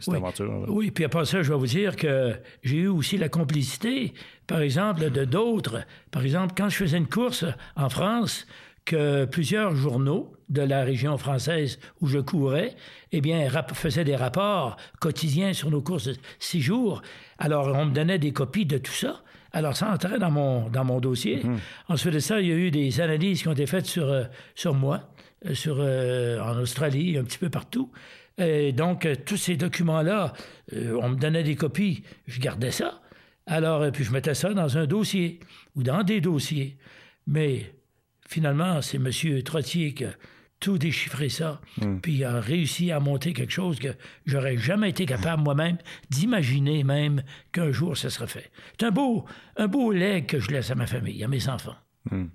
cette 0.00 0.14
aventure. 0.14 0.64
Oui, 0.68 0.90
puis 0.90 1.04
après 1.04 1.24
ça, 1.24 1.42
je 1.42 1.52
vais 1.52 1.58
vous 1.58 1.66
dire 1.66 1.96
que 1.96 2.34
j'ai 2.62 2.78
eu 2.78 2.88
aussi 2.88 3.16
la 3.16 3.28
complicité, 3.28 4.12
par 4.46 4.60
exemple, 4.60 5.10
de 5.10 5.24
d'autres. 5.24 5.82
Par 6.10 6.22
exemple, 6.22 6.54
quand 6.56 6.68
je 6.68 6.76
faisais 6.76 6.98
une 6.98 7.08
course 7.08 7.44
en 7.76 7.88
France, 7.88 8.46
que 8.86 9.24
plusieurs 9.24 9.74
journaux 9.74 10.32
de 10.48 10.62
la 10.62 10.84
région 10.84 11.18
française 11.18 11.78
où 12.00 12.06
je 12.06 12.20
courais, 12.20 12.76
eh 13.12 13.20
bien, 13.20 13.50
faisaient 13.74 14.04
des 14.04 14.16
rapports 14.16 14.76
quotidiens 15.00 15.52
sur 15.52 15.70
nos 15.70 15.82
courses 15.82 16.06
de 16.06 16.16
six 16.38 16.62
jours. 16.62 17.02
Alors, 17.38 17.68
on 17.68 17.86
me 17.86 17.92
donnait 17.92 18.18
des 18.18 18.32
copies 18.32 18.66
de 18.66 18.78
tout 18.78 18.92
ça. 18.92 19.22
Alors, 19.52 19.76
ça 19.76 19.90
entrait 19.90 20.18
dans 20.18 20.30
mon, 20.30 20.68
dans 20.68 20.84
mon 20.84 21.00
dossier. 21.00 21.42
Mhm. 21.42 21.58
Ensuite 21.88 22.14
de 22.14 22.18
ça, 22.18 22.40
il 22.40 22.48
y 22.48 22.52
a 22.52 22.56
eu 22.56 22.70
des 22.70 23.00
analyses 23.00 23.42
qui 23.42 23.48
ont 23.48 23.52
été 23.52 23.66
faites 23.66 23.86
sur, 23.86 24.10
euh, 24.10 24.24
sur 24.54 24.74
moi, 24.74 25.08
euh, 25.46 25.54
sur, 25.54 25.76
euh, 25.78 26.40
en 26.40 26.58
Australie, 26.58 27.16
un 27.16 27.24
petit 27.24 27.38
peu 27.38 27.48
partout. 27.48 27.90
Et 28.38 28.72
donc, 28.72 29.08
tous 29.24 29.38
ces 29.38 29.56
documents-là, 29.56 30.34
on 30.70 31.08
me 31.08 31.16
donnait 31.16 31.42
des 31.42 31.56
copies, 31.56 32.02
je 32.26 32.38
gardais 32.38 32.70
ça. 32.70 33.00
Alors, 33.46 33.90
puis 33.92 34.04
je 34.04 34.12
mettais 34.12 34.34
ça 34.34 34.52
dans 34.52 34.76
un 34.76 34.84
dossier 34.84 35.40
ou 35.74 35.82
dans 35.82 36.02
des 36.02 36.20
dossiers. 36.20 36.76
Mais 37.26 37.72
finalement, 38.28 38.82
c'est 38.82 38.98
M. 38.98 39.42
Trottier 39.42 39.94
qui 39.94 40.04
tout 40.60 40.78
déchiffrer 40.78 41.28
ça, 41.28 41.60
hmm. 41.80 41.98
puis 42.00 42.24
a 42.24 42.40
réussi 42.40 42.90
à 42.90 43.00
monter 43.00 43.32
quelque 43.32 43.52
chose 43.52 43.78
que 43.78 43.88
j'aurais 44.24 44.56
jamais 44.56 44.90
été 44.90 45.06
capable 45.06 45.42
moi-même 45.42 45.78
d'imaginer 46.10 46.82
même 46.82 47.22
qu'un 47.52 47.72
jour 47.72 47.96
ça 47.96 48.10
serait 48.10 48.26
fait. 48.26 48.50
C'est 48.78 48.86
un 48.86 48.90
beau, 48.90 49.24
un 49.56 49.68
beau 49.68 49.92
leg 49.92 50.26
que 50.26 50.40
je 50.40 50.50
laisse 50.50 50.70
à 50.70 50.74
ma 50.74 50.86
famille, 50.86 51.22
à 51.22 51.28
mes 51.28 51.48
enfants. 51.48 51.76
Hmm. 52.10 52.26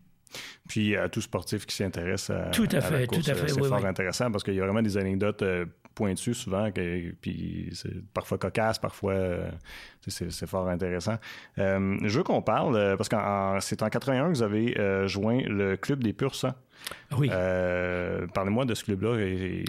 Puis 0.68 0.96
à 0.96 1.10
tout 1.10 1.22
sportif 1.22 1.66
qui 1.66 1.76
s'intéresse 1.76 2.30
à, 2.30 2.52
tout 2.52 2.68
à, 2.72 2.82
fait, 2.82 3.08
tout 3.08 3.20
à 3.26 3.34
fait, 3.34 3.50
c'est 3.50 3.64
fort 3.64 3.86
intéressant 3.86 4.32
parce 4.32 4.44
qu'il 4.44 4.54
y 4.54 4.62
a 4.62 4.64
vraiment 4.64 4.82
des 4.82 4.98
anecdotes 4.98 5.44
euh, 5.92 5.96
pointues 5.96 6.34
souvent, 6.34 6.70
puis 7.22 7.70
c'est 7.74 8.04
parfois 8.14 8.38
cocasse, 8.38 8.80
parfois 8.80 9.14
euh, 9.14 9.52
c'est 10.08 10.48
fort 10.48 10.68
intéressant. 10.68 11.18
Euh, 11.60 11.98
je 12.04 12.18
veux 12.18 12.24
qu'on 12.24 12.42
parle, 12.42 12.96
parce 12.98 13.10
que 13.10 13.16
c'est 13.60 13.84
en 13.84 13.90
81 13.90 14.32
que 14.32 14.38
vous 14.38 14.44
avez 14.44 15.08
joint 15.08 15.42
le 15.46 15.78
Club 15.78 16.04
des 16.04 16.14
Purs 16.14 16.36
Sang. 16.36 16.54
Oui. 17.16 17.30
Euh, 17.32 18.26
parlez-moi 18.34 18.66
de 18.66 18.74
ce 18.74 18.84
club-là 18.84 19.20
et, 19.20 19.64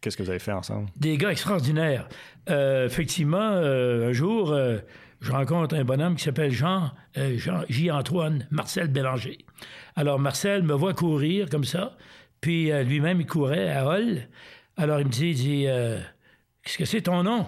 qu'est-ce 0.00 0.16
que 0.16 0.22
vous 0.22 0.30
avez 0.30 0.38
fait 0.38 0.52
ensemble? 0.52 0.88
Des 0.96 1.16
gars 1.16 1.32
extraordinaires. 1.32 2.08
Euh, 2.48 2.86
effectivement, 2.86 3.38
euh, 3.54 4.10
un 4.10 4.12
jour, 4.12 4.56
je 5.20 5.32
rencontre 5.32 5.74
un 5.74 5.84
bonhomme 5.84 6.14
qui 6.14 6.22
s'appelle 6.22 6.52
Jean, 6.52 6.92
Jean 7.16 7.62
J. 7.68 7.90
Antoine 7.90 8.46
Marcel 8.52 8.86
Bélanger. 8.88 9.38
Alors 9.96 10.20
Marcel 10.20 10.62
me 10.62 10.74
voit 10.74 10.94
courir 10.94 11.48
comme 11.50 11.64
ça, 11.64 11.96
Puis 12.40 12.70
euh, 12.70 12.82
lui-même, 12.82 13.20
il 13.20 13.26
courait 13.26 13.70
à 13.70 13.84
Hall. 13.86 14.28
Alors 14.78 15.00
il 15.00 15.06
me 15.06 15.10
dit, 15.10 15.30
il 15.30 15.34
dit, 15.34 15.64
euh, 15.66 15.98
qu'est-ce 16.62 16.78
que 16.78 16.84
c'est 16.84 17.02
ton 17.02 17.24
nom? 17.24 17.46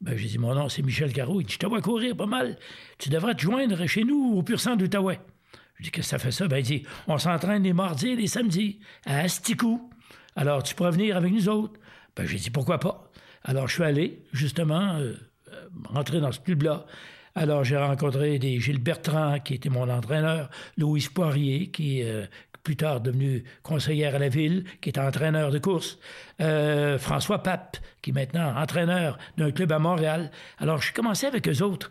Ben, 0.00 0.16
j'ai 0.16 0.28
dit, 0.28 0.38
mon 0.38 0.54
nom, 0.54 0.68
c'est 0.68 0.82
Michel 0.82 1.12
Carreau. 1.12 1.40
Il 1.40 1.46
dit, 1.46 1.54
je 1.54 1.58
te 1.58 1.66
vois 1.66 1.82
courir 1.82 2.16
pas 2.16 2.26
mal. 2.26 2.56
Tu 2.96 3.08
devrais 3.08 3.34
te 3.34 3.42
joindre 3.42 3.84
chez 3.86 4.04
nous 4.04 4.34
au 4.36 4.42
Pur 4.44 4.60
Sang 4.60 4.76
d'Outaouais. 4.76 5.18
Je 5.76 5.82
dis, 5.82 5.90
qu'est-ce 5.90 6.06
que 6.06 6.10
ça 6.10 6.18
fait 6.20 6.30
ça? 6.30 6.46
Ben, 6.46 6.58
il 6.58 6.62
dit, 6.62 6.82
on 7.08 7.18
s'entraîne 7.18 7.64
les 7.64 7.72
mardis 7.72 8.10
et 8.10 8.16
les 8.16 8.28
samedis 8.28 8.78
à 9.04 9.18
Asticou. 9.18 9.90
Alors, 10.36 10.62
tu 10.62 10.76
pourrais 10.76 10.92
venir 10.92 11.16
avec 11.16 11.32
nous 11.32 11.48
autres. 11.48 11.78
Ben, 12.14 12.24
j'ai 12.24 12.38
dit, 12.38 12.50
pourquoi 12.50 12.78
pas? 12.78 13.10
Alors, 13.42 13.66
je 13.66 13.74
suis 13.74 13.82
allé, 13.82 14.22
justement, 14.32 14.94
euh, 14.94 15.14
rentrer 15.86 16.20
dans 16.20 16.30
ce 16.30 16.38
club-là. 16.38 16.86
Alors, 17.34 17.64
j'ai 17.64 17.76
rencontré 17.76 18.38
des 18.38 18.60
Gilles 18.60 18.82
Bertrand, 18.82 19.40
qui 19.40 19.54
était 19.54 19.70
mon 19.70 19.90
entraîneur, 19.90 20.50
Louise 20.76 21.08
Poirier, 21.08 21.70
qui 21.72 22.00
est 22.00 22.28
plus 22.62 22.76
tard 22.76 23.00
devenu 23.00 23.44
conseillère 23.62 24.14
à 24.14 24.18
la 24.18 24.28
ville, 24.28 24.64
qui 24.80 24.90
est 24.90 24.98
entraîneur 24.98 25.50
de 25.50 25.58
course, 25.58 25.98
euh, 26.40 26.98
François 26.98 27.42
Pape, 27.42 27.78
qui 28.02 28.10
est 28.10 28.12
maintenant 28.12 28.54
entraîneur 28.56 29.18
d'un 29.36 29.50
club 29.50 29.72
à 29.72 29.78
Montréal. 29.78 30.30
Alors, 30.58 30.80
je 30.82 30.92
commençais 30.92 31.26
avec 31.26 31.48
eux 31.48 31.62
autres. 31.62 31.90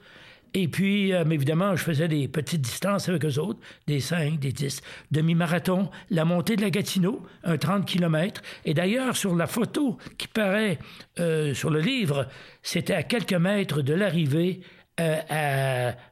Et 0.55 0.67
puis, 0.67 1.13
euh, 1.13 1.23
évidemment, 1.25 1.75
je 1.75 1.83
faisais 1.83 2.07
des 2.07 2.27
petites 2.27 2.61
distances 2.61 3.07
avec 3.07 3.23
eux 3.23 3.39
autres, 3.39 3.59
des 3.85 3.99
5, 3.99 4.39
des 4.39 4.51
10, 4.51 4.81
demi-marathon, 5.11 5.89
la 6.09 6.25
montée 6.25 6.55
de 6.55 6.61
la 6.61 6.71
Gatineau, 6.71 7.21
un 7.43 7.57
30 7.57 7.85
km. 7.85 8.41
Et 8.65 8.73
d'ailleurs, 8.73 9.15
sur 9.15 9.35
la 9.35 9.45
photo 9.45 9.97
qui 10.17 10.27
paraît 10.27 10.79
euh, 11.19 11.53
sur 11.53 11.69
le 11.69 11.79
livre, 11.79 12.27
c'était 12.63 12.95
à 12.95 13.03
quelques 13.03 13.33
mètres 13.33 13.81
de 13.81 13.93
l'arrivée 13.93 14.61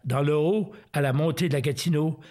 dans 0.06 0.22
le 0.22 0.38
haut, 0.38 0.72
à 0.94 1.02
la 1.02 1.12
montée 1.12 1.50
de 1.50 1.54
la 1.54 1.60
Gatineau, 1.60 2.22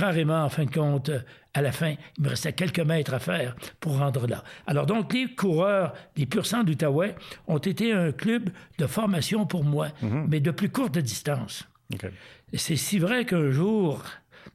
carrément, 0.00 0.44
en 0.44 0.48
fin 0.48 0.64
de 0.64 0.70
compte, 0.70 1.10
à 1.52 1.62
la 1.62 1.72
fin, 1.72 1.94
il 2.16 2.24
me 2.24 2.28
restait 2.30 2.54
quelques 2.54 2.80
mètres 2.80 3.12
à 3.12 3.18
faire 3.18 3.54
pour 3.80 3.98
rendre 3.98 4.26
là. 4.26 4.42
Alors 4.66 4.86
donc, 4.86 5.12
les 5.12 5.34
coureurs 5.34 5.92
des 6.16 6.24
Pur 6.26 6.46
Sang 6.46 6.64
d'Outaouais 6.64 7.14
ont 7.46 7.58
été 7.58 7.92
un 7.92 8.10
club 8.10 8.48
de 8.78 8.86
formation 8.86 9.44
pour 9.46 9.62
moi, 9.62 9.88
mhm. 10.02 10.26
mais 10.28 10.40
de 10.40 10.50
plus 10.50 10.70
courte 10.70 10.96
distance. 10.98 11.68
C'est 12.54 12.76
si 12.76 12.98
vrai 12.98 13.24
qu'un 13.26 13.50
jour, 13.50 14.02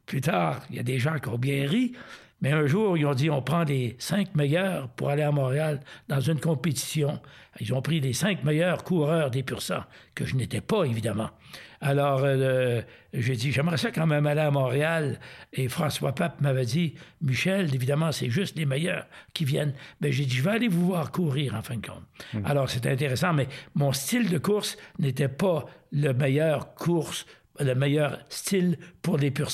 plus 0.06 0.22
tard, 0.22 0.62
il 0.70 0.78
y 0.78 0.80
a 0.80 0.84
des 0.84 1.00
gens 1.00 1.20
qui 1.20 1.30
ont 1.30 1.38
bien 1.38 1.68
ri, 1.68 1.94
mais 2.42 2.52
un 2.52 2.66
jour, 2.66 2.98
ils 2.98 3.06
ont 3.06 3.14
dit 3.14 3.30
on 3.30 3.42
prend 3.42 3.64
les 3.64 3.96
cinq 4.00 4.36
meilleurs 4.36 4.90
pour 4.90 5.10
aller 5.10 5.24
à 5.24 5.32
Montréal 5.32 5.82
dans 6.08 6.20
une 6.20 6.40
compétition. 6.40 7.20
Ils 7.60 7.74
ont 7.74 7.82
pris 7.82 8.00
les 8.00 8.14
cinq 8.14 8.44
meilleurs 8.44 8.84
coureurs 8.84 9.32
des 9.32 9.44
pur 9.44 9.60
que 10.16 10.26
je 10.26 10.36
n'étais 10.36 10.62
pas, 10.62 10.84
évidemment. 10.84 11.30
Alors, 11.86 12.22
euh, 12.24 12.82
j'ai 13.14 13.36
dit 13.36 13.52
j'aimerais 13.52 13.78
ça 13.78 13.92
quand 13.92 14.08
même 14.08 14.26
aller 14.26 14.42
à 14.42 14.50
Montréal. 14.50 15.20
Et 15.54 15.70
François 15.70 16.16
Pape 16.16 16.42
m'avait 16.42 16.66
dit 16.66 16.96
Michel, 17.22 17.74
évidemment, 17.76 18.12
c'est 18.12 18.32
juste 18.32 18.58
les 18.58 18.66
meilleurs 18.66 19.06
qui 19.36 19.46
viennent. 19.46 19.74
Mais 20.02 20.10
ben, 20.10 20.12
j'ai 20.12 20.26
dit 20.26 20.36
je 20.36 20.42
vais 20.42 20.50
aller 20.50 20.68
vous 20.68 20.88
voir 20.88 21.12
courir, 21.12 21.54
en 21.54 21.62
fin 21.62 21.76
de 21.76 21.86
compte. 21.86 22.02
Mmh. 22.34 22.40
Alors, 22.46 22.72
c'était 22.72 22.90
intéressant, 22.90 23.34
mais 23.34 23.48
mon 23.76 23.94
style 23.94 24.32
de 24.32 24.40
course 24.40 24.78
n'était 24.98 25.28
pas 25.28 25.66
le 25.92 26.12
meilleur 26.14 26.74
course 26.74 27.28
le 27.60 27.74
meilleur 27.74 28.20
style 28.28 28.78
pour 29.02 29.18
les 29.18 29.32
pur 29.32 29.48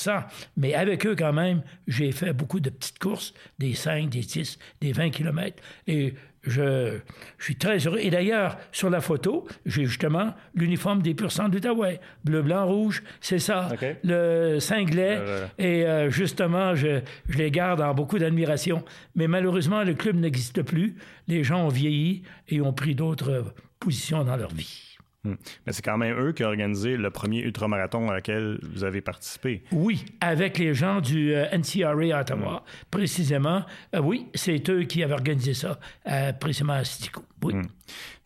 mais 0.56 0.74
avec 0.74 1.06
eux 1.06 1.14
quand 1.14 1.32
même, 1.32 1.62
j'ai 1.86 2.10
fait 2.10 2.32
beaucoup 2.32 2.58
de 2.58 2.68
petites 2.68 2.98
courses, 2.98 3.32
des 3.60 3.74
5, 3.74 4.08
des 4.08 4.22
10, 4.22 4.58
des 4.80 4.90
20 4.90 5.10
km, 5.10 5.62
et 5.86 6.14
je, 6.42 6.98
suis 7.38 7.56
très 7.56 7.78
heureux. 7.78 7.98
Et 8.00 8.10
d'ailleurs, 8.10 8.56
sur 8.72 8.90
la 8.90 9.00
photo, 9.00 9.46
j'ai 9.66 9.86
justement 9.86 10.34
l'uniforme 10.54 11.02
des 11.02 11.14
pur 11.14 11.30
sang 11.30 11.48
d'Outaouais, 11.48 12.00
bleu, 12.24 12.42
blanc, 12.42 12.66
rouge, 12.66 13.02
c'est 13.20 13.38
ça, 13.38 13.68
le 14.02 14.58
cinglet, 14.58 15.20
et 15.58 15.84
euh, 15.86 16.10
justement, 16.10 16.74
je, 16.74 17.00
je, 17.28 17.38
les 17.38 17.50
garde 17.50 17.80
en 17.80 17.94
beaucoup 17.94 18.18
d'admiration. 18.18 18.84
Mais 19.14 19.28
malheureusement, 19.28 19.82
le 19.84 19.94
club 19.94 20.16
n'existe 20.16 20.62
plus, 20.62 20.96
les 21.28 21.44
gens 21.44 21.66
ont 21.66 21.68
vieilli 21.68 22.22
et 22.48 22.60
ont 22.60 22.72
pris 22.72 22.94
d'autres 22.94 23.54
positions 23.78 24.24
dans 24.24 24.36
leur 24.36 24.52
vie. 24.52 24.91
Hmm. 25.24 25.34
Mais 25.64 25.72
c'est 25.72 25.82
quand 25.82 25.98
même 25.98 26.18
eux 26.18 26.32
qui 26.32 26.42
ont 26.42 26.48
organisé 26.48 26.96
le 26.96 27.10
premier 27.10 27.42
ultramarathon 27.42 28.10
à 28.10 28.14
laquelle 28.14 28.58
vous 28.62 28.82
avez 28.82 29.00
participé. 29.00 29.62
Oui, 29.70 30.04
avec 30.20 30.58
les 30.58 30.74
gens 30.74 31.00
du 31.00 31.32
euh, 31.32 31.46
NCRA 31.56 32.16
à 32.16 32.20
Ottawa, 32.22 32.64
précisément. 32.90 33.62
Euh, 33.94 34.00
oui, 34.00 34.26
c'est 34.34 34.68
eux 34.68 34.82
qui 34.82 35.00
avaient 35.04 35.14
organisé 35.14 35.54
ça, 35.54 35.78
euh, 36.08 36.32
précisément 36.32 36.72
à 36.72 36.82
Stico. 36.82 37.22
Oui. 37.42 37.54
Hmm. 37.54 37.62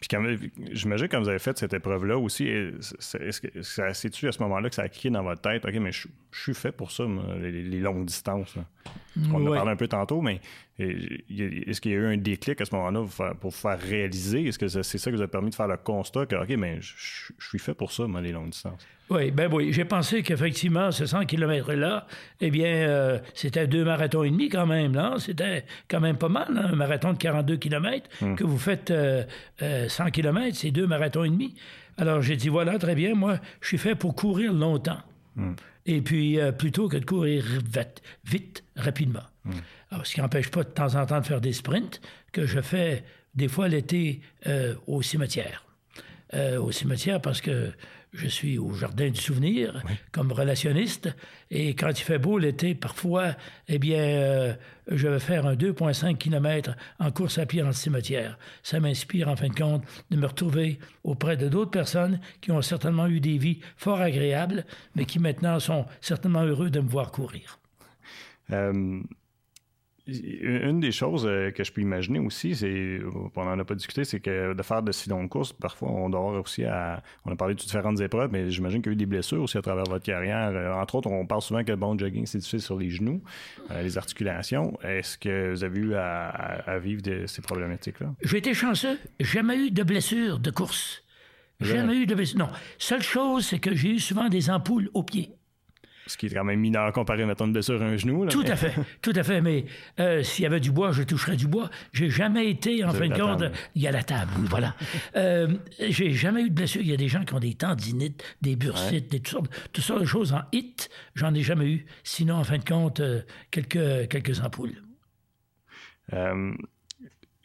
Puis 0.09 0.53
j'imagine 0.73 1.09
quand 1.09 1.21
vous 1.21 1.29
avez 1.29 1.39
fait 1.39 1.57
cette 1.59 1.75
épreuve-là 1.75 2.19
aussi, 2.19 2.47
est-ce 2.47 3.41
que 3.41 3.63
ça 3.63 3.93
s'est-tu 3.95 4.29
à 4.29 4.33
ce 4.33 4.43
moment-là 4.43 4.69
que 4.69 4.75
ça 4.75 4.83
a 4.83 4.89
cliqué 4.89 5.11
dans 5.11 5.23
votre 5.23 5.41
tête? 5.41 5.65
OK, 5.65 5.75
mais 5.75 5.93
je, 5.93 6.09
suis 6.33 6.55
fait 6.55 6.73
pour 6.73 6.93
ça, 6.93 7.05
les, 7.41 7.81
longues 7.81 8.05
distances. 8.05 8.57
On 9.33 9.35
en 9.35 9.53
a 9.53 9.57
parlé 9.57 9.73
un 9.73 9.77
peu 9.77 9.89
tantôt, 9.89 10.21
mais 10.21 10.41
est-ce 10.79 11.81
qu'il 11.81 11.93
y 11.93 11.95
a 11.95 11.99
eu 11.99 12.07
un 12.07 12.19
déclic 12.19 12.61
à 12.61 12.65
ce 12.65 12.75
moment-là 12.75 13.05
pour, 13.41 13.55
faire 13.55 13.81
réaliser? 13.81 14.47
Est-ce 14.47 14.59
que 14.59 14.69
c'est 14.69 14.99
ça 14.99 15.11
qui 15.11 15.17
vous 15.17 15.23
a 15.23 15.29
permis 15.29 15.51
de 15.51 15.55
faire 15.55 15.69
le 15.69 15.79
constat 15.79 16.27
que, 16.27 16.37
OK, 16.37 16.51
mais 16.51 16.81
je, 16.81 16.93
suis 17.39 17.59
fait 17.59 17.75
pour 17.75 17.93
ça, 17.93 18.07
moi, 18.07 18.21
les 18.21 18.33
longues 18.33 18.51
distances? 18.51 18.87
Oui, 19.09 19.31
ben 19.31 19.49
oui. 19.53 19.73
J'ai 19.73 19.85
pensé 19.85 20.23
qu'effectivement, 20.23 20.91
ce 20.91 21.07
100 21.07 21.27
km-là, 21.27 22.07
eh 22.41 22.51
bien, 22.51 22.67
euh, 22.67 23.19
c'était 23.35 23.67
deux 23.69 23.85
marathons 23.85 24.25
et 24.25 24.31
demi 24.31 24.49
quand 24.49 24.67
même, 24.67 24.95
là. 24.95 25.15
C'était 25.19 25.65
quand 25.89 26.01
même 26.01 26.19
pas 26.19 26.29
mal, 26.29 26.49
hein, 26.51 26.71
un 26.73 26.77
marathon 26.77 27.13
de 27.13 27.19
42 27.19 27.57
km 27.57 28.09
hmm. 28.21 28.35
que 28.35 28.45
vous 28.45 28.59
faites 28.59 28.89
100 28.89 28.95
euh, 29.63 29.87
euh, 30.01 30.11
km, 30.11 30.57
c'est 30.57 30.71
deux 30.71 30.87
marathons 30.87 31.25
et 31.25 31.31
demi. 31.31 31.55
Alors, 31.97 32.23
j'ai 32.23 32.37
dit, 32.37 32.49
voilà, 32.49 32.79
très 32.79 32.95
bien, 32.95 33.15
moi, 33.15 33.39
je 33.61 33.69
suis 33.69 33.79
fait 33.79 33.95
pour 33.95 34.15
courir 34.15 34.53
longtemps. 34.53 35.01
Hmm. 35.37 35.55
Et 35.87 36.01
puis, 36.01 36.39
plutôt 36.59 36.89
que 36.89 36.97
de 36.97 37.05
courir 37.05 37.45
vite, 37.45 38.03
vite 38.25 38.65
rapidement. 38.75 39.23
Hmm. 39.45 40.03
ce 40.03 40.15
qui 40.15 40.21
n'empêche 40.21 40.51
pas 40.51 40.65
de 40.65 40.69
temps 40.69 40.97
en 40.97 41.07
temps 41.07 41.21
de 41.21 41.27
faire 41.27 41.41
des 41.41 41.53
sprints 41.53 42.01
que 42.33 42.45
je 42.45 42.61
fais 42.61 43.05
des 43.35 43.47
fois 43.47 43.69
l'été 43.69 44.21
au 44.89 45.01
cimetière. 45.03 45.65
au 46.35 46.73
cimetière 46.73 47.21
parce 47.21 47.41
que 47.41 47.73
je 48.17 48.29
suis 48.29 48.59
au 48.59 48.73
Jardin 48.73 49.11
du 49.11 49.21
Souvenir 49.21 49.83
comme 50.11 50.33
relationniste. 50.33 51.15
Et 51.51 51.75
quand 51.75 51.91
il 51.91 52.03
fait 52.03 52.19
beau 52.19 52.39
l'été, 52.39 52.75
parfois, 52.75 53.35
eh 53.69 53.79
bien, 53.79 53.99
euh, 53.99 54.55
je 54.89 55.07
vais 55.07 55.19
faire 55.19 55.47
un 55.47 55.55
2,5 55.55 56.17
km 56.17 56.75
en 56.99 57.11
course 57.11 57.39
à 57.39 57.47
pied 57.47 57.61
dans 57.61 57.69
le 57.69 57.73
cimetière. 57.73 58.39
Ça 58.63 58.81
m'inspire, 58.81 59.29
en 59.29 59.37
fin 59.37 59.49
de 59.49 59.55
compte, 59.55 59.85
de 60.11 60.17
me 60.17 60.27
retrouver 60.27 60.79
auprès 61.05 61.37
de 61.37 61.49
d'autres 61.49 61.71
personnes 61.71 62.21
qui 62.41 62.51
ont 62.51 62.63
certainement 62.63 63.07
eu 63.07 63.21
des 63.21 63.39
vies 63.39 63.61
fort 63.77 64.01
agréables, 64.01 64.65
mais 64.95 65.05
qui 65.05 65.19
maintenant 65.19 65.61
sont 65.61 65.87
certainement 66.01 66.43
heureux 66.43 66.71
de 66.71 66.81
me 66.81 66.89
voir 66.89 67.13
courir. 67.13 67.59
Euh, 68.53 69.01
une 70.07 70.79
des 70.79 70.93
choses 70.93 71.27
euh, 71.27 71.51
que 71.51 71.65
je 71.65 71.73
peux 71.73 71.81
imaginer 71.81 72.21
aussi, 72.21 72.55
c'est, 72.55 73.01
on 73.35 73.45
n'en 73.45 73.59
a 73.59 73.65
pas 73.65 73.75
discuté, 73.75 74.05
c'est 74.05 74.21
que 74.21 74.55
de 74.55 74.63
faire 74.63 74.83
de 74.83 74.93
si 74.93 75.09
longues 75.09 75.29
courses, 75.29 75.53
parfois 75.53 75.91
on 75.91 76.09
doit 76.09 76.21
avoir 76.21 76.41
aussi 76.41 76.65
à. 76.65 77.03
On 77.25 77.33
a 77.33 77.37
parlé 77.37 77.55
de 77.55 77.59
différentes 77.59 78.01
épreuves, 78.01 78.31
mais 78.33 78.51
j'imagine 78.51 78.83
qu'il 78.83 78.93
y 78.93 78.93
a 78.93 78.95
eu 78.95 78.97
des 78.97 79.07
blessures 79.07 79.43
aussi 79.43 79.59
à 79.59 79.63
travers 79.63 79.85
votre 79.85 80.05
carrière. 80.05 80.51
Euh, 80.55 80.73
entre 80.75 80.97
autres, 80.97 81.11
on 81.11 81.27
parle 81.27 81.43
souvent 81.43 81.65
que 81.65 81.71
le 81.71 81.77
bon 81.77 81.99
jogging, 81.99 82.25
c'est 82.27 82.39
difficile 82.39 82.61
sur 82.61 82.79
les 82.79 82.89
genoux, 82.89 83.21
euh, 83.71 83.83
les 83.83 83.99
articulations. 83.99 84.79
Est-ce 84.85 85.19
que 85.19 85.51
vous 85.51 85.65
avez 85.65 85.81
eu 85.81 85.95
à, 85.95 86.79
vivre 86.79 87.03
de 87.03 87.27
ces 87.27 87.43
problématiques-là? 87.43 88.15
J'ai 88.23 88.39
été 88.39 88.55
chanceux. 88.55 88.99
Jamais 89.19 89.57
eu 89.57 89.71
de 89.71 89.83
blessures 89.83 90.39
de 90.39 90.51
course. 90.51 91.03
Jamais 91.61 91.97
eu 91.97 92.07
de 92.07 92.15
blessures. 92.15 92.39
Non. 92.39 92.49
Seule 92.79 93.03
chose, 93.03 93.47
c'est 93.47 93.59
que 93.59 93.75
j'ai 93.75 93.91
eu 93.91 93.99
souvent 93.99 94.29
des 94.29 94.51
ampoules 94.51 94.91
aux 94.95 95.03
pieds. 95.03 95.36
Ce 96.07 96.17
qui 96.17 96.27
est 96.27 96.31
quand 96.31 96.45
même 96.45 96.61
mineur 96.61 96.93
comparé, 96.93 97.25
à 97.25 97.35
une 97.41 97.53
blessure 97.53 97.83
à 97.83 97.85
un 97.85 97.97
genou. 97.97 98.27
tout 98.27 98.45
à 98.47 98.57
fait, 98.57 98.73
tout 99.03 99.13
à 99.15 99.23
fait. 99.23 99.41
Mais 99.41 99.65
euh, 99.99 100.23
s'il 100.23 100.45
y 100.45 100.47
avait 100.47 100.61
du 100.61 100.71
bois, 100.71 100.93
je 100.93 101.03
toucherais 101.03 101.37
du 101.37 101.49
bois. 101.49 101.69
J'ai 101.93 102.11
jamais 102.11 102.49
été, 102.49 102.85
en 102.85 102.93
fin 102.93 103.09
de 103.09 103.15
compte, 103.15 103.45
il 103.75 103.83
y 103.83 103.89
a 103.89 103.93
la 103.93 104.03
table, 104.03 104.31
voilà. 104.39 104.75
euh, 105.17 105.49
j'ai 105.89 106.13
jamais 106.13 106.43
eu 106.43 106.51
de 106.51 106.55
blessure. 106.55 106.81
Il 106.81 106.89
y 106.89 106.95
a 106.95 106.97
des 106.97 107.09
gens 107.09 107.25
qui 107.25 107.35
ont 107.35 107.41
des 107.41 107.55
tendinites, 107.55 108.23
des 108.41 108.57
bursites, 108.57 109.11
des, 109.11 109.21
toutes, 109.21 109.51
sortes, 109.81 110.01
de 110.01 110.07
choses 110.07 110.33
en 110.33 110.43
hit. 110.53 110.91
J'en 111.15 111.35
ai 111.35 111.43
jamais 111.43 111.67
eu. 111.67 111.87
Sinon, 112.05 112.37
en 112.37 112.45
fin 112.45 112.59
de 112.59 112.65
compte, 112.65 113.01
euh, 113.01 113.23
quelques, 113.51 114.09
quelques 114.09 114.41
ampoules. 114.41 114.83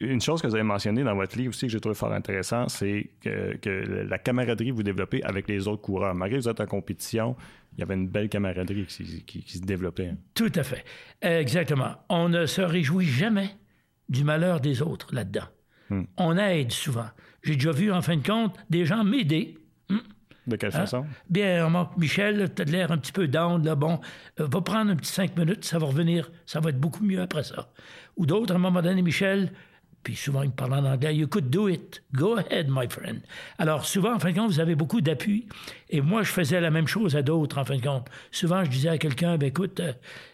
Une 0.02 0.20
chose 0.20 0.42
que 0.42 0.48
vous 0.48 0.54
avez 0.54 0.64
mentionnée 0.64 1.04
dans 1.04 1.14
votre 1.14 1.36
livre 1.38 1.50
aussi 1.50 1.66
que 1.66 1.72
j'ai 1.72 1.80
trouvé 1.80 1.94
fort 1.94 2.12
intéressant, 2.12 2.68
c'est 2.68 3.10
que, 3.20 4.04
la 4.08 4.18
camaraderie 4.18 4.70
que 4.70 4.74
vous 4.74 4.82
développez 4.82 5.22
avec 5.22 5.48
les 5.48 5.68
autres 5.68 5.82
coureurs. 5.82 6.14
Malgré 6.14 6.38
que 6.38 6.44
vous 6.44 6.48
êtes 6.48 6.60
en 6.60 6.66
compétition, 6.66 7.36
il 7.74 7.80
y 7.80 7.82
avait 7.82 7.94
une 7.94 8.08
belle 8.08 8.28
camaraderie 8.28 8.86
qui, 8.86 9.44
se 9.46 9.60
développait. 9.60 10.08
Hein. 10.08 10.16
Tout 10.34 10.52
à 10.56 10.64
fait. 10.64 10.84
Exactement. 11.20 11.94
On 12.08 12.28
ne 12.28 12.46
se 12.46 12.60
réjouit 12.60 13.06
jamais 13.06 13.50
du 14.08 14.24
malheur 14.24 14.60
des 14.60 14.82
autres 14.82 15.14
là-dedans. 15.14 15.46
Hmm. 15.88 16.02
On 16.16 16.36
aide 16.36 16.72
souvent. 16.72 17.06
J'ai 17.42 17.54
déjà 17.54 17.72
vu, 17.72 17.92
en 17.92 18.02
fin 18.02 18.16
de 18.16 18.26
compte, 18.26 18.56
des 18.70 18.84
gens 18.84 19.04
m'aider. 19.04 19.56
Hmm. 19.88 19.98
De 20.46 20.56
quelle 20.56 20.72
façon? 20.72 21.04
Hein? 21.04 21.06
Bien, 21.30 21.70
Michel, 21.96 22.52
tu 22.54 22.62
as 22.62 22.64
l'air 22.64 22.90
un 22.90 22.98
petit 22.98 23.12
peu 23.12 23.28
down, 23.28 23.64
là, 23.64 23.74
bon, 23.74 24.00
euh, 24.40 24.46
va 24.50 24.60
prendre 24.60 24.90
un 24.90 24.96
petit 24.96 25.12
cinq 25.12 25.36
minutes, 25.36 25.64
ça 25.64 25.78
va 25.78 25.86
revenir, 25.86 26.30
ça 26.46 26.60
va 26.60 26.70
être 26.70 26.80
beaucoup 26.80 27.04
mieux 27.04 27.20
après 27.20 27.44
ça. 27.44 27.70
Ou 28.16 28.26
d'autres, 28.26 28.52
à 28.52 28.56
un 28.56 28.60
moment 28.60 28.82
donné, 28.82 29.02
Michel, 29.02 29.52
puis 30.02 30.16
souvent, 30.16 30.42
il 30.42 30.48
me 30.48 30.54
parle 30.54 30.74
en 30.74 30.84
anglais. 30.84 31.14
You 31.14 31.28
could 31.28 31.48
do 31.48 31.68
it. 31.68 32.02
Go 32.14 32.36
ahead, 32.36 32.66
my 32.68 32.88
friend. 32.88 33.20
Alors, 33.58 33.84
souvent, 33.84 34.14
en 34.14 34.18
fin 34.18 34.32
de 34.32 34.36
compte, 34.36 34.50
vous 34.50 34.60
avez 34.60 34.74
beaucoup 34.74 35.00
d'appui. 35.00 35.46
Et 35.90 36.00
moi, 36.00 36.22
je 36.22 36.30
faisais 36.32 36.60
la 36.60 36.70
même 36.70 36.88
chose 36.88 37.14
à 37.14 37.22
d'autres, 37.22 37.58
en 37.58 37.64
fin 37.64 37.76
de 37.76 37.82
compte. 37.82 38.08
Souvent, 38.32 38.64
je 38.64 38.70
disais 38.70 38.88
à 38.88 38.98
quelqu'un, 38.98 39.38
ben 39.38 39.46
écoute, 39.46 39.78
euh, 39.80 39.92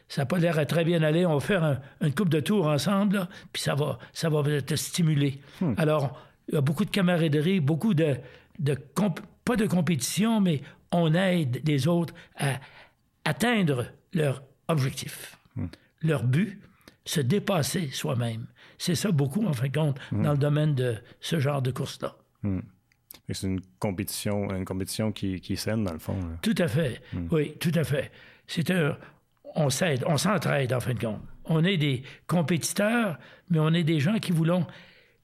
ça 0.08 0.22
n'a 0.22 0.26
pas 0.26 0.38
l'air 0.38 0.58
à 0.58 0.64
très 0.64 0.84
bien 0.84 1.02
aller. 1.02 1.26
On 1.26 1.34
va 1.34 1.40
faire 1.40 1.80
une 2.00 2.14
coupe 2.14 2.30
de 2.30 2.40
tours 2.40 2.66
ensemble, 2.66 3.28
puis 3.52 3.62
ça 3.62 3.74
va, 3.74 3.98
ça 4.12 4.30
va 4.30 4.42
te 4.62 4.74
stimuler. 4.74 5.40
Hmm. 5.60 5.74
Alors, 5.76 6.18
il 6.48 6.54
y 6.54 6.58
a 6.58 6.62
beaucoup 6.62 6.86
de 6.86 6.90
camaraderie, 6.90 7.60
beaucoup 7.60 7.92
de, 7.92 8.16
de 8.58 8.74
pas 9.44 9.56
de 9.56 9.66
compétition, 9.66 10.40
mais 10.40 10.62
on 10.92 11.12
aide 11.14 11.60
les 11.66 11.88
autres 11.88 12.14
à 12.36 12.58
atteindre 13.26 13.86
leur 14.14 14.42
objectif, 14.68 15.36
hmm. 15.56 15.66
leur 16.02 16.24
but, 16.24 16.58
se 17.04 17.20
dépasser 17.20 17.90
soi-même. 17.90 18.46
C'est 18.78 18.94
ça 18.94 19.10
beaucoup, 19.10 19.44
en 19.44 19.52
fin 19.52 19.68
de 19.68 19.72
compte, 19.72 19.98
hmm. 20.12 20.22
dans 20.22 20.32
le 20.32 20.38
domaine 20.38 20.74
de 20.74 20.96
ce 21.20 21.38
genre 21.40 21.62
de 21.62 21.70
course-là. 21.70 22.16
C'est 23.30 23.46
une 23.46 23.60
compétition, 23.78 24.54
une 24.54 24.64
compétition 24.64 25.12
qui, 25.12 25.40
qui 25.40 25.54
est 25.54 25.56
saine, 25.56 25.84
dans 25.84 25.92
le 25.92 25.98
fond. 25.98 26.16
Tout 26.40 26.54
à 26.58 26.68
fait. 26.68 27.02
Oui, 27.30 27.54
tout 27.60 27.72
à 27.74 27.84
fait. 27.84 28.10
C'est 28.46 28.70
un, 28.70 28.96
on 29.54 29.70
s'aide, 29.70 30.04
on 30.06 30.16
s'entraide 30.16 30.72
en 30.72 30.80
fin 30.80 30.94
de 30.94 31.00
compte. 31.00 31.20
On 31.44 31.64
est 31.64 31.76
des 31.76 32.02
compétiteurs, 32.26 33.18
mais 33.50 33.58
on 33.58 33.72
est 33.72 33.84
des 33.84 34.00
gens 34.00 34.18
qui 34.18 34.32
voulons 34.32 34.66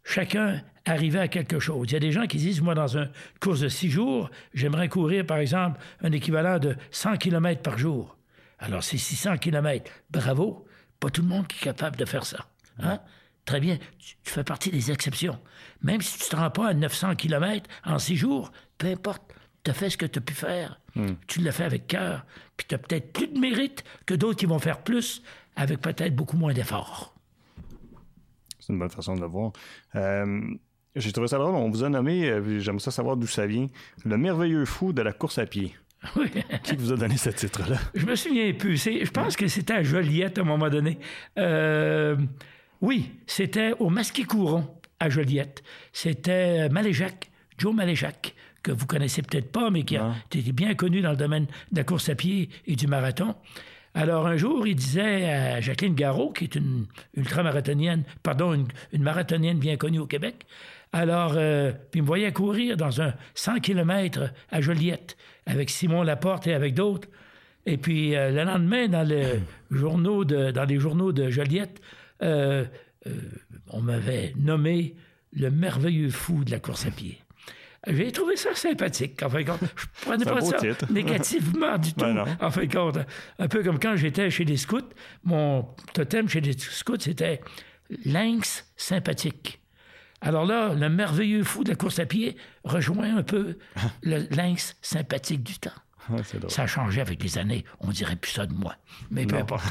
chacun 0.02 0.60
arriver 0.84 1.18
à 1.18 1.28
quelque 1.28 1.58
chose. 1.58 1.86
Il 1.88 1.92
y 1.92 1.96
a 1.96 2.00
des 2.00 2.12
gens 2.12 2.26
qui 2.26 2.36
disent, 2.36 2.60
moi, 2.60 2.74
dans 2.74 2.96
une 2.96 3.10
course 3.40 3.60
de 3.60 3.68
six 3.68 3.90
jours, 3.90 4.30
j'aimerais 4.52 4.88
courir, 4.88 5.24
par 5.24 5.38
exemple, 5.38 5.80
un 6.02 6.12
équivalent 6.12 6.58
de 6.58 6.76
100 6.90 7.16
km 7.16 7.62
par 7.62 7.78
jour. 7.78 8.16
Alors, 8.58 8.82
c'est 8.82 8.98
600 8.98 9.38
km. 9.38 9.90
Bravo. 10.10 10.66
Pas 11.00 11.10
tout 11.10 11.22
le 11.22 11.28
monde 11.28 11.46
qui 11.46 11.58
est 11.58 11.64
capable 11.64 11.96
de 11.96 12.04
faire 12.04 12.24
ça. 12.24 12.46
Hein? 12.78 13.00
Très 13.44 13.60
bien. 13.60 13.78
Tu, 13.98 14.16
fais 14.24 14.44
partie 14.44 14.70
des 14.70 14.90
exceptions. 14.90 15.38
Même 15.82 16.00
si 16.00 16.18
tu 16.18 16.24
ne 16.24 16.30
te 16.30 16.36
rends 16.36 16.50
pas 16.50 16.68
à 16.68 16.74
900 16.74 17.16
km 17.16 17.68
en 17.84 17.98
six 17.98 18.16
jours, 18.16 18.52
peu 18.78 18.86
importe 18.88 19.22
tu 19.64 19.70
as 19.70 19.74
fait 19.74 19.90
ce 19.90 19.96
que 19.96 20.06
tu 20.06 20.18
as 20.18 20.22
pu 20.22 20.34
faire. 20.34 20.80
Hmm. 20.94 21.14
Tu 21.26 21.40
l'as 21.40 21.52
fait 21.52 21.64
avec 21.64 21.86
cœur. 21.86 22.24
Puis 22.56 22.66
tu 22.68 22.74
as 22.74 22.78
peut-être 22.78 23.12
plus 23.12 23.28
de 23.28 23.38
mérite 23.38 23.82
que 24.06 24.14
d'autres 24.14 24.38
qui 24.38 24.46
vont 24.46 24.58
faire 24.58 24.82
plus 24.82 25.22
avec 25.56 25.80
peut-être 25.80 26.14
beaucoup 26.14 26.36
moins 26.36 26.52
d'efforts. 26.52 27.14
C'est 28.60 28.72
une 28.72 28.78
bonne 28.78 28.90
façon 28.90 29.14
de 29.14 29.20
le 29.20 29.26
voir. 29.26 29.52
Euh, 29.94 30.40
j'ai 30.96 31.12
trouvé 31.12 31.28
ça 31.28 31.38
drôle. 31.38 31.54
On 31.54 31.70
vous 31.70 31.84
a 31.84 31.88
nommé, 31.88 32.28
euh, 32.28 32.60
j'aimerais 32.60 32.80
ça 32.80 32.90
savoir 32.90 33.16
d'où 33.16 33.26
ça 33.26 33.46
vient, 33.46 33.68
le 34.04 34.16
merveilleux 34.16 34.64
fou 34.64 34.92
de 34.92 35.02
la 35.02 35.12
course 35.12 35.38
à 35.38 35.46
pied. 35.46 35.74
Oui. 36.16 36.30
Qui 36.62 36.76
vous 36.76 36.92
a 36.92 36.96
donné 36.96 37.16
ce 37.16 37.30
titre-là? 37.30 37.78
Je 37.94 38.04
me 38.04 38.14
souviens 38.14 38.52
plus. 38.52 38.76
Je 38.76 39.10
pense 39.10 39.36
que 39.36 39.48
c'était 39.48 39.72
à 39.72 39.82
Joliette 39.82 40.36
à 40.36 40.42
un 40.42 40.44
moment 40.44 40.68
donné. 40.68 40.98
Euh, 41.38 42.14
oui, 42.84 43.10
c'était 43.26 43.72
au 43.78 43.88
Masqué-Couron 43.88 44.68
à 45.00 45.08
Joliette. 45.08 45.62
C'était 45.94 46.68
Maléjac, 46.68 47.30
Joe 47.56 47.74
Maléjac, 47.74 48.34
que 48.62 48.72
vous 48.72 48.84
connaissez 48.84 49.22
peut-être 49.22 49.50
pas, 49.50 49.70
mais 49.70 49.84
qui 49.84 49.96
a 49.96 50.14
été 50.30 50.52
bien 50.52 50.74
connu 50.74 51.00
dans 51.00 51.12
le 51.12 51.16
domaine 51.16 51.46
de 51.72 51.78
la 51.78 51.84
course 51.84 52.10
à 52.10 52.14
pied 52.14 52.50
et 52.66 52.76
du 52.76 52.86
marathon. 52.86 53.36
Alors 53.94 54.26
un 54.26 54.36
jour, 54.36 54.66
il 54.66 54.76
disait 54.76 55.30
à 55.30 55.60
Jacqueline 55.62 55.94
Garraud, 55.94 56.32
qui 56.32 56.44
est 56.44 56.56
une 56.56 56.84
ultramarathonienne, 57.16 58.02
pardon, 58.22 58.52
une, 58.52 59.02
marathonienne 59.02 59.58
bien 59.58 59.78
connue 59.78 60.00
au 60.00 60.06
Québec, 60.06 60.44
alors, 60.92 61.32
euh, 61.36 61.72
puis 61.90 62.00
il 62.00 62.02
me 62.02 62.06
voyait 62.06 62.32
courir 62.32 62.76
dans 62.76 63.00
un 63.00 63.14
100 63.34 63.60
km 63.60 64.30
à 64.52 64.60
Joliette 64.60 65.16
avec 65.46 65.70
Simon 65.70 66.02
Laporte 66.02 66.46
et 66.46 66.54
avec 66.54 66.74
d'autres. 66.74 67.08
Et 67.66 67.78
puis 67.78 68.14
euh, 68.14 68.30
le 68.30 68.44
lendemain, 68.44 68.88
dans, 68.88 69.08
le 69.08 69.40
journaux 69.70 70.24
de, 70.24 70.50
dans 70.50 70.64
les 70.64 70.78
journaux 70.78 71.12
de 71.12 71.30
Joliette, 71.30 71.80
euh, 72.22 72.64
on 73.68 73.80
m'avait 73.80 74.32
nommé 74.36 74.94
le 75.32 75.50
merveilleux 75.50 76.10
fou 76.10 76.44
de 76.44 76.50
la 76.50 76.60
course 76.60 76.86
à 76.86 76.90
pied. 76.90 77.18
J'ai 77.86 78.12
trouvé 78.12 78.36
ça 78.36 78.54
sympathique. 78.54 79.22
En 79.22 79.28
fin 79.28 79.42
de 79.42 79.46
compte, 79.50 79.60
je 79.76 79.84
prenais 80.02 80.24
pas 80.24 80.40
ça 80.40 80.56
négativement 80.90 81.76
du 81.78 81.92
tout. 81.92 82.04
en 82.40 82.50
fin 82.50 82.64
de 82.64 82.72
compte, 82.72 82.98
un 83.38 83.48
peu 83.48 83.62
comme 83.62 83.78
quand 83.78 83.96
j'étais 83.96 84.30
chez 84.30 84.44
les 84.44 84.56
scouts, 84.56 84.88
mon 85.22 85.68
totem 85.92 86.28
chez 86.28 86.40
les 86.40 86.56
scouts, 86.58 86.98
c'était 87.00 87.40
lynx 88.04 88.66
sympathique. 88.76 89.60
Alors 90.22 90.46
là, 90.46 90.72
le 90.72 90.88
merveilleux 90.88 91.42
fou 91.44 91.64
de 91.64 91.68
la 91.70 91.74
course 91.76 91.98
à 91.98 92.06
pied 92.06 92.36
rejoint 92.64 93.18
un 93.18 93.22
peu 93.22 93.58
le 94.02 94.26
lynx 94.34 94.76
sympathique 94.80 95.42
du 95.42 95.58
temps. 95.58 95.70
ça 96.48 96.62
a 96.62 96.66
changé 96.66 97.02
avec 97.02 97.22
les 97.22 97.36
années. 97.36 97.64
On 97.80 97.90
dirait 97.90 98.16
plus 98.16 98.30
ça 98.32 98.46
de 98.46 98.54
moi. 98.54 98.76
Mais 99.10 99.26
peu 99.26 99.36
importe. 99.36 99.66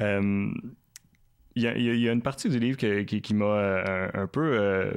euh, 0.00 0.50
il 1.58 2.02
y, 2.02 2.08
a, 2.08 2.12
une 2.12 2.22
partie 2.22 2.48
du 2.48 2.58
livre 2.58 2.76
qui, 2.76 3.34
m'a 3.34 3.44
euh, 3.44 4.08
un, 4.14 4.26
peu 4.26 4.58
euh, 4.58 4.92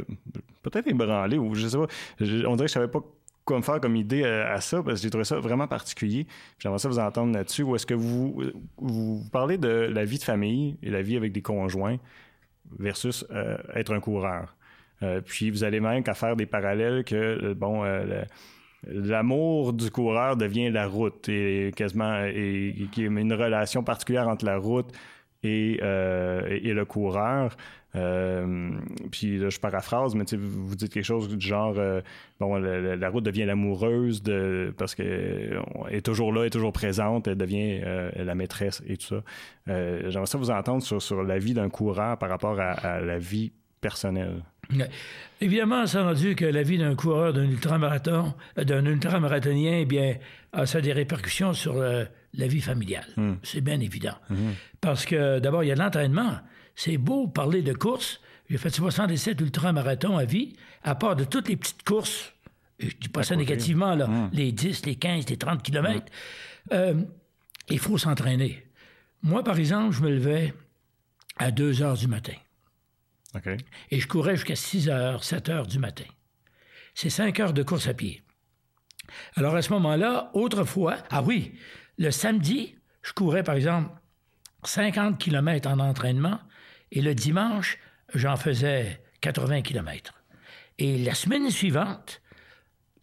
peut-être 0.61 0.87
ébranlé 0.87 1.37
ou 1.37 1.55
je 1.55 1.67
sais 1.67 1.77
pas. 1.77 1.87
on 2.19 2.25
dirait 2.25 2.57
que 2.57 2.67
je 2.67 2.73
savais 2.73 2.87
pas 2.87 3.01
quoi 3.43 3.57
me 3.57 3.63
faire 3.63 3.81
comme 3.81 3.95
idée 3.95 4.23
euh, 4.23 4.53
à, 4.53 4.61
ça 4.61 4.83
parce 4.83 4.99
que 4.99 5.03
j'ai 5.03 5.09
trouvé 5.09 5.23
ça 5.23 5.39
vraiment 5.39 5.67
particulier. 5.67 6.27
J'aimerais 6.59 6.79
ça 6.79 6.89
vous 6.89 6.99
entendre 6.99 7.33
là-dessus. 7.33 7.63
Ou 7.63 7.75
est-ce 7.75 7.85
que 7.85 7.93
vous, 7.93 8.43
vous 8.77 9.23
parlez 9.31 9.57
de 9.57 9.67
la 9.67 10.05
vie 10.05 10.19
de 10.19 10.23
famille 10.23 10.77
et 10.83 10.89
la 10.89 11.01
vie 11.01 11.17
avec 11.17 11.31
des 11.31 11.41
conjoints 11.41 11.97
versus 12.77 13.25
être 13.75 13.93
un 13.93 13.99
coureur? 13.99 14.55
puis 15.25 15.49
vous 15.49 15.63
allez 15.63 15.79
même 15.79 16.03
qu'à 16.03 16.13
faire 16.13 16.35
des 16.35 16.45
parallèles 16.45 17.03
que 17.03 17.53
bon 17.53 17.83
l'amour 18.83 19.73
du 19.73 19.89
coureur 19.89 20.37
devient 20.37 20.69
la 20.69 20.87
route 20.87 21.27
et 21.27 21.71
quasiment 21.75 22.23
et, 22.25 22.75
a 22.97 23.01
une 23.01 23.33
relation 23.33 23.83
particulière 23.83 24.27
entre 24.27 24.45
la 24.45 24.57
route 24.57 24.91
euh, 25.43 26.59
et, 26.61 26.71
le 26.71 26.85
coureur. 26.85 27.57
Euh, 27.95 28.69
puis 29.11 29.39
là, 29.39 29.49
je 29.49 29.59
paraphrase, 29.59 30.13
mais 30.13 30.23
vous 30.37 30.75
dites 30.75 30.93
quelque 30.93 31.03
chose 31.03 31.27
du 31.35 31.45
genre 31.45 31.73
euh, 31.79 32.01
bon, 32.39 32.57
la, 32.57 33.09
route 33.09 33.23
devient 33.23 33.45
l'amoureuse 33.45 34.21
de 34.21 34.71
parce 34.77 34.93
qu'elle 34.93 35.59
est 35.89 36.05
toujours 36.05 36.31
là, 36.31 36.45
est 36.45 36.51
toujours 36.51 36.73
présente, 36.73 37.27
elle 37.27 37.37
devient 37.37 37.81
la 38.15 38.35
maîtresse 38.35 38.83
et 38.87 38.97
tout 38.97 39.07
ça. 39.07 39.23
J'aimerais 39.67 40.27
ça 40.27 40.37
vous 40.37 40.51
entendre 40.51 40.83
sur, 40.83 41.01
sur 41.01 41.23
la 41.23 41.39
vie 41.39 41.55
d'un 41.55 41.69
coureur 41.69 42.19
par 42.19 42.29
rapport 42.29 42.59
à, 42.59 43.01
la 43.01 43.17
vie 43.17 43.51
personnelle. 43.81 44.43
Évidemment, 45.41 45.87
ça 45.87 46.03
rendu 46.03 46.35
que 46.35 46.45
la 46.45 46.61
vie 46.61 46.77
d'un 46.77 46.95
coureur 46.95 47.33
d'un 47.33 47.49
ultramarathon, 47.49 48.35
d'un 48.57 48.85
ultramarathonien, 48.85 49.79
eh 49.79 49.85
bien, 49.85 50.17
a 50.53 50.67
ça 50.67 50.81
des 50.81 50.93
répercussions 50.93 51.53
sur 51.53 51.81
la 52.33 52.47
vie 52.47 52.61
familiale. 52.61 53.07
Hmm. 53.17 53.33
C'est 53.43 53.61
bien 53.61 53.79
évident. 53.79 54.15
Hmm. 54.29 54.51
Parce 54.79 55.05
que 55.05 55.39
d'abord, 55.39 55.63
il 55.63 55.67
y 55.67 55.71
a 55.71 55.75
de 55.75 55.79
l'entraînement. 55.79 56.39
C'est 56.75 56.97
beau 56.97 57.27
parler 57.27 57.61
de 57.61 57.73
course. 57.73 58.21
J'ai 58.49 58.57
fait 58.57 58.69
77 58.69 59.39
ultramarathons 59.41 60.17
à 60.17 60.25
vie, 60.25 60.53
à 60.83 60.95
part 60.95 61.15
de 61.15 61.23
toutes 61.23 61.47
les 61.47 61.57
petites 61.57 61.83
courses. 61.83 62.33
Je 62.79 62.95
dis 62.99 63.09
pas 63.09 63.23
ça 63.23 63.35
négativement, 63.35 63.95
là, 63.95 64.07
hmm. 64.07 64.29
les 64.33 64.51
10, 64.51 64.85
les 64.85 64.95
15, 64.95 65.29
les 65.29 65.37
30 65.37 65.61
kilomètres. 65.61 66.11
Euh, 66.71 67.01
il 67.69 67.79
faut 67.79 67.97
s'entraîner. 67.97 68.65
Moi, 69.21 69.43
par 69.43 69.59
exemple, 69.59 69.95
je 69.95 70.01
me 70.01 70.09
levais 70.09 70.53
à 71.37 71.51
2 71.51 71.81
heures 71.81 71.97
du 71.97 72.07
matin. 72.07 72.33
Et 73.91 73.99
je 73.99 74.07
courais 74.07 74.35
jusqu'à 74.35 74.55
6 74.55 74.89
heures, 74.89 75.23
7 75.23 75.49
heures 75.49 75.67
du 75.67 75.79
matin. 75.79 76.05
C'est 76.95 77.09
5 77.09 77.39
heures 77.39 77.53
de 77.53 77.63
course 77.63 77.87
à 77.87 77.93
pied. 77.93 78.23
Alors 79.35 79.55
à 79.55 79.61
ce 79.61 79.71
moment-là, 79.73 80.31
autrefois, 80.33 80.97
ah 81.09 81.21
oui, 81.21 81.53
le 82.01 82.09
samedi, 82.09 82.75
je 83.03 83.13
courais, 83.13 83.43
par 83.43 83.53
exemple, 83.53 83.91
50 84.63 85.19
km 85.19 85.69
en 85.69 85.77
entraînement 85.77 86.39
et 86.91 86.99
le 86.99 87.13
dimanche, 87.13 87.77
j'en 88.15 88.37
faisais 88.37 89.03
80 89.21 89.61
km. 89.61 90.11
Et 90.79 90.97
la 90.97 91.13
semaine 91.13 91.51
suivante, 91.51 92.23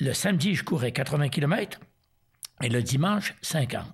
le 0.01 0.13
samedi, 0.13 0.57
je 0.57 0.65
courais 0.65 0.91
80 0.91 1.29
km 1.29 1.79
et 2.61 2.69
le 2.69 2.83
dimanche, 2.83 3.37
50. 3.41 3.85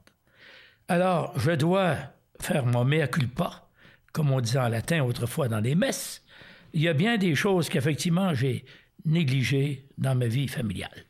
Alors, 0.89 1.39
je 1.39 1.51
dois 1.51 1.97
faire 2.41 2.65
mon 2.65 2.87
mea 2.87 3.07
culpa, 3.07 3.69
comme 4.15 4.31
on 4.31 4.41
disait 4.41 4.59
en 4.59 4.69
latin 4.69 5.05
autrefois 5.05 5.49
dans 5.49 5.61
les 5.61 5.75
messes. 5.75 6.25
Il 6.73 6.81
y 6.81 6.89
a 6.89 6.95
bien 6.95 7.19
des 7.19 7.35
choses 7.35 7.69
qu'effectivement 7.69 8.33
j'ai 8.33 8.65
négligées 9.05 9.87
dans 9.99 10.15
ma 10.15 10.29
vie 10.29 10.49
familiale. 10.49 11.05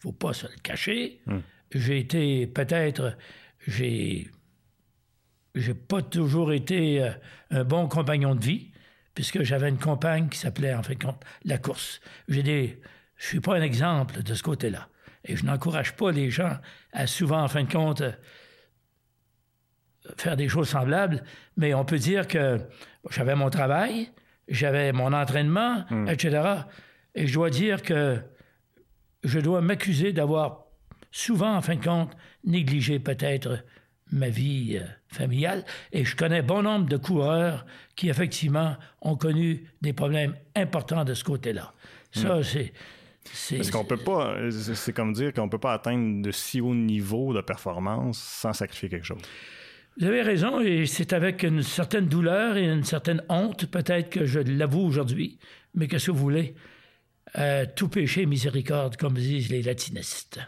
faut 0.00 0.10
pas 0.10 0.32
se 0.32 0.48
le 0.48 0.58
cacher. 0.60 1.20
Hum 1.28 1.40
j'ai 1.72 1.98
été 1.98 2.46
peut-être, 2.46 3.16
j'ai, 3.66 4.30
j'ai 5.54 5.74
pas 5.74 6.02
toujours 6.02 6.52
été 6.52 7.02
euh, 7.02 7.10
un 7.50 7.64
bon 7.64 7.88
compagnon 7.88 8.34
de 8.34 8.44
vie, 8.44 8.72
puisque 9.14 9.42
j'avais 9.42 9.68
une 9.68 9.78
compagne 9.78 10.28
qui 10.28 10.38
s'appelait, 10.38 10.74
en 10.74 10.82
fait, 10.82 10.98
la 11.44 11.58
course. 11.58 12.00
J'ai 12.28 12.42
des, 12.42 12.80
je 13.16 13.26
suis 13.26 13.40
pas 13.40 13.56
un 13.56 13.62
exemple 13.62 14.22
de 14.22 14.34
ce 14.34 14.42
côté-là. 14.42 14.88
Et 15.24 15.36
je 15.36 15.44
n'encourage 15.44 15.94
pas 15.96 16.12
les 16.12 16.30
gens 16.30 16.56
à 16.92 17.06
souvent, 17.06 17.42
en 17.42 17.48
fin 17.48 17.64
de 17.64 17.72
compte, 17.72 18.02
faire 20.16 20.36
des 20.36 20.48
choses 20.48 20.68
semblables, 20.68 21.22
mais 21.56 21.74
on 21.74 21.84
peut 21.84 21.98
dire 21.98 22.26
que 22.26 22.60
j'avais 23.10 23.34
mon 23.34 23.50
travail, 23.50 24.10
j'avais 24.48 24.92
mon 24.92 25.12
entraînement, 25.12 25.84
hmm. 25.90 26.08
etc. 26.08 26.62
Et 27.14 27.26
je 27.26 27.34
dois 27.34 27.50
dire 27.50 27.82
que 27.82 28.20
je 29.24 29.40
dois 29.40 29.60
m'accuser 29.60 30.12
d'avoir 30.12 30.67
souvent, 31.10 31.56
en 31.56 31.62
fin 31.62 31.76
de 31.76 31.84
compte, 31.84 32.12
négligé 32.44 32.98
peut-être 32.98 33.64
ma 34.10 34.28
vie 34.28 34.78
euh, 34.80 34.86
familiale. 35.08 35.64
Et 35.92 36.04
je 36.04 36.16
connais 36.16 36.42
bon 36.42 36.62
nombre 36.62 36.88
de 36.88 36.96
coureurs 36.96 37.66
qui, 37.96 38.08
effectivement, 38.08 38.76
ont 39.02 39.16
connu 39.16 39.64
des 39.82 39.92
problèmes 39.92 40.34
importants 40.54 41.04
de 41.04 41.14
ce 41.14 41.24
côté-là. 41.24 41.72
Ça, 42.12 42.42
c'est... 42.42 42.72
Parce 43.56 43.70
qu'on 43.70 43.84
peut 43.84 43.98
pas, 43.98 44.36
c'est 44.50 44.94
comme 44.94 45.12
dire 45.12 45.34
qu'on 45.34 45.50
peut 45.50 45.58
pas 45.58 45.74
atteindre 45.74 46.22
de 46.22 46.30
si 46.30 46.62
haut 46.62 46.74
niveau 46.74 47.34
de 47.34 47.42
performance 47.42 48.18
sans 48.18 48.54
sacrifier 48.54 48.88
quelque 48.88 49.04
chose. 49.04 49.20
Vous 49.98 50.06
avez 50.06 50.22
raison, 50.22 50.60
et 50.60 50.86
c'est 50.86 51.12
avec 51.12 51.42
une 51.42 51.62
certaine 51.62 52.06
douleur 52.06 52.56
et 52.56 52.64
une 52.64 52.84
certaine 52.84 53.22
honte, 53.28 53.66
peut-être 53.66 54.08
que 54.08 54.24
je 54.24 54.40
l'avoue 54.40 54.80
aujourd'hui, 54.80 55.38
mais 55.74 55.88
qu'est-ce 55.88 56.06
que 56.06 56.10
vous 56.12 56.18
voulez? 56.18 56.54
Euh, 57.36 57.66
tout 57.76 57.88
péché 57.88 58.24
miséricorde, 58.24 58.96
comme 58.96 59.14
disent 59.14 59.50
les 59.50 59.60
latinistes. 59.60 60.40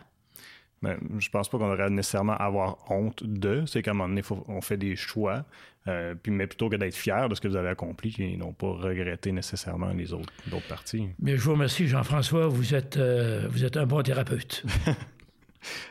Mais 0.82 0.96
je 1.18 1.28
pense 1.28 1.48
pas 1.48 1.58
qu'on 1.58 1.68
devrait 1.70 1.90
nécessairement 1.90 2.36
avoir 2.36 2.78
honte 2.90 3.22
de. 3.22 3.64
C'est 3.66 3.82
qu'à 3.82 3.90
un 3.90 3.94
moment 3.94 4.08
donné, 4.08 4.22
on 4.48 4.62
fait 4.62 4.78
des 4.78 4.96
choix, 4.96 5.44
euh, 5.88 6.14
puis, 6.14 6.32
mais 6.32 6.46
plutôt 6.46 6.70
que 6.70 6.76
d'être 6.76 6.94
fier 6.94 7.28
de 7.28 7.34
ce 7.34 7.40
que 7.40 7.48
vous 7.48 7.56
avez 7.56 7.68
accompli 7.68 8.14
et 8.18 8.36
non 8.36 8.52
pas 8.52 8.68
regretter 8.68 9.32
nécessairement 9.32 9.92
les 9.92 10.12
autres, 10.12 10.32
parties. 10.68 11.08
Mais 11.20 11.36
je 11.36 11.42
vous 11.42 11.52
remercie, 11.52 11.86
Jean-François. 11.86 12.48
Vous 12.48 12.74
êtes, 12.74 12.96
euh, 12.96 13.46
vous 13.50 13.64
êtes 13.64 13.76
un 13.76 13.86
bon 13.86 14.02
thérapeute. 14.02 14.64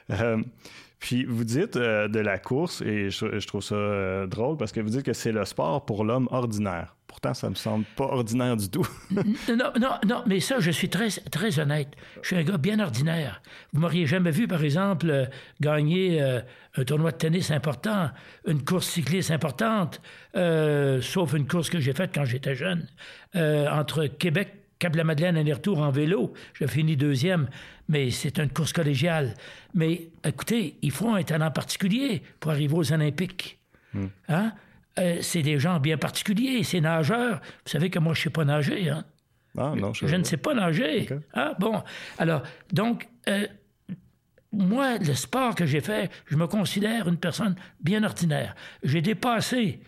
Puis 1.00 1.24
vous 1.24 1.44
dites 1.44 1.78
de 1.78 2.20
la 2.20 2.40
course, 2.40 2.82
et 2.82 3.10
je 3.10 3.48
trouve 3.48 3.64
ça 3.64 4.28
drôle 4.28 4.58
parce 4.58 4.72
que 4.74 4.82
vous 4.82 4.90
dites 4.90 5.04
que 5.04 5.14
c'est 5.14 5.32
le 5.32 5.46
sport 5.46 5.86
pour 5.86 6.04
l'homme 6.04 6.28
ordinaire. 6.32 6.96
Pourtant, 7.10 7.34
ça 7.34 7.50
me 7.50 7.56
semble 7.56 7.86
pas 7.96 8.04
ordinaire 8.04 8.56
du 8.56 8.70
tout. 8.70 8.88
non, 9.12 9.74
non, 9.82 9.96
non, 10.08 10.24
mais 10.28 10.40
ça, 10.40 10.60
je 10.60 10.70
suis 10.70 10.90
très, 10.90 11.10
très 11.10 11.60
honnête. 11.60 11.90
Je 12.22 12.28
suis 12.28 12.36
un 12.36 12.44
gars 12.44 12.60
bien 12.60 12.80
ordinaire. 12.80 13.42
Vous 13.74 13.82
m'auriez 13.82 14.06
jamais 14.06 14.30
vu, 14.30 14.48
par 14.48 14.64
exemple, 14.64 15.10
euh, 15.10 15.26
gagner 15.60 16.22
euh, 16.22 16.40
un 16.78 16.84
tournoi 16.84 17.12
de 17.12 17.18
tennis 17.18 17.50
important, 17.50 18.12
une 18.46 18.64
course 18.64 18.88
cycliste 18.88 19.32
importante, 19.32 20.00
euh, 20.36 21.02
sauf 21.02 21.34
une 21.34 21.48
course 21.48 21.72
que 21.72 21.80
j'ai 21.80 21.94
faite 21.94 22.12
quand 22.14 22.26
j'étais 22.26 22.54
jeune, 22.54 22.88
entre 23.34 24.06
Québec, 24.06 24.54
Cap-la-Madeleine, 24.78 25.36
aller-retour 25.36 25.80
en 25.80 25.90
vélo. 25.90 26.34
J'ai 26.60 26.68
fini 26.68 26.96
deuxième, 26.96 27.50
mais 27.88 28.12
c'est 28.12 28.38
une 28.38 28.50
course 28.50 28.72
collégiale. 28.72 29.34
Mais 29.74 30.10
écoutez, 30.24 30.78
il 30.84 30.92
faut 30.92 31.10
un 31.10 31.24
talent 31.24 31.50
particulier 31.50 32.22
pour 32.40 32.52
arriver 32.52 32.76
aux 32.76 32.94
Olympiques. 32.94 33.58
Hmm. 33.96 34.08
Hein? 34.28 34.54
Euh, 35.00 35.20
c'est 35.22 35.42
des 35.42 35.60
gens 35.60 35.80
bien 35.80 35.98
particuliers, 35.98 36.64
c'est 36.64 36.82
nageurs. 36.82 37.40
Vous 37.66 37.72
savez 37.72 37.90
que 37.90 38.00
moi, 38.00 38.14
je 38.14 38.20
ne 38.20 38.24
sais 38.24 38.30
pas 38.30 38.46
nager. 38.46 38.90
Hein? 38.90 39.06
Ah, 39.58 39.74
non, 39.76 39.94
je, 39.94 40.06
ne 40.06 40.24
sais 40.24 40.38
pas 40.38 40.54
nager. 40.54 41.08
Ah, 41.34 41.54
bon. 41.60 41.82
Alors, 42.18 42.44
donc, 42.72 43.08
euh, 43.28 43.48
moi, 44.52 44.98
le 44.98 45.14
sport 45.14 45.56
que 45.56 45.66
j'ai 45.66 45.82
fait, 45.82 46.12
je 46.28 46.36
me 46.36 46.48
considère 46.48 47.08
une 47.08 47.18
personne 47.18 47.56
bien 47.82 48.04
ordinaire. 48.04 48.56
J'ai 48.84 49.02
dépassé 49.02 49.82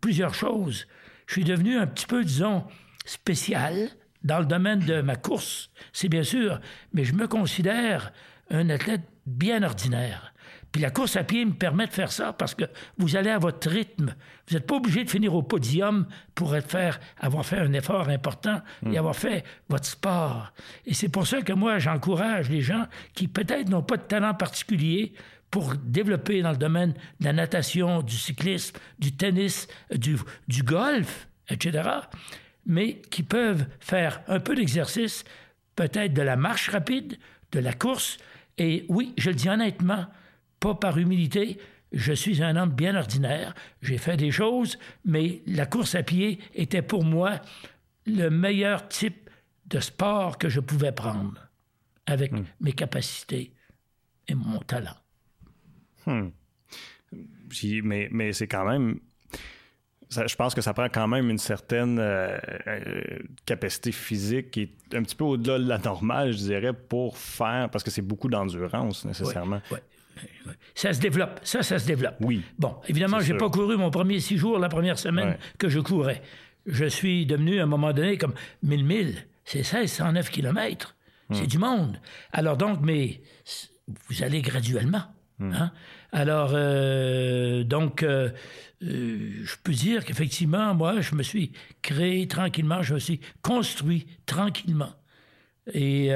plusieurs 0.00 0.34
choses. 0.34 0.86
Je 1.26 1.34
suis 1.34 1.44
devenu 1.44 1.76
un 1.76 1.86
petit 1.86 2.06
peu, 2.06 2.24
disons, 2.24 2.64
spécial 3.04 3.90
dans 4.24 4.40
le 4.40 4.46
domaine 4.46 4.80
de 4.80 5.00
ma 5.00 5.16
course, 5.16 5.70
c'est 5.92 6.08
bien 6.08 6.22
sûr, 6.22 6.60
mais 6.92 7.04
je 7.04 7.14
me 7.14 7.28
considère 7.28 8.12
un 8.50 8.68
athlète 8.70 9.02
bien 9.26 9.62
ordinaire. 9.62 10.32
Puis 10.78 10.84
la 10.84 10.92
course 10.92 11.16
à 11.16 11.24
pied 11.24 11.44
me 11.44 11.54
permet 11.54 11.88
de 11.88 11.92
faire 11.92 12.12
ça 12.12 12.32
parce 12.32 12.54
que 12.54 12.62
vous 12.98 13.16
allez 13.16 13.30
à 13.30 13.38
votre 13.38 13.68
rythme. 13.68 14.14
Vous 14.46 14.54
n'êtes 14.54 14.64
pas 14.64 14.76
obligé 14.76 15.02
de 15.02 15.10
finir 15.10 15.34
au 15.34 15.42
podium 15.42 16.06
pour 16.36 16.56
faire, 16.56 17.00
avoir 17.18 17.44
fait 17.44 17.58
un 17.58 17.72
effort 17.72 18.08
important 18.08 18.62
et 18.86 18.90
hmm. 18.90 18.96
avoir 18.96 19.16
fait 19.16 19.42
votre 19.68 19.86
sport. 19.86 20.52
Et 20.86 20.94
c'est 20.94 21.08
pour 21.08 21.26
ça 21.26 21.42
que 21.42 21.52
moi, 21.52 21.80
j'encourage 21.80 22.48
les 22.48 22.60
gens 22.60 22.86
qui 23.12 23.26
peut-être 23.26 23.68
n'ont 23.68 23.82
pas 23.82 23.96
de 23.96 24.02
talent 24.02 24.34
particulier 24.34 25.14
pour 25.50 25.74
développer 25.74 26.42
dans 26.42 26.52
le 26.52 26.56
domaine 26.56 26.94
de 27.18 27.24
la 27.24 27.32
natation, 27.32 28.00
du 28.00 28.16
cyclisme, 28.16 28.76
du 29.00 29.10
tennis, 29.16 29.66
du, 29.90 30.16
du 30.46 30.62
golf, 30.62 31.26
etc., 31.48 31.90
mais 32.66 33.00
qui 33.10 33.24
peuvent 33.24 33.66
faire 33.80 34.20
un 34.28 34.38
peu 34.38 34.54
d'exercice, 34.54 35.24
peut-être 35.74 36.14
de 36.14 36.22
la 36.22 36.36
marche 36.36 36.68
rapide, 36.68 37.18
de 37.50 37.58
la 37.58 37.72
course. 37.72 38.18
Et 38.58 38.86
oui, 38.88 39.12
je 39.18 39.30
le 39.30 39.34
dis 39.34 39.48
honnêtement, 39.48 40.06
pas 40.60 40.74
par 40.74 40.98
humilité. 40.98 41.58
Je 41.92 42.12
suis 42.12 42.42
un 42.42 42.56
homme 42.56 42.70
bien 42.70 42.94
ordinaire. 42.96 43.54
J'ai 43.82 43.98
fait 43.98 44.16
des 44.16 44.30
choses, 44.30 44.78
mais 45.04 45.42
la 45.46 45.66
course 45.66 45.94
à 45.94 46.02
pied 46.02 46.38
était 46.54 46.82
pour 46.82 47.04
moi 47.04 47.40
le 48.06 48.28
meilleur 48.28 48.88
type 48.88 49.30
de 49.66 49.80
sport 49.80 50.38
que 50.38 50.48
je 50.48 50.60
pouvais 50.60 50.92
prendre 50.92 51.48
avec 52.06 52.32
hmm. 52.32 52.44
mes 52.60 52.72
capacités 52.72 53.52
et 54.26 54.34
mon 54.34 54.60
talent. 54.60 54.96
Hmm. 56.06 56.28
mais, 57.82 58.08
mais 58.10 58.32
c'est 58.32 58.46
quand 58.46 58.64
même 58.64 59.00
je 60.10 60.36
pense 60.36 60.54
que 60.54 60.60
ça 60.60 60.72
prend 60.72 60.88
quand 60.88 61.06
même 61.06 61.28
une 61.28 61.38
certaine 61.38 61.98
euh, 61.98 62.38
euh, 62.66 63.02
capacité 63.44 63.92
physique 63.92 64.50
qui 64.50 64.62
est 64.62 64.96
un 64.96 65.02
petit 65.02 65.14
peu 65.14 65.24
au-delà 65.24 65.58
de 65.58 65.68
la 65.68 65.78
normale, 65.78 66.32
je 66.32 66.38
dirais, 66.38 66.72
pour 66.72 67.18
faire, 67.18 67.68
parce 67.70 67.84
que 67.84 67.90
c'est 67.90 68.02
beaucoup 68.02 68.28
d'endurance 68.28 69.04
nécessairement. 69.04 69.60
Ça 70.74 70.92
se 70.92 71.00
développe. 71.00 71.40
Ça, 71.42 71.62
ça 71.62 71.78
se 71.78 71.86
développe. 71.86 72.16
Oui. 72.20 72.42
Bon, 72.58 72.76
évidemment, 72.88 73.20
j'ai 73.20 73.34
pas 73.34 73.50
couru 73.50 73.76
mon 73.76 73.90
premier 73.90 74.20
six 74.20 74.36
jours 74.36 74.58
la 74.58 74.68
première 74.68 74.98
semaine 74.98 75.36
que 75.58 75.68
je 75.68 75.80
courais. 75.80 76.22
Je 76.66 76.84
suis 76.84 77.26
devenu, 77.26 77.60
à 77.60 77.64
un 77.64 77.66
moment 77.66 77.92
donné, 77.92 78.18
comme 78.18 78.34
1000 78.62 78.84
milles. 78.84 79.26
C'est 79.44 79.60
1609 79.60 80.30
kilomètres. 80.30 80.94
C'est 81.30 81.44
hmm. 81.44 81.46
du 81.46 81.58
monde. 81.58 82.00
Alors 82.32 82.56
donc, 82.56 82.80
mais 82.82 83.20
vous 84.08 84.22
allez 84.22 84.42
graduellement. 84.42 85.02
Hmm. 85.38 85.52
Hein? 85.52 85.72
Alors, 86.12 86.50
euh, 86.54 87.64
donc, 87.64 88.02
euh, 88.02 88.30
euh, 88.82 89.42
je 89.42 89.54
peux 89.62 89.72
dire 89.72 90.04
qu'effectivement, 90.04 90.74
moi, 90.74 91.00
je 91.00 91.14
me 91.14 91.22
suis 91.22 91.52
créé 91.82 92.26
tranquillement, 92.26 92.82
je 92.82 92.94
me 92.94 92.98
suis 92.98 93.20
construit 93.42 94.06
tranquillement. 94.26 94.92
Et 95.74 96.10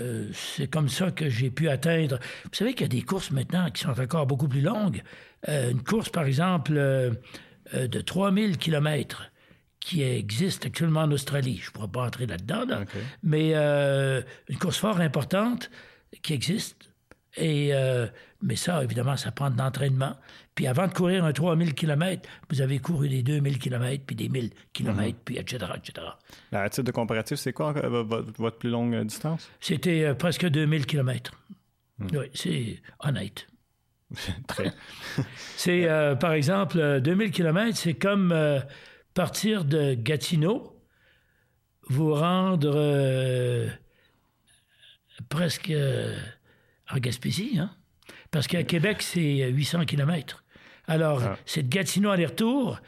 euh, 0.00 0.28
c'est 0.32 0.66
comme 0.66 0.88
ça 0.88 1.10
que 1.10 1.28
j'ai 1.28 1.50
pu 1.50 1.68
atteindre. 1.68 2.18
Vous 2.44 2.54
savez 2.54 2.72
qu'il 2.72 2.82
y 2.82 2.84
a 2.84 2.88
des 2.88 3.02
courses 3.02 3.30
maintenant 3.30 3.70
qui 3.70 3.82
sont 3.82 3.98
encore 4.00 4.26
beaucoup 4.26 4.48
plus 4.48 4.60
longues. 4.60 5.02
Euh, 5.48 5.70
une 5.70 5.82
course, 5.82 6.08
par 6.08 6.24
exemple, 6.24 6.74
euh, 6.76 7.12
de 7.72 8.00
3000 8.00 8.58
km 8.58 9.30
qui 9.80 10.02
existe 10.02 10.66
actuellement 10.66 11.02
en 11.02 11.12
Australie. 11.12 11.58
Je 11.62 11.68
ne 11.68 11.72
pourrais 11.72 11.88
pas 11.88 12.06
entrer 12.06 12.26
là-dedans, 12.26 12.84
mais 13.22 13.54
une 13.54 14.58
course 14.58 14.78
fort 14.78 14.98
importante 15.00 15.70
qui 16.22 16.32
existe. 16.32 16.76
Et, 17.36 17.72
mais 18.40 18.56
ça, 18.56 18.82
évidemment, 18.82 19.18
ça 19.18 19.30
prend 19.30 19.50
de 19.50 19.58
l'entraînement. 19.58 20.16
Puis 20.54 20.68
avant 20.68 20.86
de 20.86 20.92
courir 20.92 21.24
un 21.24 21.32
3000 21.32 21.74
km, 21.74 22.28
vous 22.50 22.60
avez 22.60 22.78
couru 22.78 23.08
des 23.08 23.22
2000 23.22 23.58
km, 23.58 24.04
puis 24.06 24.14
des 24.14 24.28
1000 24.28 24.50
km, 24.72 25.02
mhm. 25.02 25.14
puis 25.24 25.38
etc., 25.38 25.66
etc. 25.76 26.06
À 26.52 26.68
titre 26.68 26.84
de 26.84 26.92
comparatif, 26.92 27.38
c'est 27.38 27.52
quoi 27.52 27.74
euh, 27.76 28.02
votre, 28.04 28.58
plus 28.58 28.70
longue 28.70 28.94
euh, 28.94 29.04
distance? 29.04 29.50
C'était 29.60 30.04
euh, 30.04 30.14
presque 30.14 30.46
2000 30.46 30.86
km. 30.86 31.32
Hmm. 31.98 32.06
Oui, 32.12 32.26
c'est 32.34 32.82
honnête. 33.00 33.48
Très. 34.46 34.72
c'est, 35.56 35.88
par 36.20 36.32
exemple, 36.32 37.00
2000 37.00 37.32
km, 37.32 37.76
c'est 37.76 37.94
comme 37.94 38.34
partir 39.12 39.64
de 39.64 39.94
Gatineau, 39.94 40.80
vous 41.88 42.14
rendre 42.14 43.68
presque 45.28 45.72
en 46.90 46.98
Gaspésie, 46.98 47.58
hein? 47.58 47.70
Parce 48.30 48.48
qu'à 48.48 48.64
Québec, 48.64 49.00
c'est 49.00 49.48
800 49.48 49.84
km. 49.84 50.43
Alors, 50.86 51.22
ah. 51.22 51.36
c'est 51.46 51.62
de 51.62 51.68
Gatineau 51.68 52.10
aller-retour. 52.10 52.80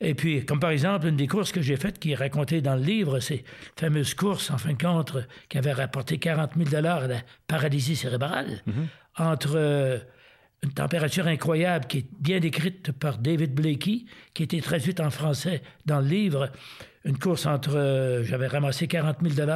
Et 0.00 0.14
puis, 0.14 0.44
comme 0.44 0.60
par 0.60 0.70
exemple, 0.70 1.06
une 1.06 1.16
des 1.16 1.26
courses 1.26 1.50
que 1.50 1.60
j'ai 1.60 1.76
faites 1.76 1.98
qui 1.98 2.12
est 2.12 2.14
racontée 2.14 2.60
dans 2.60 2.76
le 2.76 2.82
livre, 2.82 3.18
c'est 3.18 3.44
la 3.80 3.88
fameuse 3.88 4.14
course, 4.14 4.50
en 4.50 4.58
fin 4.58 4.72
de 4.72 4.78
compte, 4.78 5.16
qui 5.48 5.58
avait 5.58 5.72
rapporté 5.72 6.18
40 6.18 6.52
000 6.56 6.76
à 6.76 6.80
la 6.80 7.22
paralysie 7.48 7.96
cérébrale, 7.96 8.62
mhm. 8.66 8.86
entre 9.16 9.56
euh, 9.56 9.98
une 10.62 10.72
température 10.72 11.26
incroyable 11.26 11.86
qui 11.86 11.98
est 11.98 12.06
bien 12.20 12.38
décrite 12.38 12.92
par 12.92 13.18
David 13.18 13.54
Blakey, 13.54 14.04
qui 14.34 14.42
était 14.44 14.60
traduite 14.60 15.00
en 15.00 15.10
français 15.10 15.62
dans 15.84 16.00
le 16.00 16.06
livre, 16.06 16.50
une 17.04 17.18
course 17.18 17.46
entre, 17.46 17.76
euh, 17.76 18.22
j'avais 18.22 18.46
ramassé 18.48 18.86
40 18.86 19.16
000 19.22 19.48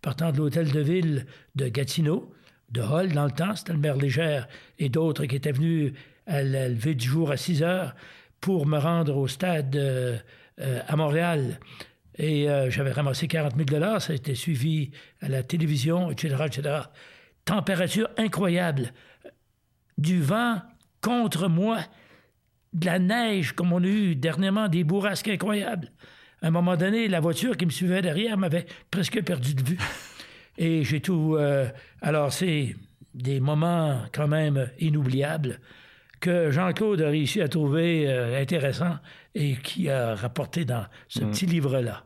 partant 0.00 0.32
de 0.32 0.38
l'hôtel 0.38 0.72
de 0.72 0.80
ville 0.80 1.26
de 1.54 1.68
Gatineau, 1.68 2.32
de 2.70 2.80
Hall 2.80 3.12
dans 3.12 3.26
le 3.26 3.30
temps, 3.30 3.54
c'était 3.54 3.72
le 3.72 3.78
maire 3.78 3.96
Légère, 3.96 4.48
et 4.78 4.88
d'autres 4.88 5.24
qui 5.26 5.36
étaient 5.36 5.52
venus 5.52 5.92
à 6.26 6.42
la 6.42 6.68
levée 6.68 6.94
du 6.94 7.06
jour 7.06 7.30
à 7.30 7.36
6 7.36 7.62
heures 7.62 7.94
pour 8.40 8.66
me 8.66 8.78
rendre 8.78 9.16
au 9.16 9.26
stade 9.26 9.74
euh, 9.76 10.18
euh, 10.60 10.80
à 10.86 10.96
Montréal. 10.96 11.58
Et 12.16 12.48
euh, 12.48 12.70
j'avais 12.70 12.92
ramassé 12.92 13.26
40 13.26 13.54
000 13.56 14.00
ça 14.00 14.12
a 14.12 14.16
été 14.16 14.34
suivi 14.34 14.90
à 15.22 15.28
la 15.28 15.42
télévision, 15.42 16.10
etc., 16.10 16.36
etc. 16.46 16.76
Température 17.44 18.08
incroyable. 18.16 18.92
Du 19.98 20.20
vent 20.20 20.60
contre 21.00 21.48
moi, 21.48 21.78
de 22.72 22.86
la 22.86 22.98
neige, 22.98 23.52
comme 23.52 23.72
on 23.72 23.82
a 23.82 23.86
eu 23.86 24.14
dernièrement, 24.14 24.68
des 24.68 24.84
bourrasques 24.84 25.28
incroyables. 25.28 25.90
À 26.42 26.48
un 26.48 26.50
moment 26.50 26.76
donné, 26.76 27.08
la 27.08 27.20
voiture 27.20 27.56
qui 27.56 27.64
me 27.64 27.70
suivait 27.70 28.02
derrière 28.02 28.36
m'avait 28.36 28.66
presque 28.90 29.22
perdu 29.22 29.54
de 29.54 29.62
vue. 29.62 29.78
Et 30.58 30.84
j'ai 30.84 31.00
tout. 31.00 31.38
alors, 32.02 32.32
c'est 32.32 32.76
des 33.14 33.40
moments 33.40 34.02
quand 34.12 34.28
même 34.28 34.68
inoubliables 34.78 35.60
que 36.24 36.50
Jean-Claude 36.50 37.02
a 37.02 37.10
réussi 37.10 37.42
à 37.42 37.48
trouver 37.48 38.08
euh, 38.08 38.40
intéressant 38.40 38.96
et 39.34 39.56
qui 39.56 39.90
a 39.90 40.14
rapporté 40.14 40.64
dans 40.64 40.86
ce 41.06 41.22
mm. 41.22 41.30
petit 41.30 41.46
livre-là. 41.46 42.04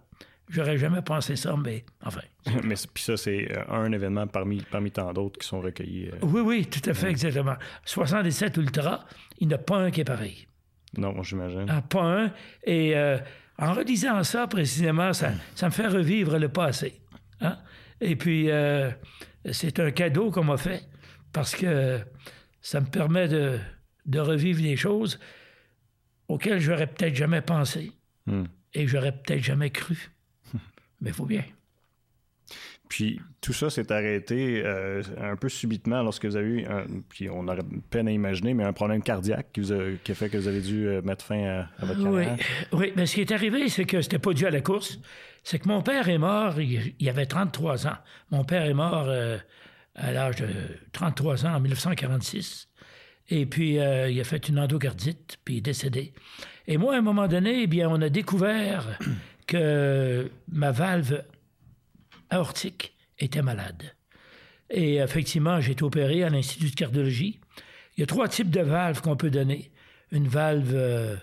J'aurais 0.48 0.76
jamais 0.76 1.02
pensé 1.02 1.36
ça, 1.36 1.54
mais 1.56 1.84
enfin. 2.04 2.22
mais 2.64 2.74
puis 2.92 3.04
ça, 3.04 3.16
c'est 3.16 3.48
euh, 3.52 3.62
un 3.68 3.92
événement 3.92 4.26
parmi, 4.26 4.60
parmi 4.62 4.90
tant 4.90 5.12
d'autres 5.12 5.38
qui 5.38 5.46
sont 5.46 5.60
recueillis. 5.60 6.08
Euh. 6.08 6.18
Oui, 6.22 6.40
oui, 6.40 6.66
tout 6.66 6.90
à 6.90 6.94
fait, 6.94 7.10
exactement. 7.10 7.54
77 7.84 8.56
Ultra, 8.56 9.04
il 9.38 9.46
n'y 9.46 9.54
en 9.54 9.56
a 9.56 9.60
pas 9.60 9.76
un 9.76 9.90
qui 9.92 10.00
est 10.00 10.04
pareil. 10.04 10.48
Non, 10.96 11.22
j'imagine. 11.22 11.66
Ah, 11.68 11.82
pas 11.82 12.02
un. 12.02 12.32
Et 12.64 12.96
euh, 12.96 13.18
en 13.58 13.72
redisant 13.72 14.24
ça, 14.24 14.48
précisément, 14.48 15.12
ça, 15.12 15.30
ça 15.54 15.66
me 15.66 15.72
fait 15.72 15.86
revivre 15.86 16.38
le 16.38 16.48
passé. 16.48 17.00
Hein? 17.40 17.58
Et 18.00 18.16
puis, 18.16 18.48
c'est 19.50 19.78
un 19.78 19.90
cadeau 19.90 20.30
qu'on 20.30 20.44
m'a 20.44 20.56
fait 20.56 20.82
parce 21.32 21.54
que 21.54 22.00
ça 22.60 22.80
me 22.80 22.86
permet 22.86 23.28
de, 23.28 23.58
de 24.08 24.18
revivre 24.18 24.60
des 24.62 24.76
choses 24.76 25.20
auxquelles 26.26 26.60
j'aurais 26.60 26.86
peut-être 26.86 27.14
jamais 27.14 27.42
pensé 27.42 27.92
hmm. 28.26 28.44
et 28.74 28.86
j'aurais 28.86 29.12
peut-être 29.12 29.42
jamais 29.42 29.70
cru. 29.70 30.10
Mais 31.00 31.10
il 31.10 31.14
faut 31.14 31.26
bien. 31.26 31.44
Puis 32.88 33.20
tout 33.42 33.52
ça 33.52 33.68
s'est 33.68 33.92
arrêté 33.92 34.62
euh, 34.64 35.02
un 35.20 35.36
peu 35.36 35.50
subitement 35.50 36.02
lorsque 36.02 36.24
vous 36.24 36.36
avez 36.36 36.48
eu, 36.48 36.64
un, 36.64 36.86
puis 37.08 37.28
on 37.28 37.46
aurait 37.46 37.62
peine 37.90 38.08
à 38.08 38.10
imaginer, 38.10 38.54
mais 38.54 38.64
un 38.64 38.72
problème 38.72 39.02
cardiaque 39.02 39.48
qui, 39.52 39.60
vous 39.60 39.72
a, 39.72 39.90
qui 40.02 40.12
a 40.12 40.14
fait 40.14 40.30
que 40.30 40.38
vous 40.38 40.48
avez 40.48 40.62
dû 40.62 40.88
euh, 40.88 41.02
mettre 41.02 41.22
fin 41.22 41.66
à, 41.78 41.84
votre 41.84 42.02
carrière. 42.02 42.36
Oui, 42.72 42.78
oui. 42.78 42.92
mais 42.96 43.04
ce 43.04 43.14
qui 43.14 43.20
est 43.20 43.32
arrivé, 43.32 43.68
c'est 43.68 43.84
que 43.84 44.00
c'était 44.00 44.18
pas 44.18 44.32
dû 44.32 44.46
à 44.46 44.50
la 44.50 44.62
course. 44.62 44.98
C'est 45.44 45.58
que 45.58 45.68
mon 45.68 45.82
père 45.82 46.08
est 46.08 46.18
mort, 46.18 46.58
il, 46.60 46.94
y 46.98 47.10
avait 47.10 47.26
33 47.26 47.86
ans. 47.86 47.98
Mon 48.30 48.44
père 48.44 48.64
est 48.64 48.74
mort 48.74 49.06
euh, 49.08 49.36
à 49.94 50.10
l'âge 50.12 50.36
de 50.36 50.48
33 50.92 51.44
ans 51.46 51.54
en 51.56 51.60
1946. 51.60 52.67
Et 53.28 53.46
puis, 53.46 53.74
il 53.74 54.20
a 54.20 54.24
fait 54.24 54.48
une 54.48 54.58
endocardite, 54.58 55.38
puis 55.44 55.54
il 55.54 55.58
est 55.58 55.62
décédé. 55.62 56.12
Et 56.66 56.76
moi, 56.76 56.94
à 56.94 56.98
un 56.98 57.02
moment 57.02 57.28
donné, 57.28 57.62
eh 57.62 57.66
bien, 57.66 57.88
on 57.90 58.00
a 58.00 58.08
découvert 58.08 58.98
que 59.46 60.30
ma 60.50 60.70
valve 60.70 61.24
aortique 62.30 62.94
était 63.18 63.42
malade. 63.42 63.94
Et 64.70 64.96
effectivement, 64.96 65.60
j'ai 65.60 65.72
été 65.72 65.82
opéré 65.82 66.22
à 66.24 66.30
l'Institut 66.30 66.70
de 66.70 66.74
cardiologie. 66.74 67.40
Il 67.96 68.00
y 68.00 68.02
a 68.02 68.06
trois 68.06 68.28
types 68.28 68.50
de 68.50 68.60
valves 68.60 69.00
qu'on 69.00 69.16
peut 69.16 69.30
donner. 69.30 69.72
Une 70.10 70.28
valve 70.28 70.74
euh, 70.74 71.16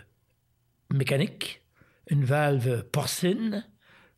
mécanique, 0.94 1.62
une 2.10 2.26
valve 2.26 2.84
porcine 2.92 3.66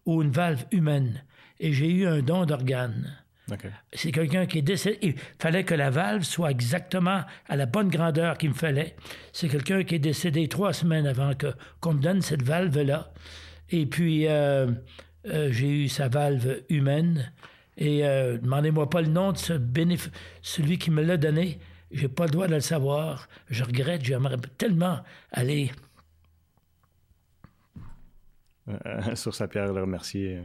ou 0.06 0.22
une 0.22 0.32
valve 0.32 0.66
humaine. 0.72 1.24
Et 1.60 1.74
j'ai 1.74 1.92
eu 1.92 2.08
un 2.08 2.22
don 2.22 2.46
d'organes. 2.46 3.18
C'est 3.94 4.12
quelqu'un 4.12 4.46
qui 4.46 4.60
est 4.60 4.64
décédé. 4.64 4.98
Il 5.02 5.16
fallait 5.40 5.64
que 5.64 5.74
la 5.74 5.90
valve 5.90 6.24
soit 6.24 6.52
exactement 6.52 7.22
à 7.48 7.56
la 7.56 7.66
bonne 7.66 7.90
grandeur 7.90 8.38
qu'il 8.38 8.50
me 8.50 8.56
fallait. 8.56 8.96
C'est 9.32 9.48
quelqu'un 9.48 9.84
qui 9.84 9.96
est 9.96 10.00
décédé 10.00 10.48
trois 10.48 10.74
semaines 10.74 11.08
avant 11.08 11.34
que, 11.34 11.48
qu'on 11.80 11.94
me 11.94 12.02
donne 12.02 12.22
cette 12.22 12.44
valve-là. 12.44 13.12
Et 13.70 13.86
puis, 13.86 14.28
euh, 14.28 14.68
euh, 15.28 15.52
j'ai 15.52 15.70
eu 15.70 15.88
sa 15.88 16.10
valve 16.10 16.62
humaine. 16.70 17.32
Et 17.78 18.06
euh, 18.06 18.38
demandez-moi 18.38 18.90
pas 18.90 19.02
le 19.02 19.08
nom 19.08 19.32
de 19.32 19.38
ce 19.38 19.54
celui 20.42 20.78
qui 20.78 20.92
me 20.92 21.04
l'a 21.04 21.18
donné. 21.18 21.60
J'ai 21.92 22.10
pas 22.10 22.26
le 22.26 22.32
droit 22.32 22.48
de 22.48 22.56
le 22.56 22.62
savoir. 22.62 23.30
Je 23.50 23.64
regrette, 23.64 24.04
j'aimerais 24.04 24.38
tellement 24.58 25.00
aller. 25.32 25.72
sur 29.16 29.34
sa 29.34 29.48
pierre, 29.48 29.72
le 29.72 29.82
remercier 29.82 30.42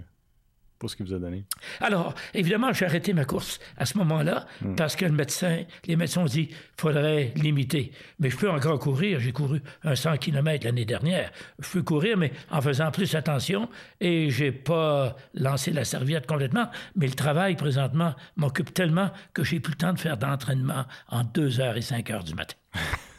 pour 0.82 0.90
ce 0.90 0.96
qu'il 0.96 1.06
vous 1.06 1.14
a 1.14 1.20
donné? 1.20 1.44
Alors, 1.78 2.12
évidemment, 2.34 2.72
j'ai 2.72 2.86
arrêté 2.86 3.12
ma 3.12 3.24
course 3.24 3.60
à 3.76 3.86
ce 3.86 3.96
moment-là 3.98 4.46
hmm. 4.62 4.74
parce 4.74 4.96
que 4.96 5.04
le 5.04 5.12
médecin, 5.12 5.62
les 5.86 5.94
médecins 5.94 6.22
ont 6.22 6.24
dit 6.24 6.48
qu'il 6.48 6.56
faudrait 6.76 7.32
limiter. 7.36 7.92
Mais 8.18 8.30
je 8.30 8.36
peux 8.36 8.50
encore 8.50 8.80
courir. 8.80 9.20
J'ai 9.20 9.30
couru 9.30 9.62
un 9.84 9.94
100 9.94 10.16
km 10.16 10.64
l'année 10.64 10.84
dernière. 10.84 11.30
Je 11.60 11.70
peux 11.70 11.84
courir, 11.84 12.16
mais 12.16 12.32
en 12.50 12.60
faisant 12.60 12.90
plus 12.90 13.14
attention 13.14 13.68
et 14.00 14.28
j'ai 14.30 14.50
pas 14.50 15.14
lancé 15.34 15.70
la 15.70 15.84
serviette 15.84 16.26
complètement. 16.26 16.68
Mais 16.96 17.06
le 17.06 17.14
travail, 17.14 17.54
présentement, 17.54 18.16
m'occupe 18.34 18.74
tellement 18.74 19.12
que 19.34 19.44
j'ai 19.44 19.60
plus 19.60 19.74
le 19.74 19.78
temps 19.78 19.92
de 19.92 20.00
faire 20.00 20.16
d'entraînement 20.16 20.84
en 21.10 21.22
2 21.22 21.60
heures 21.60 21.76
et 21.76 21.82
5 21.82 22.10
heures 22.10 22.24
du 22.24 22.34
matin. 22.34 22.56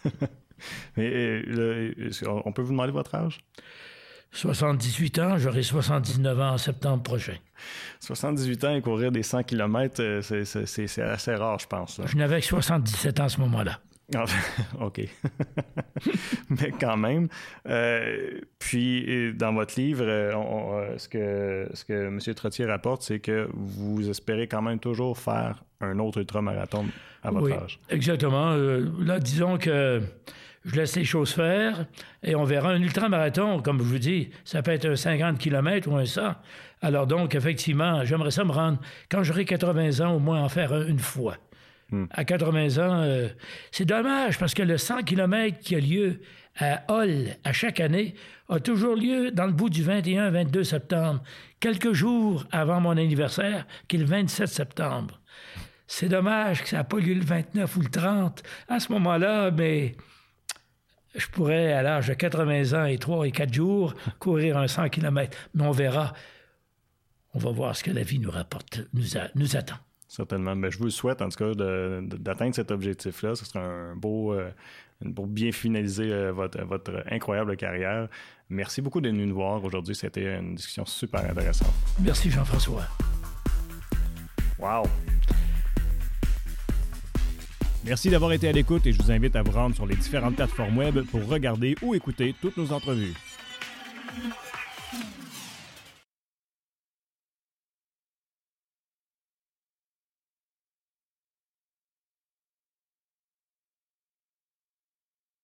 mais, 0.97 1.09
euh, 1.13 1.93
on 2.43 2.51
peut 2.51 2.61
vous 2.61 2.73
demander 2.73 2.91
votre 2.91 3.15
âge? 3.15 3.39
78 4.33 5.19
ans, 5.19 5.37
j'aurai 5.37 5.61
79 5.61 6.39
ans 6.39 6.53
en 6.53 6.57
septembre 6.57 7.03
prochain. 7.03 7.35
78 7.99 8.63
ans 8.65 8.75
et 8.75 8.81
courir 8.81 9.11
des 9.11 9.23
100 9.23 9.43
km, 9.43 10.01
euh, 10.01 10.21
c'est 10.21 11.01
assez 11.01 11.35
rare, 11.35 11.59
je 11.59 11.67
pense. 11.67 12.01
Je 12.03 12.17
n'avais 12.17 12.41
que 12.41 12.45
77 12.47 13.19
ans 13.19 13.23
à 13.25 13.29
ce 13.29 13.39
moment-là. 13.41 13.79
Ah, 14.15 14.25
OK. 14.81 15.01
Mais 16.49 16.71
quand 16.79 16.97
même. 16.97 17.27
Euh, 17.67 18.41
puis, 18.57 19.33
dans 19.35 19.53
votre 19.53 19.79
livre, 19.79 20.03
euh, 20.05 20.97
ce, 20.97 21.07
que, 21.07 21.69
ce 21.73 21.85
que 21.85 22.07
M. 22.07 22.19
Trottier 22.35 22.65
rapporte, 22.65 23.03
c'est 23.03 23.19
que 23.19 23.47
vous 23.53 24.09
espérez 24.09 24.47
quand 24.47 24.63
même 24.63 24.79
toujours 24.79 25.17
faire 25.17 25.63
un 25.79 25.99
autre 25.99 26.19
ultramarathon 26.19 26.87
à 27.21 27.29
votre 27.29 27.45
oui, 27.45 27.53
âge. 27.53 27.79
Exactement. 27.89 28.55
là, 28.55 29.19
disons 29.19 29.57
que 29.57 30.01
je 30.65 30.75
laisse 30.75 30.95
les 30.95 31.03
choses 31.03 31.33
faire 31.33 31.85
et 32.23 32.35
on 32.35 32.43
verra 32.43 32.71
un 32.71 32.81
ultramarathon, 32.81 33.61
comme 33.61 33.79
je 33.79 33.83
vous 33.83 33.99
dis, 33.99 34.29
ça 34.45 34.61
peut 34.61 34.71
être 34.71 34.85
un 34.85 34.95
50 34.95 35.37
km 35.37 35.89
ou 35.89 35.97
un 35.97 36.05
100. 36.05 36.35
Alors 36.81 37.07
donc, 37.07 37.35
effectivement, 37.35 38.03
j'aimerais 38.05 38.31
ça 38.31 38.43
me 38.43 38.51
rendre, 38.51 38.79
quand 39.09 39.23
j'aurai 39.23 39.45
80 39.45 40.05
ans, 40.05 40.13
au 40.15 40.19
moins 40.19 40.41
en 40.41 40.49
faire 40.49 40.73
une 40.87 40.99
fois. 40.99 41.37
Hmm. 41.91 42.05
À 42.11 42.23
80 42.23 42.77
ans, 42.77 43.01
euh, 43.03 43.27
c'est 43.71 43.85
dommage 43.85 44.39
parce 44.39 44.53
que 44.53 44.63
le 44.63 44.77
100 44.77 45.03
km 45.03 45.59
qui 45.59 45.75
a 45.75 45.79
lieu 45.79 46.21
à 46.57 46.83
Hull 46.89 47.35
à 47.43 47.51
chaque 47.51 47.79
année 47.79 48.15
a 48.49 48.59
toujours 48.59 48.95
lieu 48.95 49.31
dans 49.31 49.45
le 49.45 49.51
bout 49.51 49.69
du 49.69 49.83
21-22 49.83 50.63
septembre, 50.63 51.23
quelques 51.59 51.93
jours 51.93 52.45
avant 52.51 52.79
mon 52.79 52.91
anniversaire, 52.91 53.65
qui 53.87 53.97
est 53.97 53.99
le 53.99 54.05
27 54.05 54.47
septembre. 54.47 55.19
C'est 55.87 56.09
dommage 56.09 56.63
que 56.63 56.69
ça 56.69 56.77
n'a 56.77 56.83
pas 56.83 56.99
lieu 56.99 57.13
le 57.13 57.23
29 57.23 57.75
ou 57.75 57.81
le 57.81 57.89
30 57.89 58.43
à 58.69 58.79
ce 58.79 58.91
moment-là, 58.93 59.51
mais 59.51 59.95
je 61.15 61.27
pourrais, 61.27 61.73
à 61.73 61.81
l'âge 61.81 62.07
de 62.07 62.13
80 62.13 62.81
ans 62.81 62.85
et 62.85 62.97
3 62.97 63.27
et 63.27 63.31
4 63.31 63.53
jours, 63.53 63.93
courir 64.19 64.57
un 64.57 64.67
100 64.67 64.89
km. 64.89 65.37
Mais 65.53 65.63
on 65.63 65.71
verra. 65.71 66.13
On 67.33 67.39
va 67.39 67.51
voir 67.51 67.75
ce 67.75 67.83
que 67.83 67.91
la 67.91 68.03
vie 68.03 68.19
nous 68.19 68.29
rapporte, 68.29 68.81
nous, 68.93 69.03
nous 69.35 69.55
attend. 69.55 69.77
Certainement. 70.07 70.55
Mais 70.55 70.69
je 70.69 70.77
vous 70.77 70.91
souhaite, 70.91 71.21
en 71.23 71.29
tout 71.29 71.37
cas, 71.37 71.53
d'atteindre 71.55 72.53
cet 72.53 72.69
objectif-là. 72.69 73.35
Ce 73.35 73.45
sera 73.45 73.63
un 73.63 73.95
beau, 73.95 74.33
euh, 74.33 74.51
pour 75.15 75.25
bien 75.25 75.51
finaliser 75.51 76.11
euh, 76.11 76.31
votre, 76.31 76.63
votre, 76.63 77.03
incroyable 77.09 77.57
carrière. 77.57 78.07
Merci 78.49 78.81
beaucoup 78.81 79.01
d'être 79.01 79.13
venu 79.13 79.25
nous 79.25 79.35
voir 79.35 79.63
aujourd'hui. 79.63 79.95
C'était 79.95 80.37
une 80.37 80.53
discussion 80.53 80.85
super 80.85 81.27
intéressante. 81.27 81.73
Merci, 81.99 82.29
Jean-François. 82.29 82.83
Wow! 84.59 84.83
Merci 87.85 88.09
d'avoir 88.09 88.31
été 88.31 88.47
à 88.47 88.51
l'écoute 88.53 88.87
et 88.87 88.93
je 88.93 89.01
vous 89.01 89.11
invite 89.11 89.35
à 89.35 89.43
vous 89.43 89.51
rendre 89.51 89.75
sur 89.75 89.85
les 89.85 89.95
différentes 89.95 90.35
plateformes 90.35 90.77
web 90.77 91.01
pour 91.11 91.25
regarder 91.27 91.75
ou 91.81 91.93
écouter 91.93 92.33
toutes 92.41 92.55
nos 92.55 92.71
entrevues. 92.71 93.13